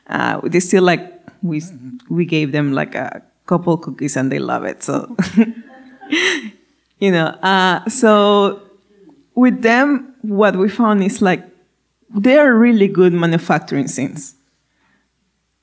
Uh, 0.08 0.42
they 0.44 0.60
still 0.60 0.84
like 0.84 1.02
we 1.42 1.64
we 2.10 2.26
gave 2.26 2.52
them 2.52 2.74
like 2.74 2.94
a 2.96 3.24
couple 3.48 3.78
cookies, 3.78 4.18
and 4.18 4.30
they 4.30 4.40
love 4.40 4.66
it. 4.66 4.84
So 4.84 5.16
you 7.00 7.12
know, 7.12 7.28
uh, 7.42 7.88
so 7.88 8.62
with 9.36 9.62
them, 9.62 10.14
what 10.22 10.58
we 10.58 10.68
found 10.68 11.02
is 11.02 11.22
like 11.22 11.48
they 12.14 12.38
are 12.38 12.54
really 12.54 12.88
good 12.88 13.14
manufacturing 13.14 13.88
scenes. 13.88 14.36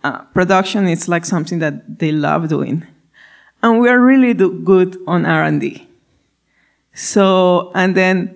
Uh, 0.05 0.23
production 0.35 0.87
is 0.87 1.09
like 1.09 1.25
something 1.25 1.59
that 1.59 1.99
they 1.99 2.13
love 2.13 2.49
doing. 2.49 2.87
And 3.63 3.81
we 3.81 3.89
are 3.89 3.99
really 3.99 4.35
do 4.35 4.61
good 4.61 4.97
on 5.07 5.27
r&d 5.27 5.87
so 6.97 7.71
and 7.75 7.95
then 7.95 8.35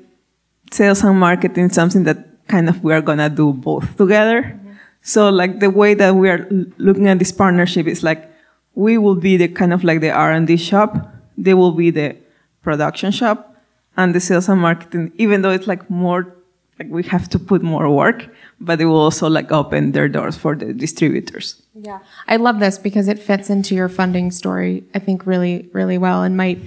sales 0.71 1.03
and 1.03 1.19
marketing 1.19 1.65
is 1.65 1.75
something 1.75 2.05
that 2.05 2.47
kind 2.47 2.69
of 2.69 2.85
we 2.85 2.93
are 2.93 3.01
gonna 3.01 3.31
do 3.31 3.55
both 3.55 3.97
together. 3.97 4.61
So 5.01 5.31
like 5.31 5.61
the 5.61 5.71
way 5.71 5.95
that 5.95 6.15
we 6.15 6.29
are 6.29 6.47
looking 6.77 7.09
at 7.09 7.19
this 7.19 7.33
partnership 7.33 7.87
is 7.87 8.03
like 8.03 8.31
we 8.75 8.99
will 8.99 9.15
be 9.15 9.39
the 9.39 9.49
kind 9.49 9.73
of 9.73 9.83
like 9.83 10.01
the 10.01 10.11
r&d 10.11 10.57
shop 10.59 11.09
they 11.39 11.55
will 11.55 11.73
be 11.73 11.91
the 11.91 12.17
production 12.63 13.11
shop 13.11 13.57
and 13.97 14.15
the 14.15 14.21
sales 14.21 14.49
and 14.49 14.61
marketing 14.61 15.11
even 15.17 15.41
though 15.41 15.51
it's 15.51 15.67
like 15.67 15.89
more 15.89 16.37
like 16.81 16.91
we 16.91 17.03
have 17.03 17.29
to 17.29 17.39
put 17.39 17.63
more 17.63 17.89
work 17.91 18.27
but 18.59 18.81
it 18.81 18.87
will 18.87 19.01
also 19.01 19.29
like 19.29 19.53
open 19.53 19.93
their 19.93 20.09
doors 20.09 20.37
for 20.37 20.57
the 20.57 20.73
distributors 20.73 21.63
Yeah, 21.75 22.01
I 22.27 22.37
love 22.37 22.59
this 22.59 22.79
because 22.79 23.07
it 23.09 23.19
fits 23.19 23.49
into 23.49 23.75
your 23.75 23.89
funding 23.89 24.31
story. 24.31 24.85
I 24.95 24.99
think 24.99 25.25
really, 25.25 25.69
really 25.73 25.99
well, 25.99 26.23
and 26.23 26.37
might 26.37 26.59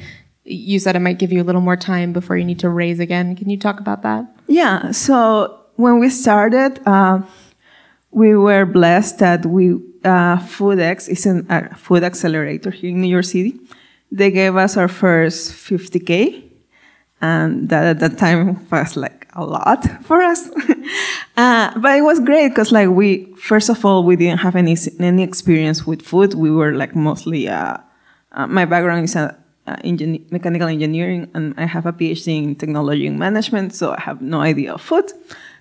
you 0.45 0.79
said 0.79 0.95
it 0.95 0.99
might 0.99 1.19
give 1.19 1.31
you 1.31 1.41
a 1.41 1.47
little 1.47 1.61
more 1.61 1.77
time 1.77 2.13
before 2.13 2.37
you 2.37 2.43
need 2.43 2.59
to 2.59 2.69
raise 2.69 2.99
again. 2.99 3.35
Can 3.35 3.49
you 3.49 3.57
talk 3.57 3.79
about 3.79 4.01
that? 4.03 4.25
Yeah. 4.47 4.91
So 4.91 5.59
when 5.75 5.99
we 5.99 6.09
started, 6.09 6.79
uh, 6.85 7.21
we 8.11 8.35
were 8.35 8.65
blessed 8.65 9.19
that 9.19 9.45
we 9.45 9.73
uh, 10.03 10.37
FoodX 10.37 11.07
is 11.09 11.25
an, 11.25 11.45
a 11.49 11.75
food 11.75 12.03
accelerator 12.03 12.71
here 12.71 12.89
in 12.89 13.01
New 13.01 13.07
York 13.07 13.25
City. 13.25 13.59
They 14.11 14.31
gave 14.31 14.55
us 14.55 14.77
our 14.77 14.87
first 14.87 15.51
50k, 15.51 16.43
and 17.21 17.69
that 17.69 17.85
at 17.85 17.99
that 17.99 18.17
time 18.17 18.67
was 18.69 18.95
like 18.95 19.22
a 19.35 19.43
lot 19.43 19.85
for 20.03 20.21
us. 20.21 20.49
uh, 21.37 21.79
but 21.79 21.97
it 21.97 22.01
was 22.01 22.19
great 22.19 22.49
because 22.49 22.71
like 22.71 22.89
we 22.89 23.25
first 23.35 23.69
of 23.69 23.83
all 23.85 24.03
we 24.03 24.15
didn't 24.15 24.39
have 24.39 24.55
any 24.55 24.77
any 24.99 25.23
experience 25.23 25.85
with 25.85 26.01
food. 26.01 26.33
We 26.33 26.51
were 26.51 26.73
like 26.73 26.95
mostly. 26.95 27.47
Uh, 27.47 27.77
uh, 28.31 28.47
my 28.47 28.65
background 28.65 29.03
is 29.03 29.15
a 29.15 29.37
uh, 29.67 29.75
engin- 29.77 30.29
mechanical 30.31 30.67
engineering, 30.67 31.29
and 31.33 31.53
I 31.57 31.65
have 31.65 31.85
a 31.85 31.93
PhD 31.93 32.43
in 32.43 32.55
technology 32.55 33.07
and 33.07 33.17
management, 33.17 33.73
so 33.75 33.91
I 33.91 34.01
have 34.01 34.21
no 34.21 34.41
idea 34.41 34.73
of 34.73 34.81
food. 34.81 35.11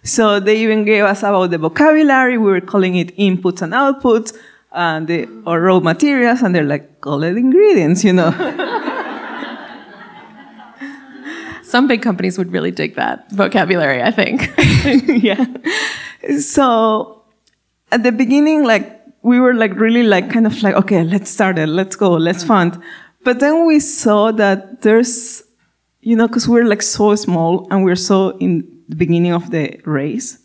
So 0.02 0.40
they 0.40 0.56
even 0.56 0.84
gave 0.84 1.04
us 1.04 1.20
about 1.20 1.50
the 1.50 1.58
vocabulary. 1.58 2.38
We 2.38 2.50
were 2.50 2.60
calling 2.60 2.96
it 2.96 3.16
inputs 3.16 3.62
and 3.62 3.72
outputs, 3.72 4.36
and 4.72 5.06
the 5.06 5.28
or 5.46 5.60
raw 5.60 5.80
materials, 5.80 6.42
and 6.42 6.54
they're 6.54 6.64
like, 6.64 7.00
call 7.00 7.22
it 7.22 7.36
ingredients, 7.36 8.02
you 8.04 8.12
know. 8.12 8.30
Some 11.72 11.88
big 11.88 12.02
companies 12.02 12.36
would 12.36 12.52
really 12.52 12.70
dig 12.70 12.96
that 12.96 13.30
vocabulary. 13.32 14.02
I 14.02 14.10
think. 14.10 14.36
yeah. 15.24 15.46
So 16.38 17.24
at 17.90 18.02
the 18.02 18.12
beginning, 18.12 18.64
like 18.64 18.84
we 19.22 19.40
were 19.40 19.54
like 19.54 19.72
really 19.76 20.02
like 20.02 20.30
kind 20.30 20.46
of 20.46 20.62
like, 20.62 20.74
okay, 20.74 21.02
let's 21.02 21.30
start 21.30 21.58
it, 21.58 21.68
let's 21.68 21.96
go, 21.96 22.12
let's 22.12 22.40
mm-hmm. 22.40 22.72
fund. 22.72 22.82
But 23.24 23.40
then 23.40 23.66
we 23.66 23.80
saw 23.80 24.32
that 24.32 24.82
there's, 24.82 25.44
you 26.00 26.14
know, 26.14 26.28
because 26.28 26.46
we're 26.46 26.66
like 26.66 26.82
so 26.82 27.14
small 27.14 27.66
and 27.70 27.84
we're 27.84 28.02
so 28.10 28.36
in 28.36 28.68
the 28.88 28.96
beginning 28.96 29.32
of 29.32 29.50
the 29.50 29.80
race, 29.86 30.38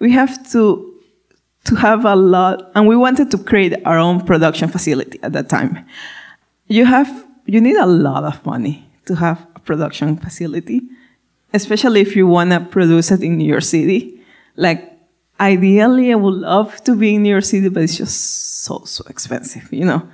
we 0.00 0.10
have 0.10 0.50
to 0.50 0.88
to 1.66 1.76
have 1.76 2.04
a 2.04 2.16
lot, 2.16 2.72
and 2.74 2.88
we 2.88 2.96
wanted 2.96 3.30
to 3.30 3.38
create 3.38 3.74
our 3.86 3.96
own 3.96 4.20
production 4.26 4.68
facility 4.68 5.20
at 5.22 5.32
that 5.32 5.48
time. 5.48 5.86
You 6.66 6.86
have 6.86 7.08
you 7.46 7.60
need 7.60 7.76
a 7.76 7.86
lot 7.86 8.24
of 8.24 8.44
money 8.44 8.84
to 9.06 9.14
have 9.14 9.46
production 9.64 10.16
facility, 10.16 10.82
especially 11.52 12.00
if 12.00 12.16
you 12.16 12.26
want 12.26 12.50
to 12.50 12.60
produce 12.60 13.10
it 13.10 13.22
in 13.22 13.38
New 13.38 13.48
York 13.48 13.62
City. 13.62 14.20
Like 14.56 14.92
ideally, 15.40 16.12
I 16.12 16.16
would 16.16 16.34
love 16.34 16.82
to 16.84 16.96
be 16.96 17.14
in 17.14 17.22
New 17.22 17.30
York 17.30 17.44
City, 17.44 17.68
but 17.68 17.82
it's 17.82 17.96
just 17.96 18.62
so 18.64 18.82
so 18.84 19.04
expensive, 19.08 19.72
you 19.72 19.84
know. 19.84 20.08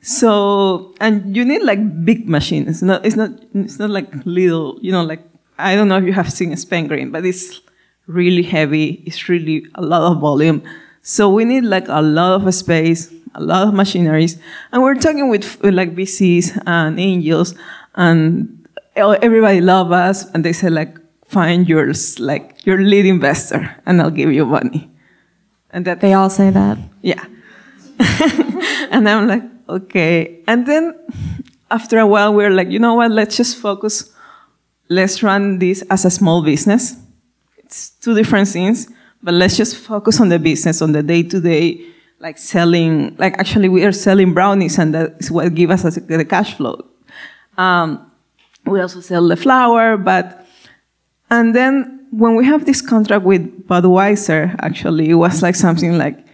So 0.00 0.94
and 1.00 1.36
you 1.36 1.44
need 1.44 1.62
like 1.62 2.04
big 2.04 2.28
machines. 2.28 2.68
It's 2.68 2.82
not 2.82 3.04
it's 3.04 3.16
not 3.16 3.30
it's 3.54 3.78
not 3.78 3.90
like 3.90 4.08
little, 4.24 4.78
you 4.80 4.92
know, 4.92 5.02
like 5.02 5.22
I 5.58 5.74
don't 5.74 5.88
know 5.88 5.98
if 5.98 6.04
you 6.04 6.12
have 6.12 6.32
seen 6.32 6.52
a 6.52 6.56
spent 6.56 6.88
grain, 6.88 7.10
but 7.10 7.24
it's 7.24 7.60
really 8.06 8.42
heavy. 8.42 9.02
It's 9.06 9.28
really 9.28 9.66
a 9.74 9.82
lot 9.82 10.12
of 10.12 10.20
volume. 10.20 10.62
So 11.02 11.30
we 11.30 11.44
need 11.44 11.64
like 11.64 11.88
a 11.88 12.02
lot 12.02 12.42
of 12.42 12.54
space, 12.54 13.12
a 13.34 13.42
lot 13.42 13.68
of 13.68 13.74
machineries, 13.74 14.38
and 14.72 14.82
we're 14.82 14.96
talking 14.96 15.28
with, 15.28 15.60
with 15.62 15.72
like 15.72 15.94
VCs 15.94 16.60
and 16.66 16.98
angels, 16.98 17.54
and 17.94 18.55
everybody 18.96 19.60
love 19.60 19.92
us, 19.92 20.24
and 20.30 20.44
they 20.44 20.52
say 20.52 20.70
like, 20.70 20.98
find 21.26 21.68
yours, 21.68 22.18
like 22.18 22.64
your 22.64 22.78
lead 22.78 23.06
investor, 23.06 23.76
and 23.84 24.00
I'll 24.00 24.10
give 24.10 24.32
you 24.32 24.46
money. 24.46 24.90
And 25.70 25.84
that 25.84 26.00
they 26.00 26.14
all 26.14 26.30
say 26.30 26.50
that. 26.50 26.78
Yeah. 27.02 27.24
and 28.90 29.08
I'm 29.08 29.26
like, 29.26 29.42
okay. 29.68 30.42
And 30.46 30.66
then 30.66 30.94
after 31.70 31.98
a 31.98 32.06
while, 32.06 32.32
we're 32.32 32.50
like, 32.50 32.70
you 32.70 32.78
know 32.78 32.94
what? 32.94 33.10
Let's 33.10 33.36
just 33.36 33.58
focus. 33.58 34.12
Let's 34.88 35.22
run 35.22 35.58
this 35.58 35.82
as 35.90 36.04
a 36.04 36.10
small 36.10 36.42
business. 36.42 36.96
It's 37.58 37.90
two 37.90 38.14
different 38.14 38.48
things, 38.48 38.88
but 39.22 39.34
let's 39.34 39.56
just 39.56 39.76
focus 39.76 40.20
on 40.20 40.28
the 40.28 40.38
business, 40.38 40.80
on 40.80 40.92
the 40.92 41.02
day 41.02 41.24
to 41.24 41.40
day, 41.40 41.84
like 42.20 42.38
selling. 42.38 43.16
Like 43.16 43.36
actually, 43.38 43.68
we 43.68 43.84
are 43.84 43.92
selling 43.92 44.32
brownies, 44.32 44.78
and 44.78 44.94
that 44.94 45.16
is 45.18 45.30
what 45.30 45.52
gives 45.54 45.84
us 45.84 45.96
the 45.96 46.24
cash 46.24 46.54
flow. 46.54 46.86
Um, 47.58 48.10
we 48.66 48.80
also 48.80 49.00
sell 49.00 49.28
the 49.28 49.36
flour, 49.36 49.96
but 49.96 50.46
and 51.30 51.54
then 51.54 52.06
when 52.10 52.36
we 52.36 52.44
have 52.44 52.64
this 52.64 52.80
contract 52.80 53.24
with 53.24 53.66
Budweiser, 53.66 54.54
actually, 54.60 55.10
it 55.10 55.14
was 55.14 55.42
like 55.42 55.54
something 55.54 55.98
like 55.98 56.24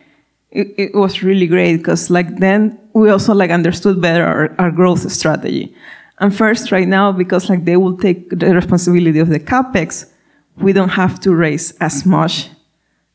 it, 0.50 0.74
it 0.76 0.94
was 0.94 1.22
really 1.22 1.46
great 1.46 1.78
because 1.78 2.10
like 2.10 2.38
then 2.38 2.78
we 2.92 3.10
also 3.10 3.34
like 3.34 3.50
understood 3.50 4.00
better 4.00 4.24
our, 4.24 4.54
our 4.58 4.70
growth 4.70 5.10
strategy. 5.10 5.74
And 6.18 6.34
first, 6.34 6.70
right 6.70 6.86
now, 6.86 7.10
because 7.10 7.48
like 7.48 7.64
they 7.64 7.76
will 7.76 7.96
take 7.96 8.30
the 8.30 8.54
responsibility 8.54 9.18
of 9.18 9.28
the 9.28 9.40
capex, 9.40 10.08
we 10.56 10.72
don't 10.72 10.90
have 10.90 11.18
to 11.20 11.34
raise 11.34 11.72
as 11.78 12.06
much 12.06 12.48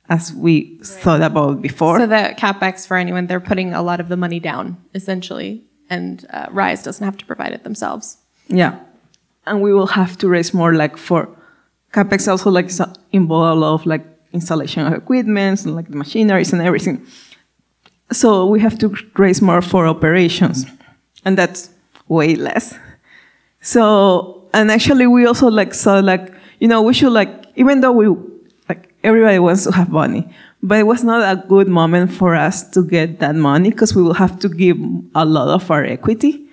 as 0.09 0.33
we 0.33 0.77
thought 0.79 1.21
about 1.21 1.61
before. 1.61 1.99
So 1.99 2.07
the 2.07 2.33
capex 2.37 2.87
for 2.87 2.97
anyone, 2.97 3.27
they're 3.27 3.39
putting 3.39 3.73
a 3.73 3.81
lot 3.81 3.99
of 3.99 4.09
the 4.09 4.17
money 4.17 4.39
down 4.39 4.77
essentially, 4.93 5.63
and 5.89 6.25
uh, 6.31 6.47
Rise 6.49 6.83
doesn't 6.83 7.03
have 7.05 7.17
to 7.17 7.25
provide 7.25 7.53
it 7.53 7.63
themselves. 7.63 8.17
Yeah, 8.47 8.79
and 9.47 9.61
we 9.61 9.73
will 9.73 9.87
have 9.87 10.17
to 10.19 10.27
raise 10.27 10.53
more 10.53 10.73
like 10.73 10.97
for 10.97 11.29
capex 11.93 12.27
also 12.27 12.51
like 12.51 12.69
involve 13.11 13.57
a 13.57 13.59
lot 13.59 13.73
of 13.73 13.85
like 13.85 14.05
installation 14.33 14.85
of 14.85 14.93
equipment 14.93 15.65
and 15.65 15.75
like 15.75 15.89
the 15.89 15.97
machineries 15.97 16.53
and 16.53 16.61
everything. 16.61 17.05
So 18.11 18.45
we 18.45 18.59
have 18.59 18.77
to 18.79 18.95
raise 19.17 19.41
more 19.41 19.61
for 19.61 19.87
operations, 19.87 20.65
and 21.25 21.37
that's 21.37 21.69
way 22.07 22.35
less. 22.35 22.75
So 23.61 24.47
and 24.53 24.71
actually 24.71 25.07
we 25.07 25.25
also 25.25 25.49
like 25.49 25.73
saw 25.73 25.99
like 25.99 26.33
you 26.59 26.67
know 26.67 26.81
we 26.81 26.93
should 26.93 27.11
like 27.11 27.45
even 27.55 27.81
though 27.81 27.91
we 27.91 28.07
like 28.69 28.93
everybody 29.03 29.39
wants 29.39 29.63
to 29.63 29.71
have 29.71 29.89
money, 29.89 30.27
but 30.63 30.79
it 30.79 30.83
was 30.83 31.03
not 31.03 31.21
a 31.37 31.47
good 31.47 31.67
moment 31.67 32.11
for 32.11 32.35
us 32.35 32.69
to 32.71 32.83
get 32.83 33.19
that 33.19 33.35
money 33.35 33.69
because 33.71 33.95
we 33.95 34.01
will 34.01 34.13
have 34.13 34.39
to 34.39 34.49
give 34.49 34.77
a 35.15 35.25
lot 35.25 35.49
of 35.49 35.69
our 35.71 35.83
equity, 35.83 36.46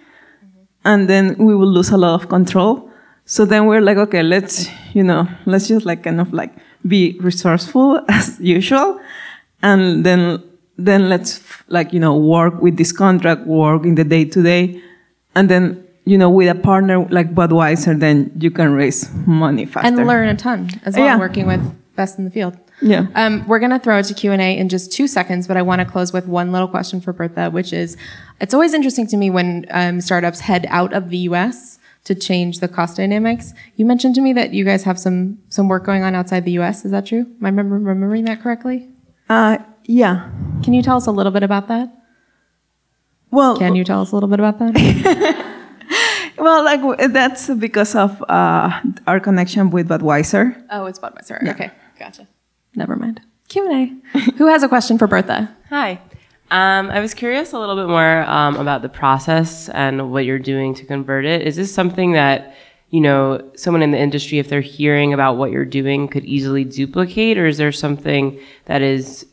and 0.85 1.09
then 1.09 1.37
we 1.39 1.55
will 1.55 1.71
lose 1.73 1.91
a 1.91 1.97
lot 1.97 2.15
of 2.23 2.29
control. 2.29 2.91
So 3.27 3.45
then 3.47 3.67
we're 3.67 3.81
like, 3.81 3.97
okay, 3.97 4.23
let's, 4.23 4.69
you 4.93 5.03
know, 5.03 5.27
let's 5.47 5.69
just 5.69 5.87
like 5.87 6.03
kind 6.03 6.21
of 6.21 6.33
like 6.33 6.53
be 6.87 7.19
resourceful 7.21 8.01
as 8.09 8.39
usual. 8.41 9.01
And 9.63 10.05
then, 10.05 10.43
then 10.77 11.09
let's 11.09 11.41
like, 11.69 11.93
you 11.95 12.01
know, 12.01 12.17
work 12.17 12.61
with 12.61 12.77
this 12.77 12.93
contract, 12.93 13.47
work 13.47 13.85
in 13.85 13.95
the 13.95 14.05
day 14.05 14.27
to 14.27 14.43
day. 14.43 14.83
And 15.35 15.49
then, 15.49 15.83
you 16.05 16.19
know, 16.19 16.29
with 16.29 16.49
a 16.51 16.55
partner 16.55 17.07
like 17.09 17.35
Budweiser, 17.35 17.99
then 17.99 18.31
you 18.39 18.51
can 18.51 18.73
raise 18.75 19.11
money 19.27 19.65
faster. 19.65 19.89
and 19.89 20.07
learn 20.07 20.29
a 20.29 20.37
ton 20.37 20.69
as 20.85 20.95
well 20.97 21.07
Yeah. 21.07 21.19
working 21.19 21.47
with 21.47 21.63
best 21.97 22.19
in 22.19 22.25
the 22.27 22.31
field. 22.31 22.59
Yeah. 22.83 23.07
Um, 23.15 23.47
we're 23.47 23.61
going 23.61 23.71
to 23.71 23.79
throw 23.79 23.99
it 23.99 24.05
to 24.05 24.15
Q&A 24.15 24.59
in 24.59 24.69
just 24.69 24.93
two 24.93 25.07
seconds, 25.07 25.47
but 25.47 25.57
I 25.57 25.63
want 25.63 25.81
to 25.81 25.85
close 25.85 26.13
with 26.13 26.27
one 26.27 26.53
little 26.53 26.69
question 26.69 27.01
for 27.01 27.13
Bertha, 27.13 27.51
which 27.51 27.73
is, 27.73 27.97
it's 28.41 28.53
always 28.53 28.75
interesting 28.75 29.07
to 29.09 29.17
me 29.17 29.31
when 29.31 29.67
um, 29.71 30.01
startups 30.01 30.41
head 30.41 30.67
out 30.69 30.93
of 30.93 31.09
the 31.11 31.19
U.S. 31.19 31.79
to 32.05 32.15
change 32.15 32.59
the 32.61 32.69
cost 32.69 32.97
dynamics. 32.97 33.53
You 33.77 33.87
mentioned 33.87 34.15
to 34.17 34.21
me 34.21 34.33
that 34.35 34.53
you 34.53 34.65
guys 34.65 34.83
have 34.85 34.99
some, 34.99 35.39
some 35.49 35.69
work 35.69 35.85
going 35.85 36.03
on 36.03 36.15
outside 36.15 36.45
the 36.45 36.53
U.S. 36.53 36.85
Is 36.85 36.91
that 36.91 37.07
true? 37.07 37.21
Am 37.21 37.37
I 37.45 37.49
remember, 37.49 37.77
remembering 37.79 38.25
that 38.27 38.43
correctly? 38.43 38.89
Uh, 39.29 39.59
yeah. 39.85 40.29
Can 40.63 40.75
you 40.75 40.83
tell 40.83 40.97
us 40.97 41.07
a 41.07 41.13
little 41.13 41.33
bit 41.33 41.43
about 41.43 41.69
that? 41.69 41.91
Well, 43.31 43.57
Can 43.57 43.75
you 43.75 43.85
tell 43.85 44.03
us 44.03 44.13
a 44.13 44.15
little 44.17 44.29
bit 44.29 44.39
about 44.41 44.59
that? 44.59 44.75
well, 46.39 46.65
like 46.65 47.13
that's 47.13 47.49
because 47.51 47.95
of 47.95 48.23
uh, 48.29 48.81
our 49.07 49.19
connection 49.21 49.71
with 49.71 49.89
Budweiser. 49.89 50.63
oh, 50.71 50.87
it's 50.87 50.99
Budweiser. 50.99 51.49
Okay, 51.51 51.71
gotcha. 51.99 52.29
Never 52.75 52.97
mind. 52.97 53.21
Q&A. 53.49 54.19
Who 54.37 54.47
has 54.47 54.63
a 54.63 54.69
question 54.69 54.99
for 54.99 55.07
Bertha? 55.07 55.55
Hi. 55.69 56.01
Um, 56.51 56.91
I 56.91 57.01
was 57.01 57.15
curious 57.15 57.53
a 57.53 57.59
little 57.59 57.77
bit 57.77 57.89
more 57.89 58.23
um, 58.23 58.57
about 58.57 58.83
the 58.83 58.89
process 58.89 59.69
and 59.71 60.13
what 60.13 60.25
you're 60.25 60.39
doing 60.39 60.75
to 60.75 60.85
convert 60.85 61.25
it. 61.25 61.43
Is 61.43 61.57
this 61.57 61.75
something 61.75 62.13
that, 62.13 62.55
you 62.91 63.01
know, 63.01 63.51
someone 63.57 63.83
in 63.83 63.91
the 63.91 63.99
industry, 63.99 64.39
if 64.39 64.49
they're 64.49 64.61
hearing 64.61 65.13
about 65.13 65.37
what 65.37 65.51
you're 65.51 65.65
doing, 65.65 66.09
could 66.09 66.25
easily 66.25 66.65
duplicate, 66.65 67.39
or 67.39 67.47
is 67.47 67.59
there 67.59 67.73
something 67.73 68.39
that 68.67 68.83
is 68.83 69.27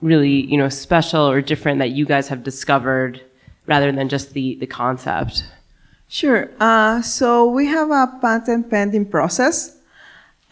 really, 0.00 0.46
you 0.46 0.56
know, 0.56 0.68
special 0.68 1.28
or 1.28 1.40
different 1.40 1.78
that 1.78 1.90
you 1.90 2.04
guys 2.04 2.28
have 2.28 2.42
discovered 2.42 3.20
rather 3.66 3.92
than 3.92 4.08
just 4.08 4.32
the 4.32 4.56
the 4.56 4.66
concept? 4.66 5.44
Sure. 6.08 6.50
Uh, 6.60 7.02
so 7.02 7.46
we 7.46 7.66
have 7.66 7.90
a 7.90 8.18
patent 8.20 8.70
pending 8.70 9.06
process. 9.06 9.76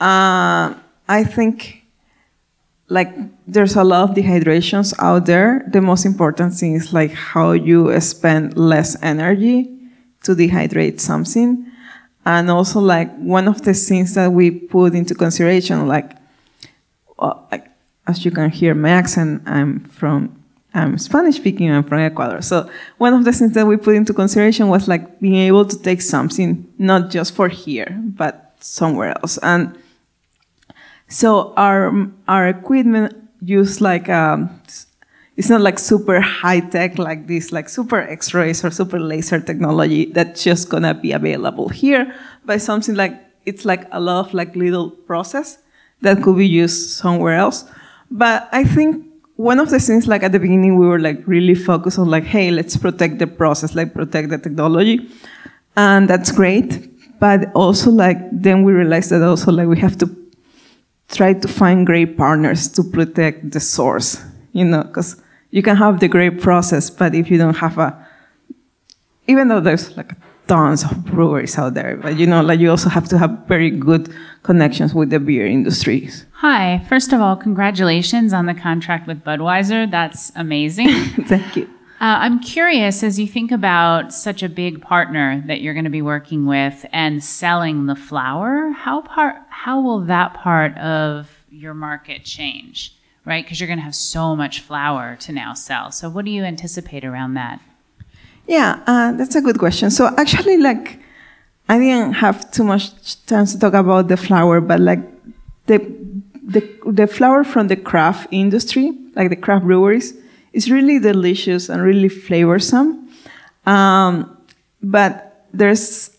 Uh, 0.01 0.75
I 1.09 1.25
think 1.25 1.84
like 2.89 3.15
there's 3.47 3.77
a 3.77 3.85
lot 3.85 4.11
of 4.11 4.17
dehydrations 4.17 4.95
out 4.99 5.27
there. 5.27 5.65
The 5.69 5.81
most 5.81 6.05
important 6.05 6.55
thing 6.55 6.75
is 6.75 6.93
like 6.93 7.13
how 7.13 7.53
you 7.53 7.99
spend 8.01 8.57
less 8.57 8.97
energy 9.03 9.71
to 10.25 10.35
dehydrate 10.35 11.01
something. 11.01 11.71
And 12.27 12.51
also 12.51 12.81
like 12.81 13.15
one 13.17 13.49
of 13.49 13.63
the 13.63 13.75
things 13.75 14.15
that 14.15 14.33
we 14.33 14.51
put 14.51 14.95
into 14.95 15.15
consideration, 15.15 15.87
like, 15.87 16.13
well, 17.19 17.47
like 17.53 17.71
as 18.07 18.25
you 18.25 18.31
can 18.31 18.51
hear 18.51 18.75
my 18.75 18.91
accent, 18.91 19.43
I'm 19.47 19.81
from 19.85 20.43
I'm 20.77 20.99
Spanish 20.99 21.37
speaking, 21.37 21.71
I'm 21.71 21.85
from 21.85 22.01
Ecuador. 22.01 22.43
So 22.43 22.69
one 22.99 23.15
of 23.15 23.25
the 23.25 23.33
things 23.33 23.53
that 23.53 23.67
we 23.67 23.77
put 23.77 23.95
into 23.95 24.13
consideration 24.13 24.69
was 24.69 24.89
like 24.89 25.21
being 25.21 25.37
able 25.37 25.65
to 25.67 25.79
take 25.79 26.03
something 26.03 26.67
not 26.79 27.11
just 27.11 27.33
for 27.33 27.49
here, 27.49 27.97
but 28.03 28.57
somewhere 28.59 29.17
else. 29.21 29.39
And 29.39 29.79
so 31.09 31.55
our 31.57 31.93
our 32.29 32.49
equipment 32.49 33.15
use 33.41 33.81
like 33.81 34.09
um, 34.09 34.51
it's 35.37 35.49
not 35.51 35.61
like 35.61 35.79
super 35.79 36.21
high 36.21 36.61
tech 36.61 36.99
like 36.99 37.27
this, 37.27 37.53
like 37.53 37.69
super 37.69 38.01
X-rays 38.01 38.65
or 38.65 38.71
super 38.71 39.01
laser 39.01 39.41
technology 39.41 40.07
that's 40.07 40.43
just 40.43 40.69
gonna 40.69 40.95
be 40.95 41.13
available 41.13 41.69
here, 41.69 42.15
but 42.45 42.61
something 42.61 42.95
like 42.95 43.21
it's 43.45 43.65
like 43.65 43.87
a 43.93 44.01
lot 44.01 44.27
of 44.27 44.35
like 44.35 44.55
little 44.57 44.91
process 44.91 45.59
that 46.01 46.23
could 46.23 46.37
be 46.37 46.47
used 46.47 46.91
somewhere 46.91 47.35
else. 47.35 47.65
But 48.11 48.49
I 48.53 48.65
think 48.65 49.05
one 49.37 49.59
of 49.59 49.71
the 49.71 49.81
things 49.81 50.07
like 50.07 50.23
at 50.23 50.33
the 50.33 50.39
beginning 50.39 50.79
we 50.79 50.87
were 50.87 51.01
like 51.01 51.21
really 51.27 51.55
focused 51.55 51.99
on 51.99 52.09
like, 52.09 52.25
hey, 52.25 52.51
let's 52.51 52.77
protect 52.77 53.19
the 53.19 53.27
process, 53.27 53.75
like 53.75 53.93
protect 53.93 54.31
the 54.31 54.39
technology. 54.39 55.11
And 55.77 56.09
that's 56.09 56.31
great. 56.31 56.91
But 57.19 57.53
also 57.55 57.91
like 57.91 58.19
then 58.31 58.63
we 58.63 58.73
realized 58.73 59.11
that 59.11 59.23
also 59.23 59.51
like 59.51 59.67
we 59.67 59.79
have 59.81 59.99
to 59.99 60.24
try 61.15 61.33
to 61.33 61.49
find 61.49 61.87
great 61.87 62.17
partners 62.17 62.69
to 62.69 62.83
protect 62.83 63.51
the 63.51 63.61
source, 63.61 64.23
you 64.53 64.65
know, 64.65 64.83
because 64.83 65.21
you 65.51 65.63
can 65.63 65.77
have 65.77 66.01
the 66.01 66.09
great 66.09 66.41
process, 66.41 66.91
but 66.91 67.15
if 67.15 67.31
you 67.31 67.39
don't 67.39 67.57
have 67.57 67.79
a, 67.79 68.07
even 69.27 69.49
though 69.49 69.61
there's 69.61 69.97
like 69.97 70.13
tons 70.47 70.85
of 70.85 71.05
breweries 71.05 71.57
out 71.59 71.75
there, 71.75 71.97
but 71.97 72.17
you 72.17 72.27
know, 72.27 72.43
like 72.43 72.61
you 72.61 72.71
also 72.71 72.89
have 72.89 73.09
to 73.09 73.19
have 73.19 73.31
very 73.47 73.71
good 73.71 74.13
connections 74.43 74.95
with 74.95 75.11
the 75.11 75.21
beer 75.21 75.47
industries. 75.47 76.27
Hi. 76.35 76.85
First 76.89 77.13
of 77.13 77.21
all, 77.21 77.37
congratulations 77.37 78.33
on 78.33 78.47
the 78.47 78.55
contract 78.55 79.07
with 79.07 79.25
Budweiser. 79.25 79.91
That's 79.91 80.33
amazing. 80.37 80.89
Thank 81.29 81.57
you. 81.57 81.71
Uh, 82.01 82.19
I'm 82.21 82.41
curious 82.41 83.03
as 83.03 83.19
you 83.19 83.27
think 83.27 83.53
about 83.53 84.13
such 84.13 84.43
a 84.43 84.49
big 84.49 84.83
partner 84.83 85.43
that 85.47 85.61
you're 85.61 85.75
going 85.75 85.85
to 85.85 85.91
be 85.91 86.03
working 86.03 86.45
with 86.45 86.85
and 86.93 87.23
selling 87.23 87.87
the 87.87 87.95
flour, 87.95 88.71
how 88.73 89.01
part 89.03 89.37
how 89.49 89.81
will 89.81 90.01
that 90.01 90.35
part 90.35 90.77
of 90.77 91.31
your 91.51 91.73
market 91.73 92.25
change? 92.25 92.95
Right? 93.25 93.45
Because 93.45 93.59
you're 93.61 93.69
going 93.69 93.79
to 93.79 93.85
have 93.85 93.95
so 93.95 94.37
much 94.37 94.61
flour 94.61 95.17
to 95.21 95.33
now 95.33 95.55
sell. 95.55 95.91
So 95.93 96.11
what 96.11 96.25
do 96.27 96.31
you 96.31 96.45
anticipate 96.45 97.05
around 97.05 97.35
that? 97.35 97.61
Yeah, 98.47 98.83
uh, 98.87 99.13
that's 99.13 99.35
a 99.35 99.41
good 99.41 99.59
question. 99.59 99.91
So 99.91 100.15
actually, 100.19 100.59
like, 100.59 101.01
I 101.69 101.79
didn't 101.79 102.15
have 102.15 102.51
too 102.51 102.65
much 102.65 103.25
time 103.25 103.47
to 103.47 103.59
talk 103.59 103.73
about 103.73 104.09
the 104.09 104.19
flour, 104.19 104.61
but 104.61 104.81
like 104.81 105.01
the 105.67 105.79
the 106.43 106.61
the 106.87 107.07
flour 107.07 107.45
from 107.45 107.69
the 107.69 107.77
craft 107.77 108.29
industry, 108.31 108.93
like 109.15 109.31
the 109.31 109.37
craft 109.37 109.65
breweries, 109.65 110.13
is 110.55 110.71
really 110.71 110.99
delicious 110.99 111.69
and 111.69 111.83
really 111.83 112.09
flavorsome. 112.09 113.09
Um, 113.67 114.39
but 114.83 115.47
there's 115.53 116.17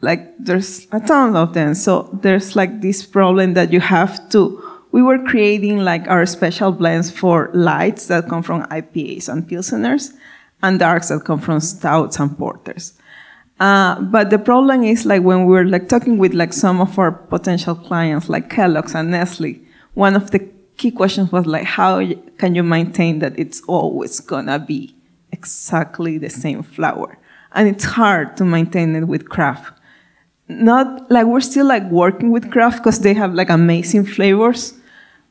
like 0.00 0.36
there's 0.38 0.86
a 0.92 1.00
ton 1.00 1.34
of 1.34 1.54
them. 1.54 1.74
So 1.74 2.10
there's 2.22 2.54
like 2.54 2.80
this 2.80 3.04
problem 3.04 3.54
that 3.54 3.72
you 3.72 3.80
have 3.80 4.28
to. 4.30 4.62
We 4.92 5.02
were 5.02 5.18
creating 5.24 5.78
like 5.78 6.06
our 6.08 6.24
special 6.26 6.72
blends 6.72 7.10
for 7.10 7.50
lights 7.52 8.06
that 8.06 8.28
come 8.28 8.42
from 8.42 8.62
IPAs 8.64 9.28
and 9.28 9.48
pilsners, 9.48 10.12
and 10.62 10.78
darks 10.78 11.08
that 11.08 11.24
come 11.24 11.40
from 11.40 11.60
stouts 11.60 12.20
and 12.20 12.36
porters. 12.36 12.92
Uh, 13.60 14.00
but 14.02 14.30
the 14.30 14.38
problem 14.38 14.84
is 14.84 15.04
like 15.04 15.22
when 15.22 15.46
we 15.46 15.52
were 15.52 15.64
like 15.64 15.88
talking 15.88 16.16
with 16.16 16.32
like 16.32 16.52
some 16.52 16.80
of 16.80 16.96
our 16.98 17.10
potential 17.10 17.74
clients 17.74 18.28
like 18.28 18.48
Kellogg's 18.50 18.94
and 18.94 19.10
Nestle, 19.10 19.60
one 19.94 20.14
of 20.14 20.30
the 20.30 20.48
key 20.78 20.90
question 20.90 21.28
was 21.30 21.44
like 21.44 21.64
how 21.64 22.00
can 22.38 22.54
you 22.54 22.62
maintain 22.62 23.18
that 23.18 23.38
it's 23.38 23.60
always 23.68 24.20
gonna 24.20 24.58
be 24.58 24.94
exactly 25.32 26.16
the 26.18 26.30
same 26.30 26.62
flour? 26.62 27.18
And 27.52 27.68
it's 27.68 27.84
hard 27.84 28.36
to 28.38 28.44
maintain 28.44 28.94
it 28.96 29.06
with 29.06 29.28
craft. 29.28 29.72
Not 30.48 31.10
like 31.10 31.26
we're 31.26 31.40
still 31.40 31.66
like 31.66 31.84
working 31.90 32.30
with 32.30 32.50
craft 32.50 32.78
because 32.78 33.00
they 33.00 33.12
have 33.14 33.34
like 33.34 33.50
amazing 33.50 34.06
flavors, 34.06 34.74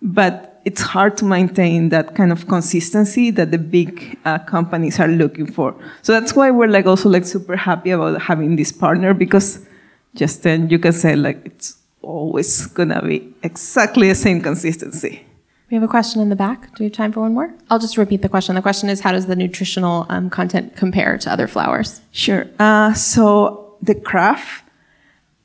but 0.01 0.61
it's 0.65 0.81
hard 0.81 1.15
to 1.17 1.25
maintain 1.25 1.89
that 1.89 2.13
kind 2.13 2.31
of 2.31 2.47
consistency 2.47 3.31
that 3.31 3.51
the 3.51 3.57
big 3.57 4.19
uh, 4.25 4.37
companies 4.39 4.99
are 4.99 5.07
looking 5.07 5.49
for. 5.49 5.73
So 6.01 6.11
that's 6.11 6.35
why 6.35 6.51
we're 6.51 6.67
like 6.67 6.85
also 6.85 7.09
like 7.09 7.25
super 7.25 7.55
happy 7.55 7.91
about 7.91 8.21
having 8.21 8.57
this 8.57 8.71
partner 8.71 9.13
because 9.13 9.65
just 10.13 10.43
then 10.43 10.69
you 10.69 10.77
can 10.77 10.91
say 10.91 11.15
like 11.15 11.39
it's 11.45 11.77
always 12.01 12.65
gonna 12.67 13.01
be 13.01 13.33
exactly 13.43 14.09
the 14.09 14.15
same 14.15 14.41
consistency. 14.41 15.26
We 15.69 15.75
have 15.75 15.83
a 15.83 15.87
question 15.87 16.21
in 16.21 16.29
the 16.29 16.35
back. 16.35 16.73
Do 16.75 16.83
we 16.83 16.85
have 16.85 16.93
time 16.93 17.11
for 17.11 17.19
one 17.19 17.33
more? 17.33 17.53
I'll 17.69 17.79
just 17.79 17.97
repeat 17.97 18.21
the 18.21 18.29
question. 18.29 18.55
The 18.55 18.61
question 18.61 18.87
is, 18.87 19.01
how 19.01 19.11
does 19.11 19.25
the 19.25 19.35
nutritional 19.35 20.05
um, 20.07 20.29
content 20.29 20.77
compare 20.77 21.17
to 21.17 21.31
other 21.31 21.45
flours? 21.45 21.99
Sure. 22.11 22.47
Uh, 22.57 22.93
so 22.93 23.75
the 23.81 23.95
craft, 23.95 24.63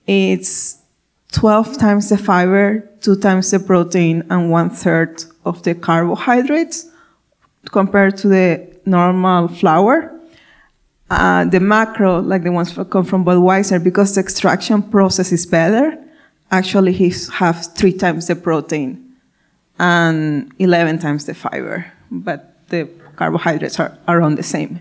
it's 0.07 0.79
12 1.33 1.77
times 1.77 2.09
the 2.09 2.19
fiber, 2.19 2.89
two 3.01 3.17
times 3.17 3.51
the 3.51 3.59
protein, 3.59 4.23
and 4.31 4.49
one 4.49 4.71
third 4.71 5.25
of 5.45 5.65
the 5.65 5.75
carbohydrates 5.75 6.87
compared 7.73 8.17
to 8.19 8.29
the 8.29 8.77
normal 8.87 9.49
flour. 9.49 10.17
Uh, 11.11 11.45
the 11.47 11.59
macro, 11.59 12.21
like 12.21 12.45
the 12.45 12.53
ones 12.53 12.73
that 12.77 12.91
come 12.91 13.05
from 13.05 13.25
Budweiser, 13.25 13.83
because 13.83 14.15
the 14.15 14.21
extraction 14.21 14.83
process 14.85 15.33
is 15.33 15.47
better, 15.47 15.99
actually 16.53 16.93
he 16.93 17.13
have 17.33 17.75
three 17.75 17.93
times 17.93 18.29
the 18.29 18.37
protein 18.37 19.12
and 19.83 20.53
11 20.61 21.01
times 21.01 21.27
the 21.27 21.35
fiber, 21.35 21.85
but 22.09 22.69
the 22.69 22.89
carbohydrates 23.17 23.81
are 23.81 23.99
around 24.07 24.37
the 24.37 24.43
same. 24.43 24.79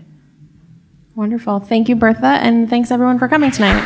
Wonderful. 1.16 1.58
Thank 1.58 1.88
you, 1.88 1.96
Bertha, 1.96 2.38
and 2.40 2.70
thanks 2.70 2.90
everyone 2.90 3.18
for 3.18 3.26
coming 3.28 3.50
tonight. 3.50 3.84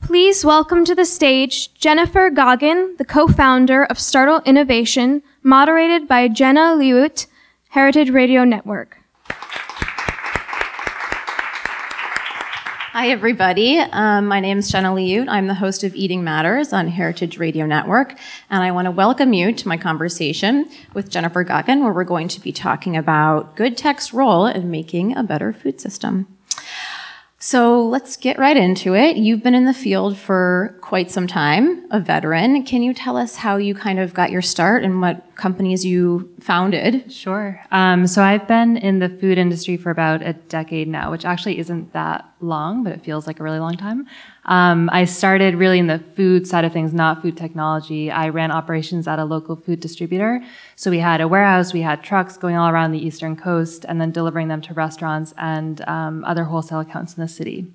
Please 0.00 0.44
welcome 0.44 0.84
to 0.84 0.94
the 0.94 1.04
stage 1.04 1.74
Jennifer 1.74 2.30
Goggin, 2.30 2.94
the 2.98 3.04
co 3.04 3.26
founder 3.26 3.84
of 3.84 3.98
Startle 3.98 4.40
Innovation, 4.46 5.22
moderated 5.42 6.06
by 6.06 6.28
Jenna 6.28 6.76
Liut, 6.78 7.26
Heritage 7.70 8.10
Radio 8.10 8.44
Network. 8.44 8.98
Hi, 12.96 13.10
everybody. 13.10 13.76
Um, 13.78 14.24
my 14.24 14.40
name 14.40 14.56
is 14.56 14.70
Jenna 14.70 14.88
Liut. 14.88 15.28
I'm 15.28 15.48
the 15.48 15.54
host 15.54 15.84
of 15.84 15.94
Eating 15.94 16.24
Matters 16.24 16.72
on 16.72 16.88
Heritage 16.88 17.36
Radio 17.36 17.66
Network, 17.66 18.18
and 18.48 18.62
I 18.62 18.70
want 18.70 18.86
to 18.86 18.90
welcome 18.90 19.34
you 19.34 19.52
to 19.52 19.68
my 19.68 19.76
conversation 19.76 20.66
with 20.94 21.10
Jennifer 21.10 21.44
Goggin, 21.44 21.84
where 21.84 21.92
we're 21.92 22.04
going 22.04 22.28
to 22.28 22.40
be 22.40 22.52
talking 22.52 22.96
about 22.96 23.54
good 23.54 23.76
tech's 23.76 24.14
role 24.14 24.46
in 24.46 24.70
making 24.70 25.14
a 25.14 25.22
better 25.22 25.52
food 25.52 25.78
system. 25.78 26.35
So 27.38 27.86
let's 27.86 28.16
get 28.16 28.38
right 28.38 28.56
into 28.56 28.94
it. 28.94 29.18
You've 29.18 29.42
been 29.42 29.54
in 29.54 29.66
the 29.66 29.74
field 29.74 30.16
for 30.16 30.78
quite 30.80 31.10
some 31.10 31.26
time, 31.26 31.86
a 31.90 32.00
veteran. 32.00 32.64
Can 32.64 32.82
you 32.82 32.94
tell 32.94 33.16
us 33.16 33.36
how 33.36 33.58
you 33.58 33.74
kind 33.74 33.98
of 33.98 34.14
got 34.14 34.30
your 34.30 34.40
start 34.40 34.84
and 34.84 35.02
what 35.02 35.22
companies 35.36 35.84
you 35.84 36.32
founded? 36.40 37.12
Sure. 37.12 37.60
Um, 37.70 38.06
so 38.06 38.22
I've 38.22 38.48
been 38.48 38.78
in 38.78 39.00
the 39.00 39.10
food 39.10 39.36
industry 39.36 39.76
for 39.76 39.90
about 39.90 40.22
a 40.22 40.32
decade 40.32 40.88
now, 40.88 41.10
which 41.10 41.26
actually 41.26 41.58
isn't 41.58 41.92
that 41.92 42.24
long, 42.40 42.82
but 42.82 42.94
it 42.94 43.04
feels 43.04 43.26
like 43.26 43.38
a 43.38 43.42
really 43.42 43.58
long 43.58 43.76
time. 43.76 44.06
Um, 44.46 44.88
I 44.92 45.04
started 45.04 45.56
really 45.56 45.78
in 45.78 45.88
the 45.88 45.98
food 46.14 46.46
side 46.46 46.64
of 46.64 46.72
things, 46.72 46.94
not 46.94 47.20
food 47.20 47.36
technology. 47.36 48.10
I 48.10 48.28
ran 48.28 48.50
operations 48.50 49.08
at 49.08 49.18
a 49.18 49.24
local 49.24 49.56
food 49.56 49.80
distributor. 49.80 50.42
So 50.76 50.90
we 50.90 51.00
had 51.00 51.20
a 51.20 51.28
warehouse, 51.28 51.72
we 51.72 51.82
had 51.82 52.02
trucks 52.02 52.36
going 52.36 52.56
all 52.56 52.70
around 52.70 52.92
the 52.92 53.04
eastern 53.04 53.36
coast, 53.36 53.84
and 53.88 54.00
then 54.00 54.12
delivering 54.12 54.48
them 54.48 54.60
to 54.62 54.74
restaurants 54.74 55.34
and 55.36 55.86
um, 55.88 56.24
other 56.24 56.44
wholesale 56.44 56.80
accounts 56.80 57.14
in 57.16 57.20
the 57.20 57.28
city. 57.28 57.66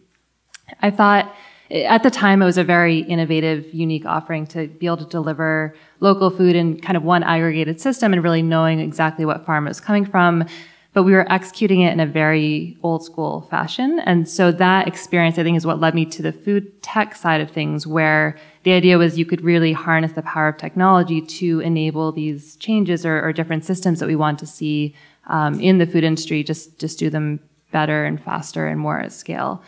I 0.81 0.89
thought 0.89 1.35
at 1.69 2.03
the 2.03 2.11
time 2.11 2.41
it 2.41 2.45
was 2.45 2.57
a 2.57 2.63
very 2.63 2.99
innovative, 2.99 3.73
unique 3.73 4.05
offering 4.05 4.45
to 4.47 4.67
be 4.67 4.85
able 4.85 4.97
to 4.97 5.05
deliver 5.05 5.75
local 5.99 6.29
food 6.29 6.55
in 6.55 6.79
kind 6.79 6.97
of 6.97 7.03
one 7.03 7.23
aggregated 7.23 7.79
system 7.79 8.13
and 8.13 8.23
really 8.23 8.41
knowing 8.41 8.79
exactly 8.79 9.25
what 9.25 9.45
farm 9.45 9.67
it 9.67 9.69
was 9.69 9.79
coming 9.79 10.05
from 10.05 10.45
but 10.93 11.03
we 11.03 11.13
were 11.13 11.31
executing 11.31 11.81
it 11.81 11.93
in 11.93 11.99
a 11.99 12.05
very 12.05 12.77
old 12.83 13.03
school 13.03 13.41
fashion. 13.49 13.99
And 14.05 14.27
so 14.27 14.51
that 14.51 14.87
experience, 14.87 15.37
I 15.37 15.43
think, 15.43 15.55
is 15.55 15.65
what 15.65 15.79
led 15.79 15.95
me 15.95 16.05
to 16.05 16.21
the 16.21 16.33
food 16.33 16.83
tech 16.83 17.15
side 17.15 17.39
of 17.39 17.49
things, 17.49 17.87
where 17.87 18.37
the 18.63 18.73
idea 18.73 18.97
was 18.97 19.17
you 19.17 19.25
could 19.25 19.41
really 19.41 19.71
harness 19.71 20.11
the 20.11 20.21
power 20.21 20.49
of 20.49 20.57
technology 20.57 21.21
to 21.21 21.61
enable 21.61 22.11
these 22.11 22.57
changes 22.57 23.05
or, 23.05 23.21
or 23.23 23.31
different 23.31 23.63
systems 23.63 23.99
that 23.99 24.07
we 24.07 24.15
want 24.15 24.37
to 24.39 24.45
see 24.45 24.93
um, 25.27 25.59
in 25.61 25.77
the 25.77 25.85
food 25.85 26.03
industry, 26.03 26.43
just, 26.43 26.77
just 26.77 26.99
do 26.99 27.09
them 27.09 27.39
better 27.71 28.03
and 28.03 28.21
faster 28.21 28.67
and 28.67 28.79
more 28.79 28.99
at 28.99 29.13
scale. 29.13 29.63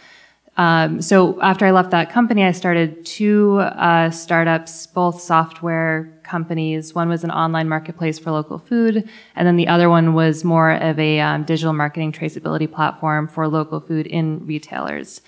Um, 0.58 1.02
so 1.02 1.42
after 1.42 1.66
I 1.66 1.72
left 1.72 1.92
that 1.92 2.12
company, 2.12 2.44
I 2.44 2.52
started 2.52 3.06
two 3.06 3.60
uh, 3.60 4.12
startups, 4.12 4.88
both 4.88 5.22
software 5.22 6.13
companies. 6.24 6.94
One 6.94 7.10
was 7.10 7.24
an 7.24 7.32
online 7.32 7.70
marketplace 7.70 8.20
for 8.20 8.32
local 8.32 8.60
food, 8.60 9.08
and 9.36 9.48
then 9.48 9.56
the 9.56 9.68
other 9.68 9.90
one 9.90 10.14
was 10.14 10.44
more 10.44 10.72
of 10.72 11.00
a 11.00 11.20
um, 11.20 11.44
digital 11.44 11.74
marketing 11.74 12.12
traceability 12.12 12.72
platform 12.72 13.28
for 13.28 13.48
local 13.48 13.80
food 13.80 14.08
in 14.08 14.46
retailers. 14.46 15.22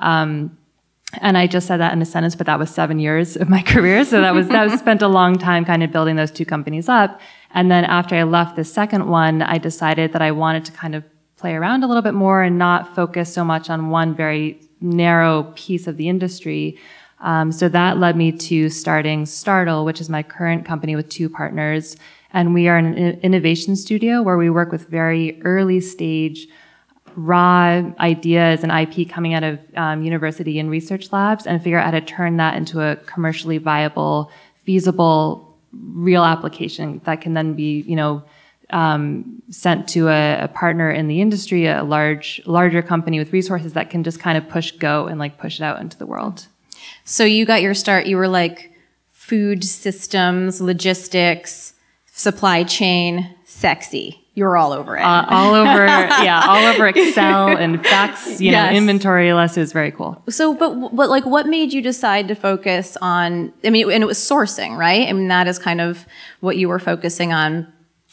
Um, 0.00 0.56
and 1.20 1.38
I 1.38 1.46
just 1.46 1.66
said 1.66 1.78
that 1.78 1.92
in 1.92 2.02
a 2.02 2.06
sentence, 2.06 2.34
but 2.34 2.46
that 2.46 2.58
was 2.58 2.70
seven 2.70 2.98
years 2.98 3.36
of 3.36 3.48
my 3.48 3.62
career. 3.72 4.04
So 4.04 4.20
that 4.20 4.34
was 4.34 4.48
that 4.48 4.64
was 4.68 4.78
spent 4.78 5.02
a 5.02 5.08
long 5.08 5.38
time 5.38 5.64
kind 5.64 5.82
of 5.82 5.92
building 5.92 6.16
those 6.16 6.30
two 6.30 6.44
companies 6.44 6.88
up. 6.88 7.20
And 7.52 7.70
then 7.70 7.84
after 7.84 8.16
I 8.16 8.24
left 8.24 8.56
the 8.56 8.64
second 8.64 9.08
one, 9.08 9.42
I 9.42 9.58
decided 9.58 10.12
that 10.12 10.22
I 10.22 10.32
wanted 10.32 10.64
to 10.66 10.72
kind 10.72 10.94
of 10.94 11.04
play 11.36 11.54
around 11.54 11.84
a 11.84 11.86
little 11.86 12.02
bit 12.02 12.14
more 12.14 12.42
and 12.42 12.58
not 12.58 12.94
focus 12.94 13.32
so 13.32 13.44
much 13.44 13.70
on 13.70 13.90
one 13.90 14.14
very 14.14 14.60
narrow 14.80 15.52
piece 15.54 15.86
of 15.86 15.96
the 15.96 16.08
industry. 16.08 16.78
Um, 17.24 17.50
so 17.52 17.70
that 17.70 17.98
led 17.98 18.16
me 18.16 18.32
to 18.32 18.68
starting 18.68 19.24
Startle, 19.24 19.86
which 19.86 20.00
is 20.00 20.10
my 20.10 20.22
current 20.22 20.66
company 20.66 20.94
with 20.94 21.08
two 21.08 21.30
partners. 21.30 21.96
And 22.34 22.52
we 22.52 22.68
are 22.68 22.76
an 22.76 22.94
innovation 23.20 23.76
studio 23.76 24.20
where 24.20 24.36
we 24.36 24.50
work 24.50 24.70
with 24.70 24.88
very 24.88 25.40
early 25.42 25.80
stage 25.80 26.46
raw 27.16 27.80
ideas 27.98 28.62
and 28.62 28.72
IP 28.72 29.08
coming 29.08 29.32
out 29.32 29.42
of 29.42 29.58
um, 29.76 30.02
university 30.02 30.58
and 30.58 30.68
research 30.68 31.12
labs 31.12 31.46
and 31.46 31.62
figure 31.62 31.78
out 31.78 31.86
how 31.86 31.98
to 31.98 32.00
turn 32.00 32.36
that 32.36 32.56
into 32.56 32.82
a 32.82 32.96
commercially 32.96 33.56
viable, 33.56 34.30
feasible, 34.64 35.56
real 35.72 36.24
application 36.24 37.00
that 37.04 37.22
can 37.22 37.32
then 37.32 37.54
be, 37.54 37.80
you 37.82 37.96
know, 37.96 38.22
um, 38.70 39.42
sent 39.48 39.88
to 39.88 40.08
a, 40.08 40.44
a, 40.44 40.48
partner 40.48 40.90
in 40.90 41.06
the 41.06 41.20
industry, 41.20 41.66
a 41.66 41.84
large, 41.84 42.40
larger 42.46 42.82
company 42.82 43.18
with 43.18 43.32
resources 43.32 43.74
that 43.74 43.90
can 43.90 44.02
just 44.02 44.18
kind 44.18 44.36
of 44.36 44.48
push 44.48 44.72
go 44.72 45.06
and 45.06 45.18
like 45.20 45.38
push 45.38 45.60
it 45.60 45.62
out 45.62 45.80
into 45.80 45.96
the 45.96 46.06
world. 46.06 46.48
So 47.04 47.24
you 47.24 47.44
got 47.44 47.62
your 47.62 47.74
start. 47.74 48.06
You 48.06 48.16
were 48.16 48.28
like 48.28 48.72
food 49.10 49.64
systems, 49.64 50.60
logistics, 50.60 51.74
supply 52.06 52.64
chain, 52.64 53.34
sexy. 53.44 54.20
You 54.34 54.44
were 54.44 54.56
all 54.56 54.72
over 54.72 54.96
it. 54.96 55.02
Uh, 55.02 55.26
all 55.30 55.54
over, 55.54 55.86
yeah, 55.86 56.42
all 56.46 56.64
over 56.66 56.88
Excel 56.88 57.56
and 57.56 57.84
facts, 57.86 58.40
you 58.40 58.50
yes. 58.50 58.72
know, 58.72 58.76
inventory 58.76 59.32
list. 59.32 59.56
is 59.56 59.72
very 59.72 59.92
cool. 59.92 60.20
So, 60.28 60.54
but, 60.54 60.94
but 60.94 61.08
like, 61.08 61.24
what 61.24 61.46
made 61.46 61.72
you 61.72 61.80
decide 61.80 62.26
to 62.28 62.34
focus 62.34 62.96
on, 63.00 63.52
I 63.62 63.70
mean, 63.70 63.90
and 63.92 64.02
it 64.02 64.06
was 64.06 64.18
sourcing, 64.18 64.76
right? 64.76 65.06
I 65.08 65.12
mean, 65.12 65.28
that 65.28 65.46
is 65.46 65.60
kind 65.60 65.80
of 65.80 66.04
what 66.40 66.56
you 66.56 66.68
were 66.68 66.80
focusing 66.80 67.32
on 67.32 67.72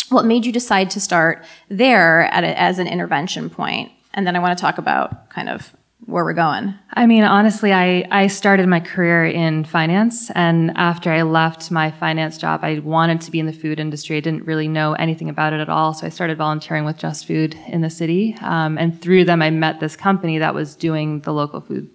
what 0.10 0.26
made 0.26 0.46
you 0.46 0.52
decide 0.52 0.92
to 0.92 1.00
start 1.00 1.44
there 1.70 2.22
a, 2.22 2.60
as 2.60 2.80
an 2.80 2.88
intervention 2.88 3.50
point? 3.50 3.92
And 4.14 4.28
then 4.28 4.36
I 4.36 4.40
want 4.40 4.58
to 4.58 4.62
talk 4.62 4.78
about 4.78 5.30
kind 5.30 5.50
of 5.50 5.74
where 6.06 6.24
we're 6.24 6.34
going. 6.34 6.74
I 6.94 7.06
mean, 7.06 7.24
honestly, 7.24 7.72
I, 7.74 8.06
I 8.12 8.28
started 8.28 8.68
my 8.68 8.80
career 8.80 9.26
in 9.26 9.64
finance. 9.64 10.30
And 10.32 10.72
after 10.76 11.12
I 11.12 11.22
left 11.22 11.72
my 11.72 11.92
finance 11.92 12.38
job, 12.38 12.62
I 12.64 12.80
wanted 12.80 13.22
to 13.22 13.32
be 13.32 13.40
in 13.40 13.46
the 13.46 13.54
food 13.54 13.80
industry. 13.80 14.18
I 14.18 14.20
didn't 14.20 14.46
really 14.46 14.68
know 14.68 14.94
anything 14.94 15.30
about 15.30 15.54
it 15.54 15.60
at 15.60 15.70
all. 15.70 15.94
So 15.94 16.06
I 16.06 16.10
started 16.10 16.38
volunteering 16.38 16.86
with 16.86 16.98
Just 16.98 17.28
Food 17.28 17.56
in 17.68 17.82
the 17.82 17.90
city. 17.90 18.36
Um, 18.42 18.78
and 18.78 19.02
through 19.02 19.26
them, 19.26 19.42
I 19.42 19.52
met 19.52 19.80
this 19.80 19.96
company 19.96 20.40
that 20.40 20.54
was 20.54 20.76
doing 20.76 21.22
the 21.22 21.34
local 21.34 21.62
food 21.62 21.90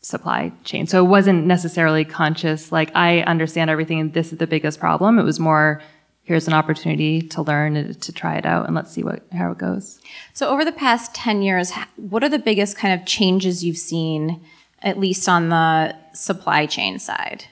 supply 0.00 0.52
chain. 0.64 0.86
So 0.86 1.04
it 1.04 1.08
wasn't 1.08 1.46
necessarily 1.46 2.04
conscious, 2.04 2.72
like, 2.72 2.90
I 2.94 3.20
understand 3.20 3.70
everything 3.70 4.00
and 4.00 4.12
this 4.12 4.32
is 4.32 4.38
the 4.38 4.48
biggest 4.48 4.80
problem. 4.80 5.18
It 5.18 5.22
was 5.22 5.38
more, 5.38 5.80
here's 6.24 6.46
an 6.46 6.54
opportunity 6.54 7.20
to 7.20 7.42
learn 7.42 7.76
and 7.76 8.00
to 8.00 8.12
try 8.12 8.36
it 8.36 8.46
out 8.46 8.66
and 8.66 8.74
let's 8.74 8.92
see 8.92 9.02
what 9.02 9.24
how 9.32 9.50
it 9.50 9.58
goes. 9.58 10.00
So 10.32 10.48
over 10.48 10.64
the 10.64 10.72
past 10.72 11.14
10 11.14 11.42
years, 11.42 11.72
what 11.96 12.22
are 12.22 12.28
the 12.28 12.38
biggest 12.38 12.76
kind 12.76 12.98
of 12.98 13.06
changes 13.06 13.64
you've 13.64 13.76
seen 13.76 14.40
at 14.80 14.98
least 14.98 15.28
on 15.28 15.48
the 15.48 15.96
supply 16.12 16.66
chain 16.66 16.98
side? 16.98 17.46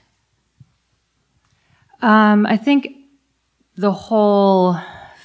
Um, 2.02 2.46
I 2.46 2.56
think 2.56 2.96
the 3.76 3.92
whole 3.92 4.76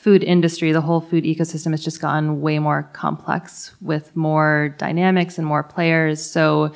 food 0.02 0.24
industry, 0.24 0.72
the 0.72 0.82
whole 0.82 1.02
food 1.02 1.24
ecosystem 1.24 1.72
has 1.72 1.84
just 1.84 2.00
gotten 2.00 2.42
way 2.42 2.60
more 2.60 2.84
complex 2.94 3.72
with 3.82 4.16
more 4.16 4.76
dynamics 4.78 5.38
and 5.38 5.48
more 5.48 5.64
players. 5.64 6.22
So 6.22 6.74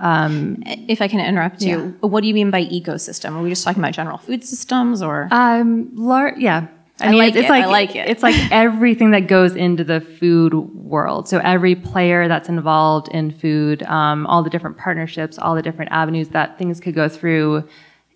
um, 0.00 0.62
if 0.66 1.02
I 1.02 1.08
can 1.08 1.20
interrupt 1.20 1.62
you, 1.62 1.78
yeah. 2.02 2.08
what 2.08 2.22
do 2.22 2.28
you 2.28 2.34
mean 2.34 2.50
by 2.50 2.64
ecosystem? 2.64 3.36
Are 3.36 3.42
we 3.42 3.50
just 3.50 3.64
talking 3.64 3.82
about 3.82 3.92
general 3.92 4.18
food 4.18 4.42
systems 4.42 5.02
or? 5.02 5.28
Um, 5.30 5.90
lar- 5.94 6.34
yeah. 6.38 6.68
I, 7.00 7.06
I 7.06 7.10
mean, 7.10 7.18
like 7.18 7.34
it's, 7.36 7.46
it. 7.46 7.50
like 7.50 7.64
I 7.64 7.66
like 7.68 7.96
it. 7.96 8.08
It's 8.08 8.22
like 8.22 8.34
everything 8.50 9.10
that 9.12 9.26
goes 9.26 9.54
into 9.54 9.84
the 9.84 10.00
food 10.00 10.54
world. 10.54 11.28
So 11.28 11.38
every 11.38 11.74
player 11.74 12.28
that's 12.28 12.48
involved 12.48 13.08
in 13.08 13.30
food, 13.30 13.82
um, 13.84 14.26
all 14.26 14.42
the 14.42 14.50
different 14.50 14.78
partnerships, 14.78 15.38
all 15.38 15.54
the 15.54 15.62
different 15.62 15.92
avenues 15.92 16.28
that 16.30 16.58
things 16.58 16.80
could 16.80 16.94
go 16.94 17.08
through. 17.08 17.68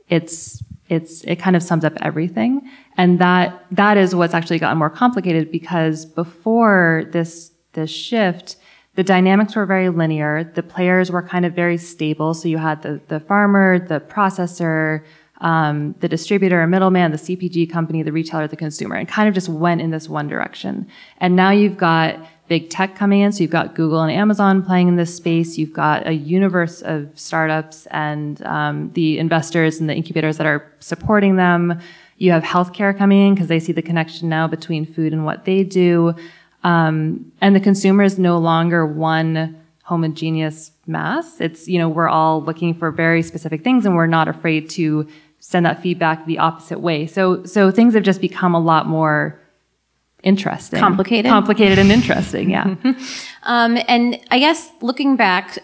It's 0.09 0.62
it's 0.89 1.22
it 1.24 1.37
kind 1.37 1.57
of 1.57 1.62
sums 1.62 1.85
up 1.85 1.95
everything, 2.03 2.70
and 2.97 3.18
that 3.18 3.64
that 3.70 3.97
is 3.97 4.14
what's 4.14 4.35
actually 4.35 4.59
gotten 4.59 4.78
more 4.78 4.91
complicated 4.91 5.51
because 5.51 6.05
before 6.05 7.05
this 7.12 7.53
this 7.72 7.91
shift, 7.91 8.57
the 8.95 9.03
dynamics 9.03 9.57
were 9.57 9.66
very 9.66 9.88
linear. 9.88 10.45
The 10.55 10.62
players 10.62 11.11
were 11.11 11.22
kind 11.22 11.45
of 11.45 11.53
very 11.53 11.78
stable. 11.78 12.34
So 12.34 12.49
you 12.49 12.59
had 12.59 12.82
the, 12.82 13.01
the 13.09 13.20
farmer, 13.20 13.78
the 13.78 14.01
processor, 14.01 15.05
um, 15.40 15.95
the 16.01 16.09
distributor, 16.09 16.62
a 16.62 16.68
middleman, 16.68 17.11
the 17.11 17.18
CPG 17.18 17.70
company, 17.70 18.03
the 18.03 18.12
retailer, 18.12 18.47
the 18.47 18.57
consumer, 18.57 18.95
and 18.95 19.09
kind 19.09 19.28
of 19.28 19.34
just 19.34 19.49
went 19.49 19.80
in 19.80 19.90
this 19.90 20.09
one 20.09 20.28
direction. 20.28 20.86
And 21.18 21.34
now 21.34 21.51
you've 21.51 21.76
got 21.76 22.18
big 22.47 22.70
tech 22.70 22.95
coming 22.95 23.20
in. 23.20 23.32
So 23.32 23.42
you've 23.42 23.51
got 23.51 23.74
Google 23.74 24.03
and 24.03 24.12
Amazon 24.12 24.62
playing 24.62 24.88
in 24.88 24.97
this 24.97 25.14
space. 25.14 25.59
You've 25.59 25.72
got 25.72 26.07
a 26.07 26.12
universe 26.12 26.82
of 26.82 27.11
startups 27.18 27.86
and 27.86 28.42
um, 28.42 28.92
the 28.92 29.18
investors 29.18 29.80
and 29.80 29.88
the 29.88 29.95
incubators 29.95 30.36
that 30.36 30.47
are 30.47 30.70
supporting 30.78 31.36
them. 31.36 31.80
You 32.18 32.30
have 32.30 32.45
healthcare 32.45 32.97
coming 32.97 33.26
in 33.26 33.34
because 33.34 33.49
they 33.49 33.59
see 33.59 33.72
the 33.72 33.82
connection 33.82 34.28
now 34.28 34.47
between 34.47 34.86
food 34.86 35.12
and 35.12 35.24
what 35.24 35.47
they 35.47 35.64
do. 35.64 36.14
Um, 36.64 37.30
and 37.40 37.54
the 37.54 37.60
consumer 37.60 38.02
is 38.02 38.18
no 38.18 38.38
longer 38.38 38.84
one 38.86 39.60
homogeneous 39.82 40.72
mass. 40.86 41.40
It's, 41.40 41.68
you 41.68 41.78
know, 41.78 41.88
we're 41.88 42.08
all 42.08 42.42
looking 42.42 42.74
for 42.74 42.90
very 42.90 43.22
specific 43.22 43.62
things 43.62 43.84
and 43.84 43.94
we're 43.94 44.06
not 44.06 44.28
afraid 44.28 44.70
to 44.70 45.06
send 45.40 45.66
that 45.66 45.82
feedback 45.82 46.24
the 46.24 46.38
opposite 46.38 46.80
way. 46.80 47.06
So, 47.06 47.44
so 47.44 47.70
things 47.70 47.92
have 47.92 48.02
just 48.02 48.22
become 48.22 48.54
a 48.54 48.60
lot 48.60 48.86
more 48.86 49.38
interesting. 50.22 50.80
Complicated. 50.80 51.30
Complicated 51.30 51.78
and 51.78 51.92
interesting, 51.92 52.48
yeah. 52.48 52.76
um, 53.42 53.78
and 53.86 54.18
I 54.30 54.38
guess 54.38 54.70
looking 54.80 55.16
back, 55.16 55.58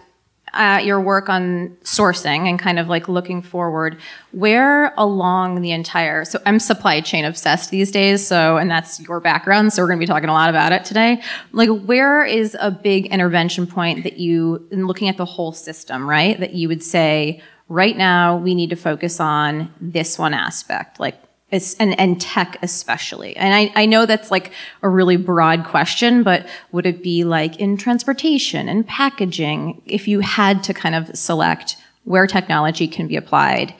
at 0.52 0.84
your 0.84 1.00
work 1.00 1.28
on 1.28 1.76
sourcing 1.84 2.48
and 2.48 2.58
kind 2.58 2.78
of 2.78 2.88
like 2.88 3.08
looking 3.08 3.42
forward, 3.42 3.98
where 4.32 4.92
along 4.96 5.62
the 5.62 5.72
entire 5.72 6.24
so 6.24 6.40
I'm 6.46 6.58
supply 6.58 7.00
chain 7.00 7.24
obsessed 7.24 7.70
these 7.70 7.90
days, 7.90 8.26
so 8.26 8.56
and 8.56 8.70
that's 8.70 9.00
your 9.00 9.20
background, 9.20 9.72
so 9.72 9.82
we're 9.82 9.88
gonna 9.88 10.00
be 10.00 10.06
talking 10.06 10.28
a 10.28 10.32
lot 10.32 10.50
about 10.50 10.72
it 10.72 10.84
today. 10.84 11.22
Like 11.52 11.68
where 11.68 12.24
is 12.24 12.56
a 12.60 12.70
big 12.70 13.06
intervention 13.06 13.66
point 13.66 14.04
that 14.04 14.18
you 14.18 14.66
in 14.70 14.86
looking 14.86 15.08
at 15.08 15.16
the 15.16 15.24
whole 15.24 15.52
system, 15.52 16.08
right? 16.08 16.38
That 16.38 16.54
you 16.54 16.68
would 16.68 16.82
say, 16.82 17.42
right 17.68 17.96
now 17.96 18.36
we 18.36 18.54
need 18.54 18.70
to 18.70 18.76
focus 18.76 19.20
on 19.20 19.72
this 19.80 20.18
one 20.18 20.34
aspect. 20.34 20.98
Like 20.98 21.16
and, 21.52 21.98
and 21.98 22.20
tech 22.20 22.58
especially. 22.62 23.36
And 23.36 23.54
I, 23.54 23.72
I 23.82 23.86
know 23.86 24.06
that's 24.06 24.30
like 24.30 24.52
a 24.82 24.88
really 24.88 25.16
broad 25.16 25.64
question, 25.64 26.22
but 26.22 26.46
would 26.72 26.86
it 26.86 27.02
be 27.02 27.24
like 27.24 27.56
in 27.56 27.76
transportation 27.76 28.68
and 28.68 28.86
packaging 28.86 29.82
if 29.86 30.06
you 30.06 30.20
had 30.20 30.62
to 30.64 30.74
kind 30.74 30.94
of 30.94 31.16
select 31.16 31.76
where 32.04 32.26
technology 32.26 32.88
can 32.88 33.06
be 33.08 33.16
applied 33.16 33.74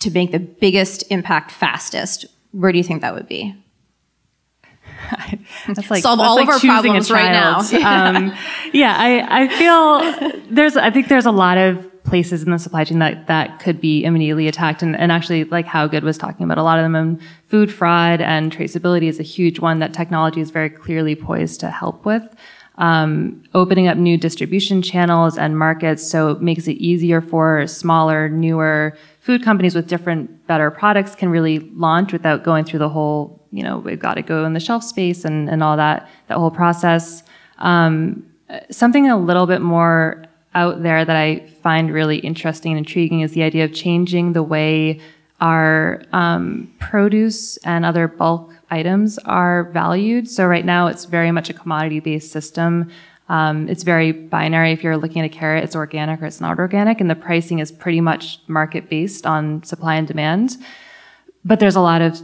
to 0.00 0.10
make 0.10 0.32
the 0.32 0.38
biggest 0.38 1.04
impact 1.10 1.50
fastest? 1.50 2.26
Where 2.52 2.72
do 2.72 2.78
you 2.78 2.84
think 2.84 3.02
that 3.02 3.14
would 3.14 3.28
be? 3.28 3.54
that's 5.66 5.90
like 5.90 6.02
solve 6.02 6.18
that's 6.18 6.28
all 6.28 6.36
like 6.36 6.48
of 6.48 6.54
our 6.54 6.60
problems 6.60 7.10
right 7.10 7.32
now. 7.32 7.58
um, 7.60 8.34
yeah, 8.72 8.94
I, 8.96 9.42
I 9.42 9.48
feel 9.48 10.42
there's 10.50 10.76
I 10.76 10.90
think 10.90 11.08
there's 11.08 11.26
a 11.26 11.30
lot 11.30 11.56
of 11.56 11.87
places 12.08 12.42
in 12.42 12.50
the 12.50 12.58
supply 12.58 12.84
chain 12.84 12.98
that, 12.98 13.26
that 13.26 13.60
could 13.60 13.80
be 13.80 14.04
immediately 14.04 14.48
attacked. 14.48 14.82
And, 14.82 14.96
and 14.96 15.12
actually, 15.12 15.44
like 15.44 15.66
how 15.66 15.86
Good 15.86 16.04
was 16.04 16.18
talking 16.18 16.44
about, 16.44 16.58
a 16.58 16.62
lot 16.62 16.78
of 16.78 16.84
them, 16.84 16.94
and 16.94 17.20
food 17.46 17.72
fraud 17.72 18.20
and 18.20 18.52
traceability 18.52 19.08
is 19.08 19.20
a 19.20 19.24
huge 19.24 19.60
one 19.60 19.78
that 19.78 19.92
technology 19.92 20.40
is 20.40 20.50
very 20.50 20.70
clearly 20.70 21.14
poised 21.14 21.60
to 21.60 21.70
help 21.70 22.04
with. 22.04 22.22
Um, 22.76 23.42
opening 23.54 23.88
up 23.88 23.96
new 23.96 24.16
distribution 24.16 24.82
channels 24.82 25.36
and 25.36 25.58
markets 25.58 26.08
so 26.08 26.30
it 26.30 26.40
makes 26.40 26.68
it 26.68 26.74
easier 26.74 27.20
for 27.20 27.66
smaller, 27.66 28.28
newer 28.28 28.96
food 29.18 29.42
companies 29.42 29.74
with 29.74 29.88
different, 29.88 30.46
better 30.46 30.70
products 30.70 31.16
can 31.16 31.28
really 31.28 31.58
launch 31.58 32.12
without 32.12 32.44
going 32.44 32.64
through 32.64 32.78
the 32.78 32.88
whole, 32.88 33.44
you 33.50 33.64
know, 33.64 33.78
we've 33.78 33.98
got 33.98 34.14
to 34.14 34.22
go 34.22 34.44
in 34.44 34.52
the 34.52 34.60
shelf 34.60 34.84
space 34.84 35.24
and, 35.24 35.50
and 35.50 35.60
all 35.60 35.76
that, 35.76 36.08
that 36.28 36.38
whole 36.38 36.52
process. 36.52 37.24
Um, 37.58 38.24
something 38.70 39.10
a 39.10 39.18
little 39.18 39.46
bit 39.46 39.60
more 39.60 40.24
out 40.58 40.82
there 40.82 41.04
that 41.04 41.16
I 41.16 41.46
find 41.62 41.92
really 41.92 42.18
interesting 42.30 42.72
and 42.72 42.78
intriguing 42.84 43.20
is 43.20 43.32
the 43.32 43.44
idea 43.50 43.64
of 43.64 43.72
changing 43.72 44.32
the 44.32 44.42
way 44.42 45.00
our 45.40 46.02
um, 46.12 46.72
produce 46.80 47.56
and 47.58 47.84
other 47.84 48.08
bulk 48.08 48.52
items 48.70 49.18
are 49.18 49.70
valued. 49.80 50.28
So 50.28 50.44
right 50.46 50.64
now 50.64 50.88
it's 50.88 51.04
very 51.04 51.30
much 51.30 51.48
a 51.48 51.54
commodity-based 51.54 52.30
system. 52.30 52.90
Um, 53.28 53.68
it's 53.68 53.84
very 53.84 54.10
binary. 54.10 54.72
If 54.72 54.82
you're 54.82 54.96
looking 54.96 55.22
at 55.22 55.26
a 55.32 55.34
carrot, 55.40 55.62
it's 55.62 55.76
organic 55.76 56.20
or 56.22 56.26
it's 56.26 56.40
not 56.40 56.58
organic, 56.58 57.00
and 57.00 57.08
the 57.08 57.14
pricing 57.14 57.58
is 57.60 57.70
pretty 57.70 58.00
much 58.00 58.40
market-based 58.48 59.24
on 59.26 59.62
supply 59.62 59.94
and 59.94 60.08
demand. 60.08 60.56
But 61.44 61.60
there's 61.60 61.76
a 61.76 61.80
lot 61.80 62.02
of 62.02 62.20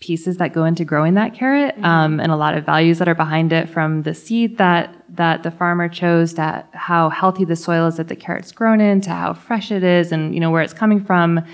pieces 0.00 0.38
that 0.38 0.52
go 0.52 0.64
into 0.64 0.84
growing 0.84 1.14
that 1.14 1.34
carrot 1.34 1.74
mm-hmm. 1.76 1.84
um, 1.84 2.18
and 2.18 2.32
a 2.32 2.36
lot 2.36 2.56
of 2.56 2.66
values 2.66 2.98
that 2.98 3.08
are 3.08 3.14
behind 3.14 3.52
it 3.52 3.68
from 3.68 4.02
the 4.02 4.14
seed 4.14 4.58
that 4.58 5.01
that 5.14 5.42
the 5.42 5.50
farmer 5.50 5.88
chose 5.88 6.34
to 6.34 6.64
how 6.72 7.10
healthy 7.10 7.44
the 7.44 7.56
soil 7.56 7.86
is 7.86 7.96
that 7.96 8.08
the 8.08 8.16
carrot's 8.16 8.52
grown 8.52 8.80
in 8.80 9.00
to 9.02 9.10
how 9.10 9.34
fresh 9.34 9.70
it 9.70 9.82
is 9.82 10.12
and 10.12 10.34
you 10.34 10.40
know 10.40 10.50
where 10.50 10.62
it's 10.62 10.72
coming 10.72 11.04
from. 11.04 11.44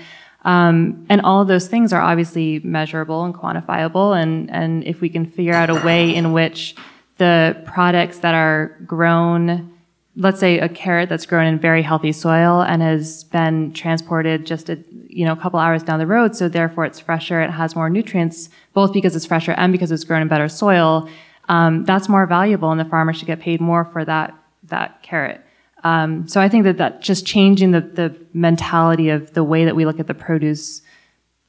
Um, 0.45 1.05
and 1.09 1.19
all 1.21 1.41
of 1.41 1.49
those 1.49 1.67
things 1.67 1.91
are 1.91 2.01
obviously 2.01 2.59
measurable 2.59 3.25
and 3.25 3.33
quantifiable 3.33 4.19
and 4.19 4.49
and 4.51 4.83
if 4.85 5.01
we 5.01 5.09
can 5.09 5.25
figure 5.25 5.53
out 5.53 5.69
a 5.69 5.75
way 5.75 6.15
in 6.15 6.31
which 6.31 6.75
the 7.17 7.61
products 7.65 8.19
that 8.19 8.33
are 8.33 8.77
grown 8.85 9.73
let's 10.15 10.39
say 10.39 10.59
a 10.59 10.69
carrot 10.69 11.09
that's 11.09 11.25
grown 11.25 11.45
in 11.45 11.59
very 11.59 11.81
healthy 11.81 12.11
soil 12.11 12.61
and 12.61 12.81
has 12.81 13.23
been 13.25 13.73
transported 13.73 14.45
just 14.45 14.69
a 14.69 14.77
you 15.07 15.25
know 15.25 15.33
a 15.33 15.35
couple 15.35 15.59
hours 15.59 15.83
down 15.83 15.99
the 15.99 16.07
road 16.07 16.35
so 16.35 16.47
therefore 16.47 16.85
it's 16.85 16.99
fresher 16.99 17.41
it 17.41 17.49
has 17.49 17.75
more 17.75 17.89
nutrients 17.89 18.49
both 18.73 18.93
because 18.93 19.15
it's 19.15 19.25
fresher 19.25 19.51
and 19.53 19.73
because 19.73 19.91
it's 19.91 20.05
grown 20.05 20.21
in 20.21 20.27
better 20.29 20.47
soil 20.47 21.09
um, 21.49 21.83
that's 21.83 22.07
more 22.07 22.25
valuable 22.25 22.71
and 22.71 22.79
the 22.79 22.85
farmer 22.85 23.13
should 23.13 23.27
get 23.27 23.39
paid 23.39 23.59
more 23.59 23.85
for 23.85 24.05
that 24.05 24.33
that 24.63 25.03
carrot 25.03 25.41
um, 25.83 26.27
so 26.27 26.39
i 26.39 26.47
think 26.47 26.63
that 26.63 26.77
that 26.77 27.01
just 27.01 27.25
changing 27.25 27.71
the, 27.71 27.81
the 27.81 28.15
mentality 28.33 29.09
of 29.09 29.33
the 29.33 29.43
way 29.43 29.65
that 29.65 29.75
we 29.75 29.85
look 29.85 29.99
at 29.99 30.07
the 30.07 30.13
produce 30.13 30.81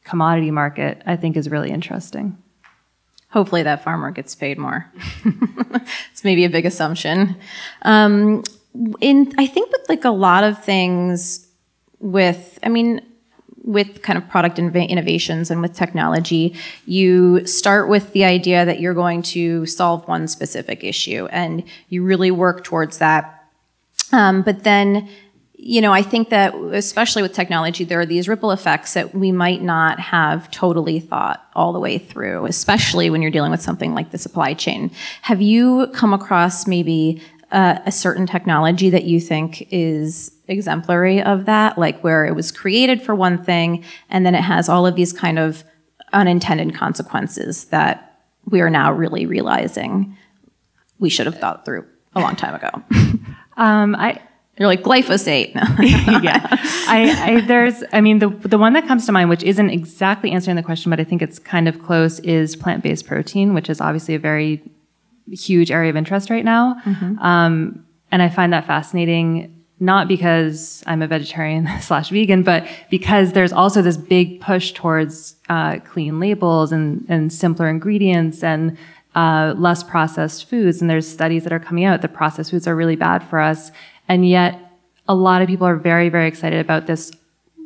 commodity 0.05 0.51
market 0.51 1.03
i 1.07 1.15
think 1.15 1.37
is 1.37 1.49
really 1.49 1.71
interesting 1.71 2.37
hopefully 3.31 3.63
that 3.63 3.83
farmer 3.83 4.11
gets 4.11 4.35
paid 4.35 4.59
more. 4.59 4.91
it's 6.13 6.25
maybe 6.25 6.45
a 6.45 6.51
big 6.51 6.67
assumption. 6.67 7.37
Um, 7.83 8.43
in 9.01 9.33
I 9.39 9.47
think 9.47 9.73
with 9.73 9.89
like 9.89 10.05
a 10.05 10.11
lot 10.11 10.45
of 10.45 10.63
things 10.63 11.49
with 11.99 12.59
I 12.63 12.69
mean 12.69 13.01
with 13.63 14.03
kind 14.03 14.17
of 14.17 14.29
product 14.29 14.59
innovations 14.59 15.51
and 15.51 15.61
with 15.61 15.75
technology, 15.75 16.55
you 16.87 17.47
start 17.47 17.89
with 17.89 18.13
the 18.13 18.25
idea 18.25 18.65
that 18.65 18.81
you're 18.81 18.95
going 18.95 19.23
to 19.23 19.67
solve 19.67 20.07
one 20.09 20.27
specific 20.29 20.83
issue 20.83 21.27
and 21.31 21.63
you 21.89 22.03
really 22.03 22.31
work 22.31 22.65
towards 22.65 22.99
that. 22.99 23.45
Um, 24.13 24.43
but 24.43 24.65
then, 24.65 25.09
you 25.55 25.83
know, 25.83 25.93
I 25.93 26.03
think 26.03 26.31
that 26.31 26.55
especially 26.55 27.23
with 27.23 27.35
technology, 27.35 27.85
there 27.85 28.01
are 28.01 28.07
these 28.07 28.29
ripple 28.29 28.51
effects 28.51 28.95
that 28.95 29.15
we 29.15 29.31
might 29.31 29.63
not 29.63 30.01
have 30.01 30.51
totally 30.51 30.99
thought 30.99 31.47
all 31.55 31.73
the 31.73 31.79
way 31.79 31.99
through, 31.99 32.47
especially 32.47 33.11
when 33.11 33.21
you're 33.21 33.31
dealing 33.31 33.51
with 33.51 33.61
something 33.61 33.95
like 33.95 34.11
the 34.11 34.19
supply 34.19 34.55
chain. 34.55 34.91
Have 35.23 35.43
you 35.43 35.89
come 35.93 36.15
across 36.15 36.67
maybe 36.67 37.23
uh, 37.53 37.79
a 37.85 37.93
certain 37.93 38.27
technology 38.27 38.91
that 38.91 39.05
you 39.05 39.21
think 39.21 39.69
is 39.71 40.31
exemplary 40.51 41.23
of 41.23 41.47
that, 41.47 41.79
like 41.79 42.03
where 42.03 42.27
it 42.27 42.35
was 42.35 42.53
created 42.53 43.03
for 43.03 43.15
one 43.15 43.43
thing 43.43 43.85
and 44.09 44.27
then 44.27 44.35
it 44.35 44.43
has 44.43 44.69
all 44.69 44.87
of 44.87 44.97
these 44.97 45.13
kind 45.13 45.39
of 45.39 45.65
unintended 46.13 46.75
consequences 46.75 47.67
that 47.67 48.21
we 48.47 48.61
are 48.61 48.71
now 48.71 48.93
really 48.93 49.27
realizing 49.27 50.17
we 50.99 51.09
should 51.09 51.27
have 51.27 51.39
thought 51.39 51.65
through 51.65 51.87
a 52.15 52.21
long 52.21 52.37
time 52.37 52.55
ago. 52.55 52.71
um, 53.57 53.95
I 53.97 54.21
you're 54.61 54.67
like 54.69 54.83
glyphosate. 54.83 55.55
yeah, 56.23 56.47
I, 56.87 57.17
I, 57.19 57.41
there's. 57.41 57.83
I 57.95 58.03
mean, 58.03 58.19
the 58.19 58.29
the 58.29 58.59
one 58.59 58.75
that 58.75 58.87
comes 58.87 59.07
to 59.07 59.13
mind, 59.13 59.31
which 59.31 59.43
isn't 59.43 59.71
exactly 59.71 60.33
answering 60.33 60.57
the 60.57 60.63
question, 60.63 60.91
but 60.91 61.01
I 61.01 61.05
think 61.05 61.23
it's 61.23 61.39
kind 61.39 61.67
of 61.67 61.83
close, 61.83 62.19
is 62.21 62.57
plant 62.57 62.83
based 62.83 63.07
protein, 63.07 63.55
which 63.55 63.71
is 63.71 63.81
obviously 63.81 64.15
a 64.15 64.19
very 64.19 64.63
huge 65.31 65.71
area 65.71 65.89
of 65.89 65.97
interest 65.97 66.29
right 66.29 66.45
now. 66.45 66.75
Mm-hmm. 66.85 67.19
Um, 67.21 67.87
and 68.13 68.21
I 68.21 68.29
find 68.29 68.53
that 68.53 68.67
fascinating, 68.67 69.60
not 69.81 70.09
because 70.09 70.85
I'm 70.87 71.01
a 71.01 71.07
vegetarian 71.07 71.67
slash 71.81 72.11
vegan, 72.11 72.43
but 72.43 72.67
because 72.91 73.33
there's 73.33 73.53
also 73.53 73.81
this 73.81 73.97
big 73.97 74.41
push 74.41 74.73
towards 74.73 75.37
uh, 75.49 75.79
clean 75.81 76.21
labels 76.21 76.71
and, 76.71 77.05
and 77.09 77.33
simpler 77.33 77.69
ingredients 77.69 78.45
and 78.45 78.77
uh, 79.15 79.55
less 79.57 79.83
processed 79.83 80.49
foods. 80.49 80.81
And 80.81 80.89
there's 80.89 81.09
studies 81.09 81.45
that 81.45 81.53
are 81.53 81.59
coming 81.59 81.85
out 81.85 82.03
that 82.03 82.13
processed 82.13 82.51
foods 82.51 82.69
are 82.69 82.77
really 82.77 82.97
bad 82.97 83.25
for 83.25 83.41
us. 83.41 83.73
And 84.07 84.29
yet, 84.29 84.59
a 85.09 85.15
lot 85.15 85.43
of 85.43 85.49
people 85.49 85.67
are 85.67 85.77
very, 85.77 86.09
very 86.09 86.29
excited 86.29 86.61
about 86.61 86.87
this 86.87 87.11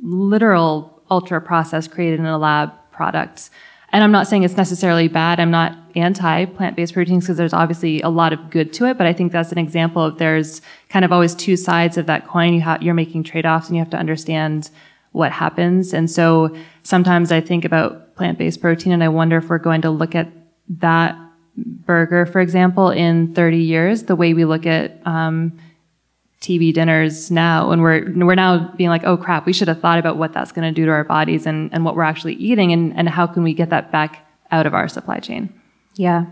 literal 0.03 1.03
ultra 1.11 1.41
processed 1.41 1.91
created 1.91 2.21
in 2.21 2.27
a 2.27 2.39
lab 2.39 2.73
product. 2.93 3.51
And 3.95 4.03
I'm 4.03 4.11
not 4.11 4.27
saying 4.27 4.43
it's 4.43 4.57
necessarily 4.57 5.07
bad. 5.07 5.39
I'm 5.39 5.53
not 5.53 5.79
anti 5.95 6.47
plant 6.47 6.75
based 6.75 6.95
proteins 6.95 7.23
because 7.25 7.37
there's 7.37 7.53
obviously 7.53 8.01
a 8.01 8.09
lot 8.09 8.33
of 8.33 8.51
good 8.51 8.73
to 8.73 8.87
it. 8.87 8.99
But 8.99 9.07
I 9.07 9.13
think 9.13 9.31
that's 9.31 9.53
an 9.53 9.59
example 9.59 10.03
of 10.03 10.19
there's 10.19 10.61
kind 10.89 11.05
of 11.05 11.13
always 11.13 11.33
two 11.33 11.57
sides 11.57 11.97
of 11.97 12.07
that 12.07 12.27
coin. 12.27 12.55
You 12.55 12.61
have, 12.63 12.83
you're 12.83 12.93
making 12.93 13.23
trade 13.23 13.47
offs 13.47 13.69
and 13.69 13.77
you 13.77 13.81
have 13.81 13.91
to 13.91 13.97
understand 13.97 14.69
what 15.13 15.31
happens. 15.31 15.95
And 15.95 16.11
so 16.11 16.57
sometimes 16.83 17.31
I 17.31 17.41
think 17.41 17.65
about 17.65 18.17
plant 18.17 18.37
based 18.37 18.61
protein 18.61 18.93
and 18.93 19.05
I 19.05 19.09
wonder 19.09 19.37
if 19.37 19.49
we're 19.49 19.59
going 19.59 19.83
to 19.83 19.91
look 19.91 20.17
at 20.17 20.27
that 20.81 21.17
burger, 21.57 22.27
for 22.27 22.41
example, 22.41 22.91
in 22.91 23.33
30 23.33 23.59
years, 23.59 24.03
the 24.03 24.17
way 24.17 24.35
we 24.35 24.45
look 24.45 24.67
at 24.67 25.01
um, 25.07 25.57
TV 26.45 26.73
dinners 26.73 27.31
now, 27.31 27.71
and 27.71 27.83
we're 27.83 28.13
we're 28.15 28.35
now 28.35 28.73
being 28.77 28.91
like, 28.91 29.05
oh 29.05 29.17
crap, 29.17 29.47
we 29.47 29.53
should 29.53 29.69
have 29.69 29.81
thought 29.81 29.99
about 29.99 30.19
what 30.19 30.33
that's 30.33 30.53
going 30.53 30.69
to 30.69 30.73
do 30.73 30.85
to 30.85 30.93
our 30.93 31.05
bodies 31.05 31.47
and, 31.47 31.73
and 31.73 31.85
what 31.85 31.97
we're 31.97 32.03
actually 32.03 32.35
eating, 32.35 32.73
and, 32.73 32.97
and 32.97 33.09
how 33.09 33.27
can 33.27 33.43
we 33.43 33.55
get 33.55 33.71
that 33.71 33.91
back 33.91 34.27
out 34.51 34.67
of 34.67 34.75
our 34.75 34.87
supply 34.87 35.19
chain? 35.19 35.53
Yeah. 35.97 36.27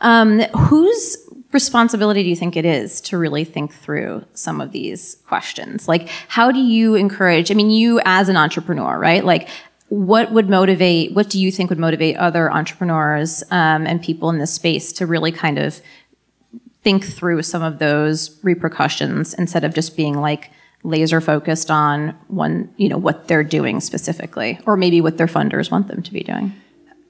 Um, 0.00 0.40
whose 0.40 1.16
responsibility 1.52 2.22
do 2.22 2.28
you 2.28 2.36
think 2.36 2.56
it 2.56 2.64
is 2.64 3.00
to 3.02 3.16
really 3.16 3.44
think 3.44 3.72
through 3.72 4.24
some 4.34 4.60
of 4.60 4.72
these 4.72 5.16
questions? 5.26 5.88
Like, 5.88 6.08
how 6.28 6.50
do 6.50 6.58
you 6.58 6.94
encourage? 6.94 7.50
I 7.50 7.54
mean, 7.54 7.70
you 7.70 8.00
as 8.04 8.28
an 8.28 8.36
entrepreneur, 8.36 8.98
right? 8.98 9.24
Like, 9.24 9.48
what 9.88 10.32
would 10.32 10.50
motivate? 10.50 11.12
What 11.14 11.30
do 11.30 11.38
you 11.38 11.52
think 11.52 11.70
would 11.70 11.78
motivate 11.78 12.16
other 12.16 12.52
entrepreneurs 12.52 13.44
um, 13.50 13.86
and 13.86 14.02
people 14.02 14.30
in 14.30 14.38
this 14.38 14.52
space 14.52 14.92
to 14.94 15.06
really 15.06 15.30
kind 15.30 15.58
of 15.58 15.80
think 16.86 17.04
through 17.04 17.42
some 17.42 17.64
of 17.64 17.80
those 17.80 18.38
repercussions 18.44 19.34
instead 19.34 19.64
of 19.64 19.74
just 19.74 19.96
being 19.96 20.20
like 20.20 20.52
laser 20.84 21.20
focused 21.20 21.68
on 21.68 22.16
one, 22.28 22.72
you 22.76 22.88
know, 22.88 22.96
what 22.96 23.26
they're 23.26 23.42
doing 23.42 23.80
specifically, 23.80 24.60
or 24.66 24.76
maybe 24.76 25.00
what 25.00 25.16
their 25.16 25.26
funders 25.26 25.68
want 25.68 25.88
them 25.88 26.00
to 26.00 26.12
be 26.12 26.22
doing. 26.22 26.54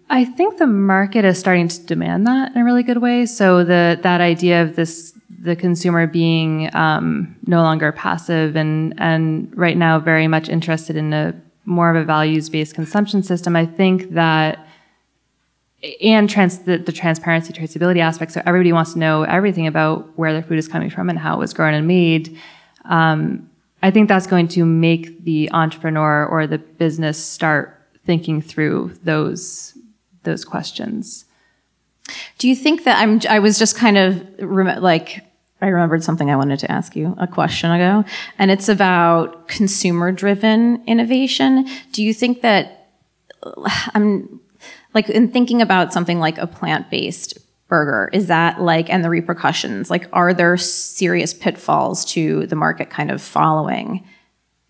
I 0.09 0.24
think 0.24 0.57
the 0.57 0.66
market 0.66 1.27
is 1.27 1.39
starting 1.39 1.68
to 1.68 1.83
demand 1.85 2.27
that 2.27 2.53
in 2.53 2.62
a 2.62 2.64
really 2.64 2.85
good 2.85 3.03
way. 3.03 3.27
So 3.27 3.64
the 3.64 3.99
that 4.03 4.22
idea 4.22 4.62
of 4.62 4.77
this 4.77 5.12
the 5.43 5.55
consumer 5.55 6.07
being 6.07 6.74
um, 6.74 7.37
no 7.47 7.61
longer 7.61 7.93
passive 7.93 8.57
and 8.57 8.95
and 8.97 9.55
right 9.55 9.77
now 9.77 9.99
very 9.99 10.27
much 10.27 10.49
interested 10.49 10.97
in 10.97 11.12
a 11.12 11.35
more 11.66 11.91
of 11.91 11.97
a 11.97 12.05
values 12.07 12.49
based 12.49 12.74
consumption 12.74 13.22
system. 13.22 13.55
I 13.55 13.66
think 13.66 14.12
that 14.12 14.66
and 16.03 16.28
trans 16.28 16.59
the, 16.61 16.78
the 16.78 16.93
transparency 16.93 17.53
traceability 17.53 18.01
aspect. 18.01 18.32
So 18.32 18.43
everybody 18.47 18.72
wants 18.72 18.93
to 18.95 18.99
know 18.99 19.22
everything 19.22 19.66
about 19.66 20.07
where 20.18 20.32
their 20.32 20.43
food 20.43 20.59
is 20.59 20.68
coming 20.68 20.91
from 20.91 21.09
and 21.11 21.18
how 21.18 21.37
it 21.37 21.39
was 21.39 21.53
grown 21.53 21.74
and 21.74 21.87
made. 21.87 22.39
Um, 22.84 23.51
I 23.82 23.91
think 23.91 24.09
that's 24.09 24.26
going 24.26 24.49
to 24.49 24.64
make 24.64 25.24
the 25.24 25.51
entrepreneur 25.53 26.26
or 26.26 26.47
the 26.47 26.59
business 26.59 27.22
start 27.22 27.80
thinking 28.05 28.41
through 28.41 28.93
those 29.05 29.76
those 30.22 30.45
questions. 30.45 31.24
Do 32.39 32.49
you 32.49 32.57
think 32.57 32.84
that 32.84 32.99
I'm? 32.99 33.20
I 33.28 33.39
was 33.39 33.59
just 33.59 33.76
kind 33.76 33.99
of 33.99 34.24
rem- 34.41 34.82
like 34.82 35.24
I 35.61 35.68
remembered 35.68 36.03
something 36.05 36.30
I 36.30 36.37
wanted 36.37 36.59
to 36.61 36.70
ask 36.70 36.97
you 36.97 37.14
a 37.18 37.26
question 37.26 37.70
ago, 37.70 38.05
and 38.39 38.51
it's 38.51 38.68
about 38.68 39.49
consumer-driven 39.49 40.84
innovation. 40.87 41.66
Do 41.93 42.03
you 42.03 42.14
think 42.14 42.43
that 42.43 42.89
I'm 43.95 44.41
like 44.97 45.11
in 45.11 45.29
thinking 45.31 45.61
about 45.61 45.93
something 45.93 46.19
like 46.19 46.39
a 46.39 46.47
plant-based 46.47 47.39
burger 47.69 48.09
is 48.15 48.29
that 48.29 48.63
like 48.63 48.89
and 48.89 49.05
the 49.05 49.11
repercussions 49.11 49.91
like 49.91 50.09
are 50.13 50.33
there 50.33 50.57
serious 50.57 51.35
pitfalls 51.35 52.03
to 52.05 52.47
the 52.47 52.57
market 52.57 52.89
kind 52.89 53.11
of 53.11 53.21
following 53.21 54.03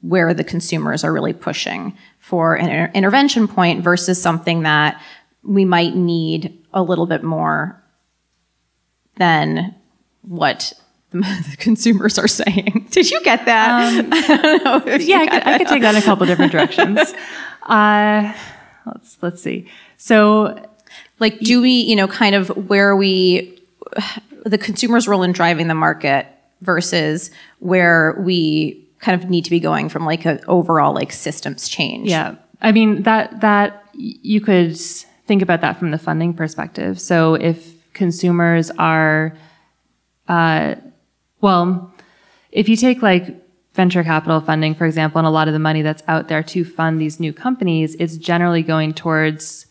where 0.00 0.34
the 0.34 0.42
consumers 0.42 1.04
are 1.04 1.12
really 1.12 1.32
pushing 1.32 1.96
for 2.18 2.56
an 2.56 2.68
inter- 2.68 2.92
intervention 2.92 3.46
point 3.46 3.84
versus 3.84 4.20
something 4.20 4.62
that 4.62 5.00
we 5.44 5.64
might 5.64 5.94
need 5.94 6.58
a 6.74 6.82
little 6.82 7.06
bit 7.06 7.22
more 7.22 7.80
than 9.18 9.76
what 10.22 10.72
the 11.12 11.54
consumers 11.58 12.18
are 12.18 12.28
saying. 12.28 12.88
Did 12.90 13.12
you 13.12 13.22
get 13.22 13.44
that? 13.46 13.98
Um, 14.00 14.10
yeah, 15.00 15.18
I 15.18 15.26
could, 15.28 15.46
I 15.46 15.58
could, 15.58 15.68
take 15.68 15.82
that 15.82 15.94
in 15.94 16.02
a 16.02 16.04
couple 16.04 16.26
different 16.26 16.50
directions. 16.50 16.98
Uh, 17.62 18.32
let's 18.86 19.18
let's 19.22 19.42
see. 19.42 19.68
So, 19.96 20.62
like, 21.18 21.38
do 21.40 21.60
we, 21.62 21.70
you 21.70 21.96
know, 21.96 22.08
kind 22.08 22.34
of 22.34 22.48
where 22.68 22.94
we, 22.94 23.60
the 24.44 24.58
consumer's 24.58 25.08
role 25.08 25.22
in 25.22 25.32
driving 25.32 25.68
the 25.68 25.74
market 25.74 26.26
versus 26.60 27.30
where 27.58 28.16
we 28.20 28.86
kind 29.00 29.20
of 29.20 29.28
need 29.28 29.44
to 29.44 29.50
be 29.50 29.60
going 29.60 29.88
from 29.88 30.04
like 30.04 30.24
an 30.24 30.40
overall 30.48 30.94
like 30.94 31.12
systems 31.12 31.68
change. 31.68 32.08
Yeah, 32.08 32.36
I 32.60 32.72
mean 32.72 33.02
that 33.02 33.40
that 33.40 33.84
you 33.94 34.40
could 34.40 34.76
think 35.26 35.42
about 35.42 35.60
that 35.60 35.78
from 35.78 35.90
the 35.90 35.98
funding 35.98 36.34
perspective. 36.34 37.00
So 37.00 37.34
if 37.34 37.74
consumers 37.92 38.70
are, 38.78 39.36
uh, 40.28 40.76
well, 41.40 41.92
if 42.52 42.68
you 42.68 42.76
take 42.76 43.02
like 43.02 43.42
venture 43.74 44.04
capital 44.04 44.40
funding, 44.40 44.74
for 44.74 44.86
example, 44.86 45.18
and 45.18 45.26
a 45.26 45.30
lot 45.30 45.48
of 45.48 45.52
the 45.52 45.58
money 45.58 45.82
that's 45.82 46.02
out 46.08 46.28
there 46.28 46.42
to 46.42 46.64
fund 46.64 47.00
these 47.00 47.20
new 47.20 47.32
companies, 47.32 47.94
it's 47.96 48.16
generally 48.16 48.62
going 48.62 48.94
towards 48.94 49.65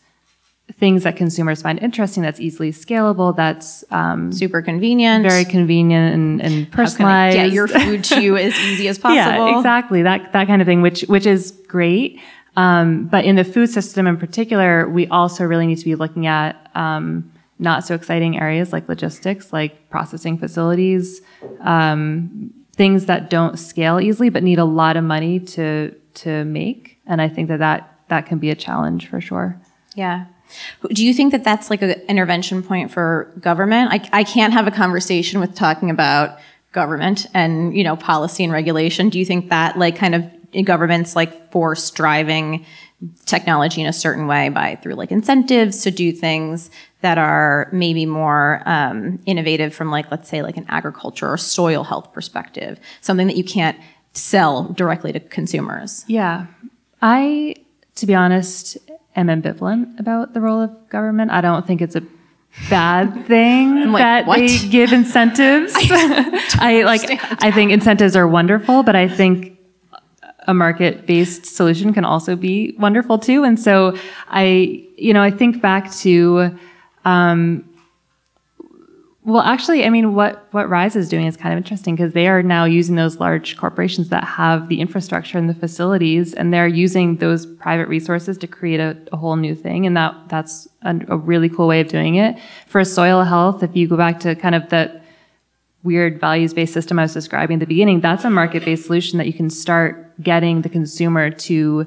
things 0.72 1.04
that 1.04 1.16
consumers 1.16 1.62
find 1.62 1.78
interesting, 1.78 2.22
that's 2.22 2.40
easily 2.40 2.72
scalable, 2.72 3.34
that's 3.34 3.84
um, 3.90 4.32
super 4.32 4.60
convenient, 4.62 5.24
very 5.24 5.44
convenient 5.44 6.14
and, 6.14 6.42
and 6.42 6.70
personalized. 6.72 7.36
get 7.36 7.52
your 7.52 7.68
food 7.68 8.04
to 8.04 8.20
you 8.20 8.36
as 8.36 8.54
easy 8.60 8.88
as 8.88 8.98
possible. 9.00 9.16
yeah, 9.16 9.56
exactly. 9.56 10.02
That 10.02 10.32
that 10.32 10.46
kind 10.46 10.60
of 10.60 10.66
thing, 10.66 10.82
which 10.82 11.02
which 11.02 11.26
is 11.26 11.52
great. 11.68 12.20
Um, 12.56 13.06
but 13.06 13.24
in 13.24 13.36
the 13.36 13.44
food 13.44 13.68
system 13.68 14.06
in 14.06 14.16
particular, 14.16 14.88
we 14.88 15.06
also 15.08 15.44
really 15.44 15.66
need 15.66 15.76
to 15.78 15.84
be 15.84 15.94
looking 15.94 16.26
at 16.26 16.70
um, 16.74 17.30
not 17.58 17.84
so 17.84 17.94
exciting 17.94 18.38
areas 18.38 18.72
like 18.72 18.88
logistics, 18.88 19.52
like 19.52 19.88
processing 19.90 20.38
facilities, 20.38 21.20
um, 21.60 22.52
things 22.74 23.06
that 23.06 23.30
don't 23.30 23.58
scale 23.58 24.00
easily 24.00 24.28
but 24.30 24.42
need 24.42 24.58
a 24.58 24.64
lot 24.64 24.96
of 24.96 25.04
money 25.04 25.38
to 25.40 25.94
to 26.14 26.44
make. 26.44 26.98
And 27.06 27.20
I 27.20 27.28
think 27.28 27.48
that 27.48 27.58
that, 27.58 28.00
that 28.08 28.26
can 28.26 28.38
be 28.38 28.50
a 28.50 28.54
challenge 28.54 29.08
for 29.08 29.20
sure. 29.20 29.60
Yeah. 29.94 30.26
Do 30.92 31.04
you 31.04 31.12
think 31.14 31.32
that 31.32 31.44
that's 31.44 31.70
like 31.70 31.82
an 31.82 31.92
intervention 32.08 32.62
point 32.62 32.90
for 32.90 33.32
government? 33.40 33.92
I, 33.92 34.20
I 34.20 34.24
can't 34.24 34.52
have 34.52 34.66
a 34.66 34.70
conversation 34.70 35.40
with 35.40 35.54
talking 35.54 35.90
about 35.90 36.38
government 36.72 37.26
and 37.32 37.76
you 37.76 37.82
know 37.82 37.96
policy 37.96 38.44
and 38.44 38.52
regulation. 38.52 39.08
Do 39.08 39.18
you 39.18 39.24
think 39.24 39.48
that 39.50 39.78
like 39.78 39.96
kind 39.96 40.14
of 40.14 40.30
governments 40.64 41.16
like 41.16 41.50
force 41.50 41.90
driving 41.90 42.64
technology 43.26 43.80
in 43.80 43.86
a 43.86 43.92
certain 43.92 44.26
way 44.26 44.48
by 44.48 44.76
through 44.76 44.94
like 44.94 45.10
incentives 45.10 45.82
to 45.82 45.90
do 45.90 46.12
things 46.12 46.70
that 47.02 47.18
are 47.18 47.68
maybe 47.70 48.06
more 48.06 48.62
um, 48.64 49.20
innovative 49.26 49.74
from 49.74 49.90
like 49.90 50.10
let's 50.10 50.28
say 50.28 50.42
like 50.42 50.56
an 50.56 50.64
agriculture 50.68 51.30
or 51.30 51.36
soil 51.36 51.84
health 51.84 52.12
perspective 52.14 52.80
something 53.02 53.26
that 53.26 53.36
you 53.36 53.44
can't 53.44 53.78
sell 54.14 54.64
directly 54.72 55.12
to 55.12 55.20
consumers 55.20 56.06
yeah 56.08 56.46
i 57.02 57.54
to 57.96 58.06
be 58.06 58.14
honest 58.14 58.78
am 59.16 59.26
ambivalent 59.28 59.98
about 59.98 60.34
the 60.34 60.40
role 60.40 60.60
of 60.60 60.70
government 60.88 61.30
i 61.30 61.40
don't 61.40 61.66
think 61.66 61.80
it's 61.82 61.96
a 61.96 62.02
bad 62.70 63.26
thing 63.26 63.92
like, 63.92 64.00
that 64.00 64.26
what? 64.26 64.38
they 64.38 64.58
give 64.68 64.92
incentives 64.92 65.74
i 66.60 66.82
like 66.84 67.02
i 67.42 67.50
think 67.50 67.72
incentives 67.72 68.14
are 68.14 68.28
wonderful 68.28 68.82
but 68.82 68.94
i 68.94 69.08
think 69.08 69.56
a 70.46 70.54
market 70.54 71.06
based 71.06 71.44
solution 71.44 71.92
can 71.92 72.04
also 72.04 72.36
be 72.36 72.74
wonderful 72.78 73.18
too. 73.18 73.44
And 73.44 73.58
so 73.58 73.96
I, 74.28 74.84
you 74.96 75.12
know, 75.12 75.22
I 75.22 75.30
think 75.30 75.60
back 75.60 75.92
to, 75.96 76.56
um, 77.04 77.65
well, 79.26 79.42
actually, 79.42 79.84
I 79.84 79.90
mean, 79.90 80.14
what, 80.14 80.46
what 80.52 80.68
Rise 80.68 80.94
is 80.94 81.08
doing 81.08 81.26
is 81.26 81.36
kind 81.36 81.52
of 81.52 81.58
interesting 81.58 81.96
because 81.96 82.12
they 82.12 82.28
are 82.28 82.42
now 82.44 82.64
using 82.64 82.94
those 82.94 83.18
large 83.18 83.56
corporations 83.56 84.08
that 84.10 84.22
have 84.22 84.68
the 84.68 84.80
infrastructure 84.80 85.36
and 85.36 85.50
the 85.50 85.54
facilities, 85.54 86.32
and 86.32 86.54
they're 86.54 86.68
using 86.68 87.16
those 87.16 87.44
private 87.44 87.88
resources 87.88 88.38
to 88.38 88.46
create 88.46 88.78
a, 88.78 88.96
a 89.12 89.16
whole 89.16 89.34
new 89.34 89.56
thing. 89.56 89.84
And 89.84 89.96
that, 89.96 90.14
that's 90.28 90.68
a, 90.82 90.98
a 91.08 91.16
really 91.16 91.48
cool 91.48 91.66
way 91.66 91.80
of 91.80 91.88
doing 91.88 92.14
it. 92.14 92.36
For 92.68 92.84
soil 92.84 93.24
health, 93.24 93.64
if 93.64 93.74
you 93.74 93.88
go 93.88 93.96
back 93.96 94.20
to 94.20 94.34
kind 94.36 94.54
of 94.54 94.68
the, 94.70 95.02
weird 95.82 96.20
values 96.20 96.52
based 96.52 96.74
system 96.74 96.98
I 96.98 97.02
was 97.02 97.14
describing 97.14 97.56
at 97.56 97.60
the 97.60 97.66
beginning, 97.66 98.00
that's 98.00 98.24
a 98.24 98.30
market 98.30 98.64
based 98.64 98.86
solution 98.86 99.18
that 99.18 99.26
you 99.28 99.32
can 99.32 99.48
start 99.48 100.20
getting 100.20 100.62
the 100.62 100.68
consumer 100.68 101.30
to 101.30 101.86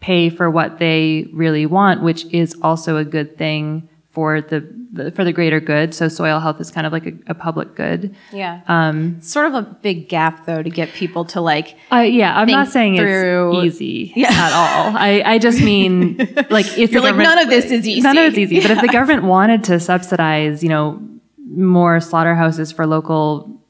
pay 0.00 0.30
for 0.30 0.50
what 0.50 0.78
they 0.78 1.28
really 1.32 1.66
want, 1.66 2.02
which 2.02 2.24
is 2.32 2.56
also 2.62 2.96
a 2.96 3.04
good 3.04 3.36
thing 3.36 3.88
for 4.14 4.40
the, 4.40 4.66
the 4.92 5.10
for 5.10 5.24
the 5.24 5.32
greater 5.32 5.58
good. 5.60 5.92
So 5.92 6.08
soil 6.08 6.38
health 6.38 6.60
is 6.60 6.70
kind 6.70 6.86
of 6.86 6.92
like 6.92 7.06
a, 7.06 7.12
a 7.26 7.34
public 7.34 7.74
good. 7.74 8.14
Yeah. 8.32 8.60
Um, 8.68 9.20
sort 9.20 9.46
of 9.46 9.54
a 9.54 9.62
big 9.62 10.08
gap 10.08 10.46
though 10.46 10.62
to 10.62 10.70
get 10.70 10.92
people 10.92 11.24
to 11.26 11.40
like. 11.40 11.76
Uh, 11.92 11.98
yeah, 11.98 12.38
I'm 12.38 12.48
not 12.48 12.68
saying 12.68 12.96
through, 12.96 13.58
it's 13.58 13.80
easy 13.80 14.12
yeah. 14.14 14.28
at 14.30 14.52
all. 14.52 14.96
I, 14.96 15.22
I 15.26 15.38
just 15.38 15.60
mean 15.60 16.16
like 16.50 16.78
if 16.78 16.92
you're 16.92 17.02
like 17.02 17.16
none 17.16 17.38
of 17.38 17.50
this 17.50 17.66
is 17.66 17.86
easy. 17.86 18.00
None 18.00 18.16
of 18.16 18.24
it's 18.26 18.38
easy. 18.38 18.60
But 18.60 18.70
if 18.70 18.80
the 18.80 18.88
government 18.88 19.24
wanted 19.24 19.64
to 19.64 19.80
subsidize, 19.80 20.62
you 20.62 20.68
know, 20.68 21.02
more 21.46 22.00
slaughterhouses 22.00 22.70
for 22.70 22.86
local 22.86 23.60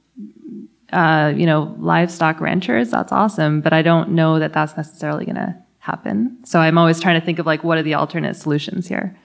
uh, 0.92 1.32
you 1.34 1.46
know 1.46 1.74
livestock 1.78 2.40
ranchers 2.40 2.90
that's 2.90 3.10
awesome 3.10 3.60
but 3.60 3.72
i 3.72 3.82
don't 3.82 4.10
know 4.10 4.38
that 4.38 4.52
that's 4.52 4.76
necessarily 4.76 5.24
going 5.24 5.34
to 5.34 5.54
happen 5.80 6.38
so 6.44 6.60
i'm 6.60 6.78
always 6.78 7.00
trying 7.00 7.18
to 7.18 7.24
think 7.24 7.40
of 7.40 7.46
like 7.46 7.64
what 7.64 7.76
are 7.76 7.82
the 7.82 7.94
alternate 7.94 8.34
solutions 8.36 8.86
here 8.86 9.18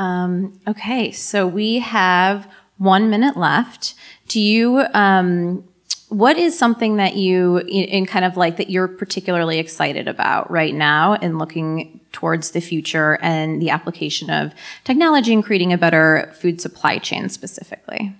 um, 0.00 0.58
okay 0.66 1.12
so 1.12 1.46
we 1.46 1.78
have 1.78 2.48
one 2.80 3.10
minute 3.10 3.36
left. 3.36 3.94
Do 4.26 4.40
you 4.40 4.86
um, 4.94 5.62
what 6.08 6.38
is 6.38 6.58
something 6.58 6.96
that 6.96 7.14
you 7.14 7.58
in 7.58 8.06
kind 8.06 8.24
of 8.24 8.36
like 8.38 8.56
that 8.56 8.70
you're 8.70 8.88
particularly 8.88 9.58
excited 9.58 10.08
about 10.08 10.50
right 10.50 10.74
now 10.74 11.12
in 11.14 11.38
looking 11.38 12.00
towards 12.12 12.52
the 12.52 12.60
future 12.60 13.18
and 13.20 13.60
the 13.60 13.68
application 13.68 14.30
of 14.30 14.52
technology 14.84 15.32
and 15.32 15.44
creating 15.44 15.74
a 15.74 15.78
better 15.78 16.32
food 16.40 16.60
supply 16.60 16.98
chain 16.98 17.28
specifically? 17.28 18.12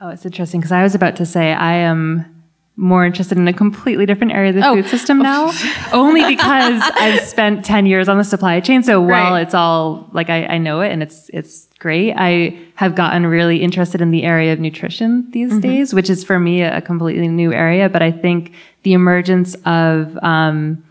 Oh 0.00 0.10
it's 0.10 0.26
interesting 0.26 0.60
because 0.60 0.72
i 0.72 0.82
was 0.82 0.94
about 0.94 1.16
to 1.16 1.26
say 1.26 1.52
i 1.52 1.72
am 1.72 2.41
more 2.76 3.04
interested 3.04 3.36
in 3.36 3.46
a 3.46 3.52
completely 3.52 4.06
different 4.06 4.32
area 4.32 4.48
of 4.50 4.56
the 4.56 4.66
Oh. 4.66 4.74
food 4.76 4.88
system 4.88 5.18
now 5.32 5.52
only 5.92 6.24
because 6.24 6.82
i've 6.96 7.20
spent 7.20 7.64
10 7.64 7.84
years 7.86 8.08
on 8.08 8.16
the 8.16 8.24
supply 8.24 8.60
chain 8.60 8.82
so 8.82 9.00
while 9.00 9.32
Right. 9.32 9.42
it's 9.42 9.54
all 9.54 10.08
like 10.12 10.30
I, 10.30 10.46
I 10.46 10.58
know 10.58 10.80
it 10.80 10.90
and 10.90 11.02
it's 11.02 11.28
it's 11.34 11.68
great 11.78 12.14
i 12.16 12.58
have 12.76 12.94
gotten 12.94 13.26
really 13.26 13.58
interested 13.62 14.00
in 14.00 14.10
the 14.10 14.22
area 14.22 14.52
of 14.54 14.58
nutrition 14.60 15.30
these 15.32 15.52
Mhm. 15.52 15.60
days 15.60 15.92
which 15.92 16.08
is 16.08 16.24
for 16.24 16.38
me 16.38 16.62
a 16.62 16.80
completely 16.80 17.28
new 17.28 17.52
area 17.52 17.88
but 17.90 18.00
i 18.02 18.10
think 18.10 18.52
the 18.84 18.94
emergence 18.94 19.54
of 19.66 20.16
um, 20.22 20.82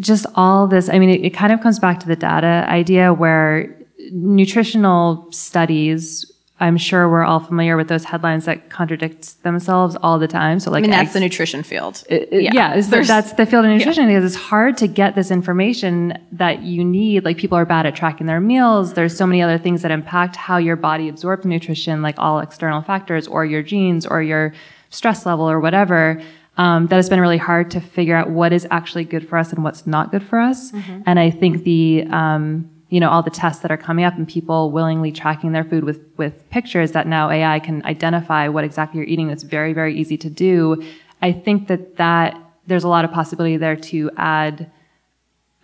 just 0.00 0.26
all 0.34 0.66
this 0.66 0.88
i 0.88 0.98
mean 0.98 1.10
it, 1.10 1.20
it 1.24 1.30
kind 1.30 1.52
of 1.52 1.60
comes 1.60 1.78
back 1.78 2.00
to 2.00 2.06
the 2.08 2.16
data 2.16 2.66
idea 2.68 3.12
where 3.14 3.74
nutritional 4.10 5.30
studies 5.30 6.30
I'm 6.64 6.78
sure 6.78 7.08
we're 7.10 7.24
all 7.24 7.40
familiar 7.40 7.76
with 7.76 7.88
those 7.88 8.04
headlines 8.04 8.46
that 8.46 8.70
contradict 8.70 9.42
themselves 9.42 9.96
all 10.02 10.18
the 10.18 10.26
time. 10.26 10.58
So, 10.60 10.70
like, 10.70 10.80
I 10.80 10.82
mean, 10.82 10.90
that's 10.92 11.02
eggs- 11.08 11.12
the 11.12 11.20
nutrition 11.20 11.62
field. 11.62 12.02
it- 12.08 12.28
yeah, 12.54 12.80
the- 12.80 13.04
that's 13.06 13.32
the 13.34 13.44
field 13.44 13.64
of 13.66 13.70
nutrition 13.70 14.06
because 14.06 14.24
it's 14.24 14.42
hard 14.52 14.76
to 14.78 14.86
get 14.86 15.14
this 15.14 15.30
information 15.30 16.16
that 16.32 16.62
you 16.62 16.82
need. 16.82 17.24
Like 17.24 17.36
people 17.36 17.58
are 17.58 17.66
bad 17.66 17.84
at 17.84 17.94
tracking 17.94 18.26
their 18.26 18.40
meals. 18.40 18.94
There's 18.94 19.14
so 19.16 19.26
many 19.26 19.42
other 19.42 19.58
things 19.58 19.82
that 19.82 19.90
impact 19.90 20.36
how 20.36 20.56
your 20.56 20.76
body 20.76 21.08
absorbs 21.08 21.44
nutrition, 21.44 22.00
like 22.00 22.14
all 22.18 22.38
external 22.40 22.80
factors 22.80 23.26
or 23.28 23.44
your 23.44 23.62
genes 23.62 24.06
or 24.06 24.22
your 24.22 24.52
stress 24.88 25.26
level 25.26 25.48
or 25.50 25.60
whatever. 25.60 26.20
Um, 26.56 26.86
that 26.86 26.96
has 26.96 27.10
been 27.10 27.20
really 27.20 27.36
hard 27.50 27.70
to 27.72 27.80
figure 27.80 28.16
out 28.16 28.30
what 28.30 28.52
is 28.52 28.66
actually 28.70 29.04
good 29.04 29.28
for 29.28 29.36
us 29.36 29.52
and 29.52 29.64
what's 29.64 29.86
not 29.88 30.12
good 30.12 30.22
for 30.22 30.38
us. 30.38 30.70
Mhm. 30.72 31.02
And 31.04 31.18
I 31.18 31.28
think 31.30 31.64
the 31.64 32.04
um, 32.10 32.70
you 32.94 33.00
know 33.00 33.10
all 33.10 33.24
the 33.24 33.36
tests 33.42 33.60
that 33.62 33.72
are 33.72 33.76
coming 33.76 34.04
up 34.04 34.14
and 34.14 34.28
people 34.28 34.70
willingly 34.70 35.10
tracking 35.10 35.50
their 35.50 35.64
food 35.64 35.82
with 35.82 36.00
with 36.16 36.48
pictures 36.50 36.92
that 36.92 37.08
now 37.08 37.28
AI 37.28 37.58
can 37.58 37.84
identify 37.84 38.46
what 38.46 38.62
exactly 38.62 38.98
you're 38.98 39.08
eating. 39.08 39.26
That's 39.26 39.42
very 39.42 39.72
very 39.72 39.98
easy 39.98 40.16
to 40.18 40.30
do. 40.30 40.80
I 41.20 41.32
think 41.32 41.66
that 41.66 41.96
that 41.96 42.40
there's 42.68 42.84
a 42.84 42.88
lot 42.88 43.04
of 43.04 43.10
possibility 43.10 43.56
there 43.56 43.74
to 43.74 44.12
add 44.16 44.70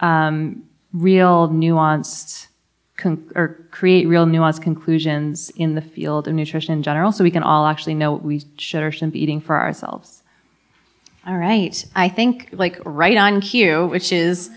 um, 0.00 0.64
real 0.92 1.48
nuanced 1.50 2.48
con- 2.96 3.30
or 3.36 3.64
create 3.70 4.08
real 4.08 4.26
nuanced 4.26 4.60
conclusions 4.60 5.50
in 5.50 5.76
the 5.76 5.82
field 5.82 6.26
of 6.26 6.34
nutrition 6.34 6.72
in 6.72 6.82
general, 6.82 7.12
so 7.12 7.22
we 7.22 7.30
can 7.30 7.44
all 7.44 7.64
actually 7.68 7.94
know 7.94 8.10
what 8.10 8.24
we 8.24 8.42
should 8.58 8.82
or 8.82 8.90
shouldn't 8.90 9.12
be 9.12 9.22
eating 9.22 9.40
for 9.40 9.54
ourselves. 9.54 10.24
All 11.28 11.36
right. 11.36 11.84
I 11.94 12.08
think 12.08 12.48
like 12.50 12.80
right 12.84 13.16
on 13.16 13.40
cue, 13.40 13.86
which 13.86 14.10
is 14.10 14.50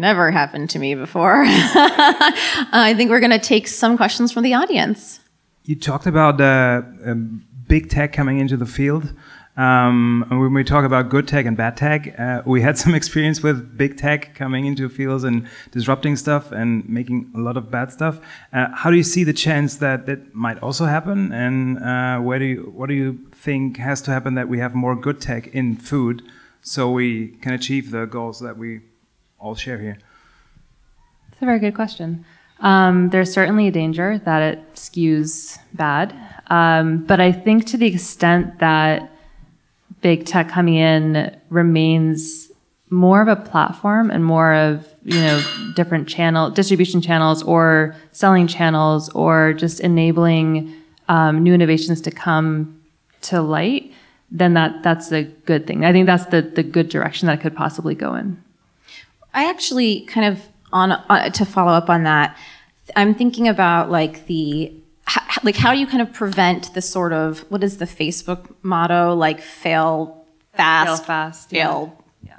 never 0.00 0.30
happened 0.30 0.70
to 0.70 0.78
me 0.78 0.94
before. 0.94 1.42
I 1.46 2.94
think 2.96 3.10
we're 3.10 3.20
going 3.20 3.30
to 3.30 3.38
take 3.38 3.68
some 3.68 3.96
questions 3.96 4.32
from 4.32 4.42
the 4.42 4.54
audience. 4.54 5.20
You 5.64 5.76
talked 5.76 6.06
about 6.06 6.40
uh, 6.40 6.82
um, 7.04 7.46
big 7.68 7.90
tech 7.90 8.12
coming 8.12 8.38
into 8.38 8.56
the 8.56 8.66
field. 8.66 9.12
Um, 9.56 10.26
and 10.30 10.40
when 10.40 10.54
we 10.54 10.64
talk 10.64 10.84
about 10.84 11.10
good 11.10 11.28
tech 11.28 11.44
and 11.44 11.56
bad 11.56 11.76
tech, 11.76 12.18
uh, 12.18 12.42
we 12.46 12.62
had 12.62 12.78
some 12.78 12.94
experience 13.00 13.42
with 13.42 13.76
big 13.76 13.98
tech 13.98 14.34
coming 14.34 14.64
into 14.64 14.88
fields 14.88 15.22
and 15.22 15.46
disrupting 15.70 16.16
stuff 16.16 16.50
and 16.50 16.88
making 16.88 17.30
a 17.36 17.38
lot 17.38 17.56
of 17.56 17.70
bad 17.70 17.92
stuff. 17.92 18.20
Uh, 18.52 18.68
how 18.74 18.90
do 18.90 18.96
you 18.96 19.02
see 19.02 19.22
the 19.22 19.32
chance 19.32 19.76
that 19.76 20.06
that 20.06 20.34
might 20.34 20.58
also 20.60 20.86
happen? 20.86 21.32
And 21.32 21.78
uh, 21.78 22.18
where 22.20 22.38
do 22.38 22.46
you, 22.46 22.72
what 22.74 22.88
do 22.88 22.94
you 22.94 23.18
think 23.32 23.76
has 23.76 24.00
to 24.02 24.10
happen 24.10 24.34
that 24.34 24.48
we 24.48 24.58
have 24.58 24.74
more 24.74 24.96
good 24.96 25.20
tech 25.20 25.48
in 25.48 25.76
food 25.76 26.22
so 26.62 26.90
we 26.90 27.28
can 27.42 27.52
achieve 27.52 27.90
the 27.90 28.06
goals 28.06 28.40
that 28.40 28.56
we 28.56 28.80
all 29.40 29.54
share 29.54 29.78
here? 29.78 29.98
It's 31.32 31.42
a 31.42 31.44
very 31.44 31.58
good 31.58 31.74
question. 31.74 32.24
Um, 32.60 33.08
there's 33.08 33.32
certainly 33.32 33.68
a 33.68 33.70
danger 33.70 34.18
that 34.24 34.42
it 34.42 34.74
skews 34.74 35.58
bad. 35.72 36.14
Um, 36.48 37.04
but 37.04 37.20
I 37.20 37.32
think 37.32 37.66
to 37.66 37.76
the 37.76 37.86
extent 37.86 38.58
that 38.58 39.10
big 40.02 40.26
tech 40.26 40.48
coming 40.48 40.74
in 40.74 41.36
remains 41.48 42.50
more 42.90 43.22
of 43.22 43.28
a 43.28 43.36
platform 43.36 44.10
and 44.10 44.24
more 44.24 44.52
of 44.52 44.92
you 45.04 45.20
know 45.20 45.42
different 45.76 46.08
channel 46.08 46.50
distribution 46.50 47.00
channels 47.00 47.42
or 47.44 47.94
selling 48.10 48.48
channels 48.48 49.08
or 49.10 49.52
just 49.52 49.78
enabling 49.78 50.74
um, 51.08 51.42
new 51.42 51.54
innovations 51.54 52.00
to 52.00 52.10
come 52.10 52.82
to 53.20 53.40
light 53.40 53.92
then 54.32 54.54
that 54.54 54.82
that's 54.82 55.12
a 55.12 55.22
good 55.22 55.68
thing 55.68 55.84
i 55.84 55.92
think 55.92 56.04
that's 56.04 56.26
the 56.26 56.42
the 56.42 56.64
good 56.64 56.88
direction 56.88 57.26
that 57.26 57.38
it 57.38 57.40
could 57.40 57.54
possibly 57.54 57.94
go 57.94 58.14
in 58.16 58.42
I 59.34 59.48
actually 59.50 60.00
kind 60.02 60.26
of 60.34 60.42
on 60.72 60.92
uh, 60.92 61.30
to 61.30 61.44
follow 61.44 61.72
up 61.72 61.88
on 61.90 62.04
that. 62.04 62.36
I'm 62.96 63.14
thinking 63.14 63.48
about 63.48 63.90
like 63.90 64.26
the 64.26 64.72
h- 65.08 65.38
like 65.44 65.56
how 65.56 65.72
do 65.72 65.78
you 65.78 65.86
kind 65.86 66.02
of 66.02 66.12
prevent 66.12 66.74
the 66.74 66.82
sort 66.82 67.12
of 67.12 67.40
what 67.50 67.62
is 67.62 67.78
the 67.78 67.84
Facebook 67.84 68.52
motto 68.62 69.14
like 69.14 69.40
fail 69.40 70.24
fast, 70.54 71.02
Fail 71.02 71.06
fast, 71.06 71.50
fail 71.50 71.96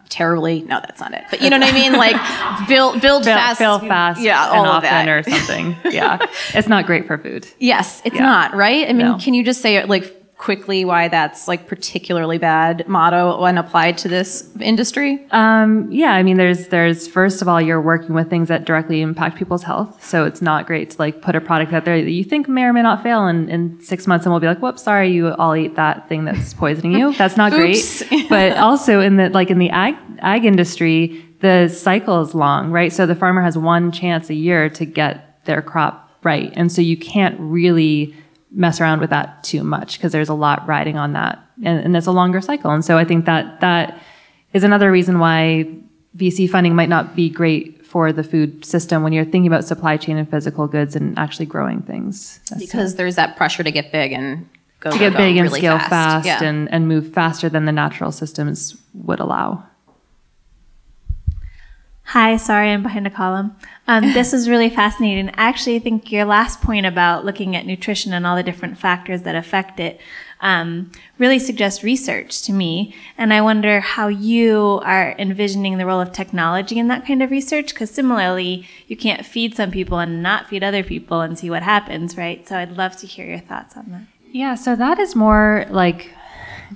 terribly. 0.09 0.61
No, 0.63 0.81
that's 0.81 0.99
not 0.99 1.13
it. 1.13 1.23
But 1.29 1.41
you 1.41 1.49
know 1.51 1.57
what 1.57 1.69
I 1.69 1.71
mean? 1.71 1.93
Like 1.93 2.67
build 2.67 2.99
build 3.01 3.23
fail, 3.23 3.35
fast, 3.37 3.57
fail 3.59 3.79
fast 3.79 4.19
yeah, 4.21 4.49
and 4.49 4.59
all 4.59 4.65
of 4.65 4.83
often 4.83 4.89
that. 4.89 5.07
or 5.07 5.23
something 5.23 5.75
yeah 5.89 6.17
it's 6.53 6.67
not 6.67 6.85
great 6.85 7.07
for 7.07 7.17
food 7.17 7.47
Yes, 7.59 8.01
it's 8.03 8.15
Yeah. 8.15 8.23
not 8.23 8.53
right. 8.53 8.89
I 8.89 8.93
mean, 8.93 9.07
No. 9.07 9.17
can 9.17 9.33
you 9.33 9.43
just 9.45 9.61
say 9.61 9.83
like 9.85 10.20
quickly 10.41 10.83
why 10.83 11.07
that's 11.07 11.47
like 11.47 11.67
particularly 11.67 12.39
bad 12.39 12.87
motto 12.87 13.39
when 13.39 13.59
applied 13.59 13.95
to 13.95 14.07
this 14.07 14.49
industry? 14.59 15.23
Um, 15.29 15.87
yeah, 15.91 16.13
I 16.13 16.23
mean, 16.23 16.37
there's 16.37 16.69
there's 16.69 17.07
first 17.07 17.43
of 17.43 17.47
all, 17.47 17.61
you're 17.61 17.79
working 17.79 18.15
with 18.15 18.27
things 18.27 18.47
that 18.47 18.65
directly 18.65 19.01
impact 19.01 19.37
people's 19.37 19.61
health, 19.61 20.03
so 20.03 20.25
it's 20.25 20.41
not 20.41 20.65
great 20.65 20.89
to 20.89 20.97
like 20.97 21.21
put 21.21 21.35
a 21.35 21.41
product 21.41 21.73
out 21.73 21.85
there 21.85 22.01
that 22.01 22.09
you 22.09 22.23
think 22.23 22.49
may 22.49 22.63
or 22.63 22.73
may 22.73 22.81
not 22.81 23.03
fail, 23.03 23.27
and 23.27 23.51
in 23.51 23.79
six 23.81 24.07
months, 24.07 24.25
and 24.25 24.33
we'll 24.33 24.39
be 24.39 24.47
like, 24.47 24.63
"Whoops, 24.63 24.81
sorry, 24.81 25.11
you 25.11 25.31
all 25.33 25.55
eat 25.55 25.75
that 25.75 26.09
thing 26.09 26.25
that's 26.25 26.55
poisoning 26.55 26.93
you." 26.93 27.13
That's 27.21 27.37
not 27.37 27.51
great. 27.51 28.03
but 28.29 28.57
also 28.57 28.99
in 28.99 29.17
the 29.17 29.29
like 29.29 29.51
in 29.51 29.59
the 29.59 29.69
ag 29.69 29.95
ag 30.19 30.43
industry, 30.43 31.23
the 31.41 31.67
cycle 31.67 32.19
is 32.21 32.33
long, 32.33 32.71
right? 32.71 32.91
So 32.91 33.05
the 33.05 33.15
farmer 33.15 33.43
has 33.43 33.59
one 33.59 33.91
chance 33.91 34.31
a 34.31 34.33
year 34.33 34.69
to 34.71 34.85
get 34.85 35.45
their 35.45 35.61
crop 35.61 36.09
right, 36.23 36.51
and 36.55 36.71
so 36.71 36.81
you 36.81 36.97
can't 36.97 37.39
really 37.39 38.15
mess 38.51 38.81
around 38.81 38.99
with 38.99 39.09
that 39.09 39.43
too 39.43 39.63
much 39.63 39.97
because 39.97 40.11
there's 40.11 40.29
a 40.29 40.33
lot 40.33 40.67
riding 40.67 40.97
on 40.97 41.13
that 41.13 41.39
and, 41.63 41.79
and 41.85 41.95
it's 41.95 42.07
a 42.07 42.11
longer 42.11 42.41
cycle. 42.41 42.71
And 42.71 42.83
so 42.83 42.97
i 42.97 43.05
think 43.05 43.25
that 43.25 43.61
that 43.61 43.97
is 44.53 44.63
another 44.63 44.91
reason 44.91 45.19
why 45.19 45.65
vc 46.17 46.49
funding 46.49 46.75
might 46.75 46.89
not 46.89 47.15
be 47.15 47.29
great 47.29 47.85
for 47.85 48.11
the 48.13 48.23
food 48.23 48.63
system 48.65 49.03
when 49.03 49.11
you're 49.13 49.25
thinking 49.25 49.47
about 49.47 49.65
supply 49.65 49.97
chain 49.97 50.17
and 50.17 50.29
physical 50.29 50.65
goods 50.67 50.95
and 50.95 51.17
actually 51.19 51.45
growing 51.45 51.81
things. 51.81 52.39
Because 52.57 52.95
there's 52.95 53.15
that 53.15 53.35
pressure 53.35 53.63
to 53.63 53.71
get 53.71 53.91
big 53.91 54.13
and 54.13 54.47
go 54.79 54.91
to 54.91 54.97
get 54.97 55.11
go 55.11 55.17
big 55.17 55.35
and 55.35 55.47
really 55.47 55.59
scale 55.59 55.77
fast, 55.77 56.25
Yeah. 56.25 56.41
and, 56.41 56.71
and 56.71 56.87
move 56.87 57.13
faster 57.13 57.49
than 57.49 57.65
the 57.65 57.73
natural 57.73 58.13
systems 58.13 58.77
would 58.93 59.19
allow 59.19 59.65
Hi, 62.11 62.35
sorry, 62.35 62.69
I'm 62.71 62.83
behind 62.83 63.07
a 63.07 63.09
column. 63.09 63.55
Um, 63.87 64.11
this 64.11 64.33
is 64.33 64.49
really 64.49 64.69
fascinating. 64.81 65.29
I 65.29 65.43
actually 65.47 65.79
think 65.79 66.11
your 66.11 66.25
last 66.25 66.61
point 66.61 66.85
about 66.85 67.23
looking 67.23 67.55
at 67.55 67.65
nutrition 67.65 68.11
and 68.11 68.27
all 68.27 68.35
the 68.35 68.43
different 68.43 68.77
factors 68.77 69.21
that 69.21 69.33
affect 69.33 69.79
it 69.79 69.97
um, 70.41 70.91
really 71.19 71.39
suggests 71.39 71.85
research 71.85 72.41
to 72.41 72.51
me. 72.51 72.93
And 73.17 73.33
I 73.33 73.39
wonder 73.39 73.79
how 73.79 74.09
you 74.09 74.81
are 74.83 75.15
envisioning 75.17 75.77
the 75.77 75.85
role 75.85 76.01
of 76.01 76.11
technology 76.11 76.77
in 76.77 76.89
that 76.89 77.07
kind 77.07 77.23
of 77.23 77.31
research, 77.31 77.73
because 77.73 77.91
similarly, 77.91 78.67
you 78.89 78.97
can't 78.97 79.25
feed 79.25 79.55
some 79.55 79.71
people 79.71 79.97
and 79.97 80.21
not 80.21 80.49
feed 80.49 80.65
other 80.65 80.83
people 80.83 81.21
and 81.21 81.39
see 81.39 81.49
what 81.49 81.63
happens, 81.63 82.17
right? 82.17 82.45
So 82.45 82.57
I'd 82.57 82.75
love 82.75 82.97
to 82.97 83.07
hear 83.07 83.25
your 83.25 83.39
thoughts 83.39 83.77
on 83.77 83.85
that. 83.91 84.01
Yeah, 84.33 84.55
so 84.55 84.75
that 84.75 84.99
is 84.99 85.15
more 85.15 85.65
like 85.69 86.13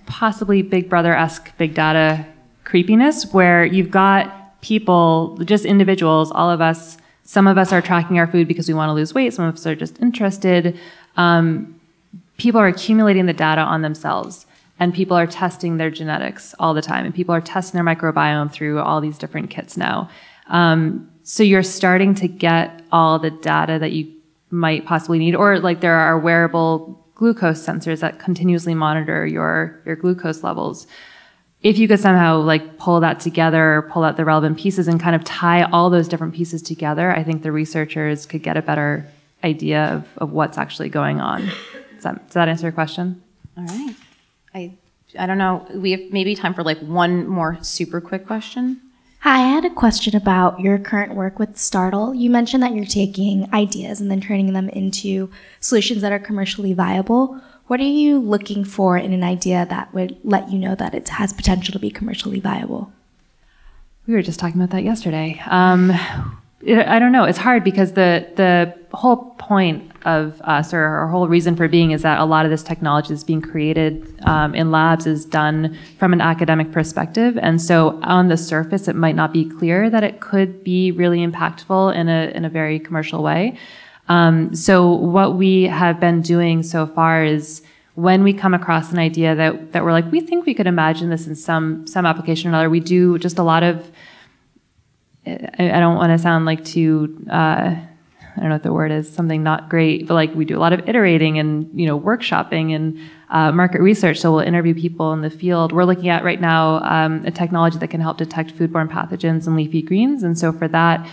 possibly 0.05 0.61
Big 0.61 0.89
Brother 0.89 1.13
esque 1.13 1.57
big 1.57 1.73
data 1.73 2.25
creepiness, 2.63 3.33
where 3.33 3.65
you've 3.65 3.91
got 3.91 4.44
people, 4.65 5.37
just 5.45 5.63
individuals, 5.63 6.31
all 6.31 6.49
of 6.49 6.59
us. 6.59 6.97
Some 7.23 7.45
of 7.45 7.55
us 7.55 7.71
are 7.71 7.83
tracking 7.83 8.17
our 8.17 8.25
food 8.25 8.47
because 8.47 8.67
we 8.67 8.73
want 8.73 8.89
to 8.89 8.93
lose 8.93 9.13
weight. 9.13 9.31
Some 9.31 9.45
of 9.45 9.53
us 9.53 9.67
are 9.67 9.75
just 9.75 10.01
interested. 10.01 10.75
Um, 11.17 11.79
people 12.37 12.59
are 12.59 12.67
accumulating 12.67 13.27
the 13.27 13.33
data 13.33 13.61
on 13.61 13.83
themselves, 13.83 14.47
and 14.79 14.91
people 14.91 15.15
are 15.15 15.27
testing 15.27 15.77
their 15.77 15.91
genetics 15.91 16.55
all 16.57 16.73
the 16.73 16.81
time, 16.81 17.05
and 17.05 17.13
people 17.13 17.35
are 17.35 17.41
testing 17.41 17.77
their 17.77 17.95
microbiome 17.95 18.51
through 18.51 18.79
all 18.79 19.01
these 19.01 19.19
different 19.19 19.51
kits 19.51 19.77
now. 19.77 20.09
Um, 20.47 21.11
so 21.21 21.43
you're 21.43 21.63
starting 21.63 22.15
to 22.15 22.27
get 22.27 22.81
all 22.91 23.19
the 23.19 23.29
data 23.31 23.77
that 23.79 23.91
you 23.91 24.11
might 24.49 24.85
possibly 24.85 25.19
need, 25.19 25.35
or 25.35 25.59
like 25.59 25.81
there 25.81 25.95
are 25.95 26.17
wearable 26.17 27.05
glucose 27.13 27.63
sensors 27.63 27.99
that 27.99 28.17
continuously 28.17 28.73
monitor 28.73 29.27
your 29.27 29.79
your 29.85 29.95
glucose 29.95 30.43
levels. 30.43 30.87
If 31.65 31.79
you 31.79 31.87
could 31.87 31.99
somehow 31.99 32.41
like 32.41 32.77
pull 32.77 32.99
that 32.99 33.19
together, 33.19 33.89
pull 33.91 34.03
out 34.03 34.17
the 34.17 34.23
relevant 34.23 34.59
pieces, 34.59 34.87
and 34.87 35.01
kind 35.01 35.15
of 35.15 35.23
tie 35.23 35.63
all 35.63 35.89
those 35.89 36.07
different 36.07 36.35
pieces 36.35 36.61
together, 36.61 37.09
I 37.09 37.23
think 37.23 37.41
the 37.41 37.51
researchers 37.51 38.27
could 38.27 38.43
get 38.43 38.55
a 38.55 38.61
better 38.61 39.07
idea 39.43 39.85
of, 39.85 40.07
of 40.19 40.31
what's 40.31 40.59
actually 40.59 40.89
going 40.89 41.19
on. 41.19 41.49
Does 41.95 42.03
that, 42.03 42.27
does 42.27 42.33
that 42.35 42.49
answer 42.49 42.67
your 42.67 42.71
question? 42.71 43.23
All 43.57 43.65
right. 43.65 43.95
I 44.53 44.73
I 45.17 45.25
don't 45.25 45.39
know. 45.39 45.65
We 45.73 45.89
have 45.91 46.01
maybe 46.11 46.35
time 46.35 46.53
for 46.53 46.63
like 46.63 46.77
one 46.81 47.25
more 47.25 47.57
super 47.63 47.99
quick 47.99 48.27
question. 48.27 48.79
Hi, 49.21 49.41
I 49.41 49.47
had 49.47 49.65
a 49.65 49.71
question 49.71 50.15
about 50.15 50.59
your 50.59 50.77
current 50.77 51.15
work 51.15 51.39
with 51.39 51.57
Startle. 51.57 52.13
You 52.13 52.29
mentioned 52.29 52.61
that 52.61 52.75
you're 52.75 52.85
taking 52.85 53.51
ideas 53.51 53.99
and 53.99 54.11
then 54.11 54.21
turning 54.21 54.53
them 54.53 54.69
into 54.69 55.31
solutions 55.59 56.03
that 56.03 56.11
are 56.11 56.19
commercially 56.19 56.73
viable. 56.73 57.41
What 57.67 57.79
are 57.79 57.83
you 57.83 58.19
looking 58.19 58.63
for 58.63 58.97
in 58.97 59.11
an 59.11 59.23
idea 59.23 59.65
that 59.69 59.93
would 59.93 60.17
let 60.23 60.51
you 60.51 60.59
know 60.59 60.75
that 60.75 60.93
it 60.93 61.09
has 61.09 61.33
potential 61.33 61.73
to 61.73 61.79
be 61.79 61.89
commercially 61.89 62.39
viable? 62.39 62.91
We 64.05 64.13
were 64.13 64.21
just 64.21 64.39
talking 64.39 64.61
about 64.61 64.69
that 64.71 64.83
yesterday. 64.83 65.41
Um, 65.47 65.91
it, 66.61 66.87
I 66.87 66.99
don't 66.99 67.11
know. 67.11 67.23
It's 67.23 67.39
hard 67.39 67.63
because 67.63 67.93
the 67.93 68.27
the 68.35 68.75
whole 68.95 69.31
point 69.37 69.91
of 70.05 70.39
us, 70.43 70.73
or 70.73 70.83
our 70.83 71.07
whole 71.07 71.27
reason 71.27 71.55
for 71.55 71.67
being, 71.67 71.89
is 71.89 72.03
that 72.03 72.19
a 72.19 72.25
lot 72.25 72.45
of 72.45 72.51
this 72.51 72.61
technology 72.61 73.09
that's 73.09 73.23
being 73.23 73.41
created 73.41 74.15
um, 74.27 74.53
in 74.53 74.69
labs 74.69 75.07
is 75.07 75.25
done 75.25 75.75
from 75.97 76.13
an 76.13 76.21
academic 76.21 76.71
perspective, 76.71 77.37
and 77.41 77.59
so 77.59 77.99
on 78.03 78.27
the 78.27 78.37
surface, 78.37 78.87
it 78.87 78.95
might 78.95 79.15
not 79.15 79.33
be 79.33 79.43
clear 79.43 79.89
that 79.89 80.03
it 80.03 80.19
could 80.19 80.63
be 80.63 80.91
really 80.91 81.25
impactful 81.25 81.95
in 81.95 82.09
a 82.09 82.31
in 82.35 82.45
a 82.45 82.49
very 82.49 82.79
commercial 82.79 83.23
way. 83.23 83.57
Um, 84.07 84.55
so 84.55 84.91
what 84.91 85.35
we 85.35 85.63
have 85.63 85.99
been 85.99 86.21
doing 86.21 86.63
so 86.63 86.85
far 86.85 87.23
is 87.23 87.61
when 87.95 88.23
we 88.23 88.33
come 88.33 88.53
across 88.53 88.91
an 88.91 88.99
idea 88.99 89.35
that, 89.35 89.71
that 89.71 89.83
we're 89.83 89.93
like, 89.93 90.11
we 90.11 90.19
think 90.19 90.45
we 90.45 90.53
could 90.53 90.67
imagine 90.67 91.09
this 91.09 91.27
in 91.27 91.35
some 91.35 91.87
some 91.87 92.05
application 92.05 92.49
or 92.49 92.51
another, 92.51 92.69
we 92.69 92.81
do 92.81 93.17
just 93.17 93.39
a 93.39 93.43
lot 93.43 93.63
of 93.63 93.89
I, 95.25 95.37
I 95.59 95.79
don't 95.79 95.95
want 95.95 96.11
to 96.11 96.19
sound 96.19 96.45
like 96.45 96.63
too 96.63 97.25
uh, 97.31 97.75
I 98.35 98.41
don't 98.41 98.49
know 98.49 98.55
what 98.55 98.63
the 98.63 98.73
word 98.73 98.91
is, 98.91 99.11
something 99.11 99.43
not 99.43 99.69
great, 99.69 100.07
but 100.07 100.13
like 100.13 100.35
we 100.35 100.43
do 100.43 100.57
a 100.57 100.59
lot 100.59 100.73
of 100.73 100.87
iterating 100.89 101.39
and 101.39 101.69
you 101.79 101.87
know 101.87 101.99
workshopping 101.99 102.75
and 102.75 102.99
uh, 103.29 103.51
market 103.51 103.81
research. 103.81 104.19
So 104.19 104.31
we'll 104.31 104.41
interview 104.41 104.75
people 104.75 105.13
in 105.13 105.21
the 105.21 105.29
field. 105.29 105.71
We're 105.71 105.85
looking 105.85 106.09
at 106.09 106.23
right 106.23 106.41
now 106.41 106.83
um, 106.83 107.23
a 107.25 107.31
technology 107.31 107.77
that 107.77 107.87
can 107.87 108.01
help 108.01 108.17
detect 108.17 108.55
foodborne 108.55 108.89
pathogens 108.89 109.47
in 109.47 109.55
leafy 109.55 109.81
greens, 109.81 110.21
and 110.21 110.37
so 110.37 110.51
for 110.51 110.67
that, 110.67 111.07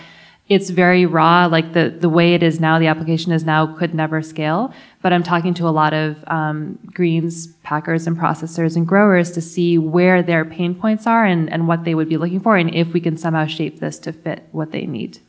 it's 0.49 0.69
very 0.69 1.05
raw. 1.05 1.45
Like 1.45 1.73
the 1.73 1.89
the 1.89 2.09
way 2.09 2.33
it 2.33 2.43
is 2.43 2.59
now, 2.59 2.77
the 2.77 2.87
application 2.87 3.31
is 3.31 3.43
now 3.43 3.75
could 3.77 3.93
never 3.93 4.21
scale. 4.21 4.73
But 5.01 5.13
I'm 5.13 5.23
talking 5.23 5.53
to 5.55 5.67
a 5.67 5.71
lot 5.71 5.93
of 5.93 6.23
um, 6.27 6.79
greens 6.93 7.47
packers 7.63 8.07
and 8.07 8.17
processors 8.17 8.75
and 8.75 8.87
growers 8.87 9.31
to 9.31 9.41
see 9.41 9.77
where 9.77 10.21
their 10.21 10.45
pain 10.45 10.75
points 10.75 11.07
are 11.07 11.25
and, 11.25 11.51
and 11.51 11.67
what 11.67 11.83
they 11.83 11.95
would 11.95 12.09
be 12.09 12.17
looking 12.17 12.39
for, 12.39 12.57
and 12.57 12.73
if 12.73 12.93
we 12.93 12.99
can 12.99 13.17
somehow 13.17 13.45
shape 13.45 13.79
this 13.79 13.97
to 13.99 14.13
fit 14.13 14.47
what 14.51 14.71
they 14.71 14.85
need. 14.85 15.19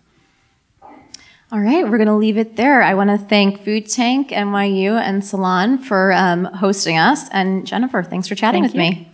All 1.52 1.60
right, 1.60 1.88
we're 1.88 1.98
going 1.98 2.08
to 2.08 2.14
leave 2.14 2.36
it 2.36 2.56
there. 2.56 2.82
I 2.82 2.94
want 2.94 3.10
to 3.10 3.18
thank 3.18 3.62
Food 3.62 3.88
Tank, 3.88 4.30
NYU, 4.30 5.00
and 5.00 5.24
Salon 5.24 5.78
for 5.78 6.12
um, 6.12 6.46
hosting 6.46 6.98
us. 6.98 7.28
And 7.28 7.64
Jennifer, 7.64 8.02
thanks 8.02 8.26
for 8.26 8.34
chatting 8.34 8.64
Thank 8.64 8.74
with 8.74 8.82
you. 8.82 8.90
me. 8.90 9.12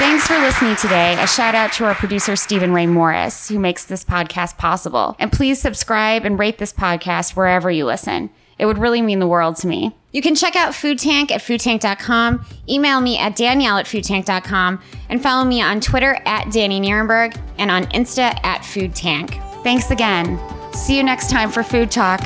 Thanks 0.00 0.26
for 0.26 0.38
listening 0.38 0.76
today. 0.76 1.14
A 1.20 1.26
shout 1.26 1.54
out 1.54 1.74
to 1.74 1.84
our 1.84 1.94
producer, 1.94 2.34
Stephen 2.34 2.72
Ray 2.72 2.86
Morris, 2.86 3.50
who 3.50 3.58
makes 3.58 3.84
this 3.84 4.02
podcast 4.02 4.56
possible. 4.56 5.14
And 5.18 5.30
please 5.30 5.60
subscribe 5.60 6.24
and 6.24 6.38
rate 6.38 6.56
this 6.56 6.72
podcast 6.72 7.36
wherever 7.36 7.70
you 7.70 7.84
listen. 7.84 8.30
It 8.58 8.64
would 8.64 8.78
really 8.78 9.02
mean 9.02 9.18
the 9.18 9.26
world 9.26 9.56
to 9.56 9.66
me. 9.66 9.94
You 10.12 10.22
can 10.22 10.34
check 10.34 10.56
out 10.56 10.74
Food 10.74 10.98
Tank 10.98 11.30
at 11.30 11.42
foodtank.com, 11.42 12.46
email 12.66 13.02
me 13.02 13.18
at 13.18 13.36
danielle 13.36 13.76
at 13.76 13.84
foodtank.com, 13.84 14.80
and 15.10 15.22
follow 15.22 15.44
me 15.44 15.60
on 15.60 15.82
Twitter 15.82 16.14
at 16.24 16.46
Dani 16.46 16.80
Nierenberg 16.80 17.38
and 17.58 17.70
on 17.70 17.84
Insta 17.88 18.42
at 18.42 18.64
Food 18.64 18.94
Tank. 18.94 19.34
Thanks 19.62 19.90
again. 19.90 20.40
See 20.72 20.96
you 20.96 21.02
next 21.02 21.28
time 21.28 21.50
for 21.50 21.62
Food 21.62 21.90
Talk. 21.90 22.22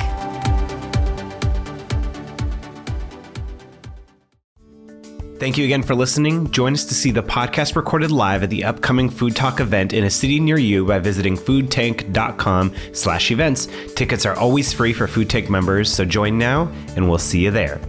Thank 5.37 5.57
you 5.57 5.65
again 5.65 5.83
for 5.83 5.95
listening. 5.95 6.49
Join 6.51 6.73
us 6.73 6.85
to 6.85 6.93
see 6.93 7.11
the 7.11 7.21
podcast 7.21 7.75
recorded 7.75 8.09
live 8.09 8.43
at 8.43 8.49
the 8.49 8.63
upcoming 8.63 9.09
Food 9.09 9.35
Talk 9.35 9.59
event 9.59 9.91
in 9.91 10.05
a 10.05 10.09
city 10.09 10.39
near 10.39 10.57
you 10.57 10.85
by 10.85 10.99
visiting 10.99 11.35
foodtank.com 11.35 12.73
slash 12.93 13.31
events. 13.31 13.67
Tickets 13.95 14.25
are 14.25 14.35
always 14.35 14.71
free 14.71 14.93
for 14.93 15.07
Food 15.07 15.29
Tank 15.29 15.49
members, 15.49 15.91
so 15.91 16.05
join 16.05 16.37
now 16.37 16.71
and 16.95 17.09
we'll 17.09 17.17
see 17.17 17.43
you 17.43 17.51
there. 17.51 17.81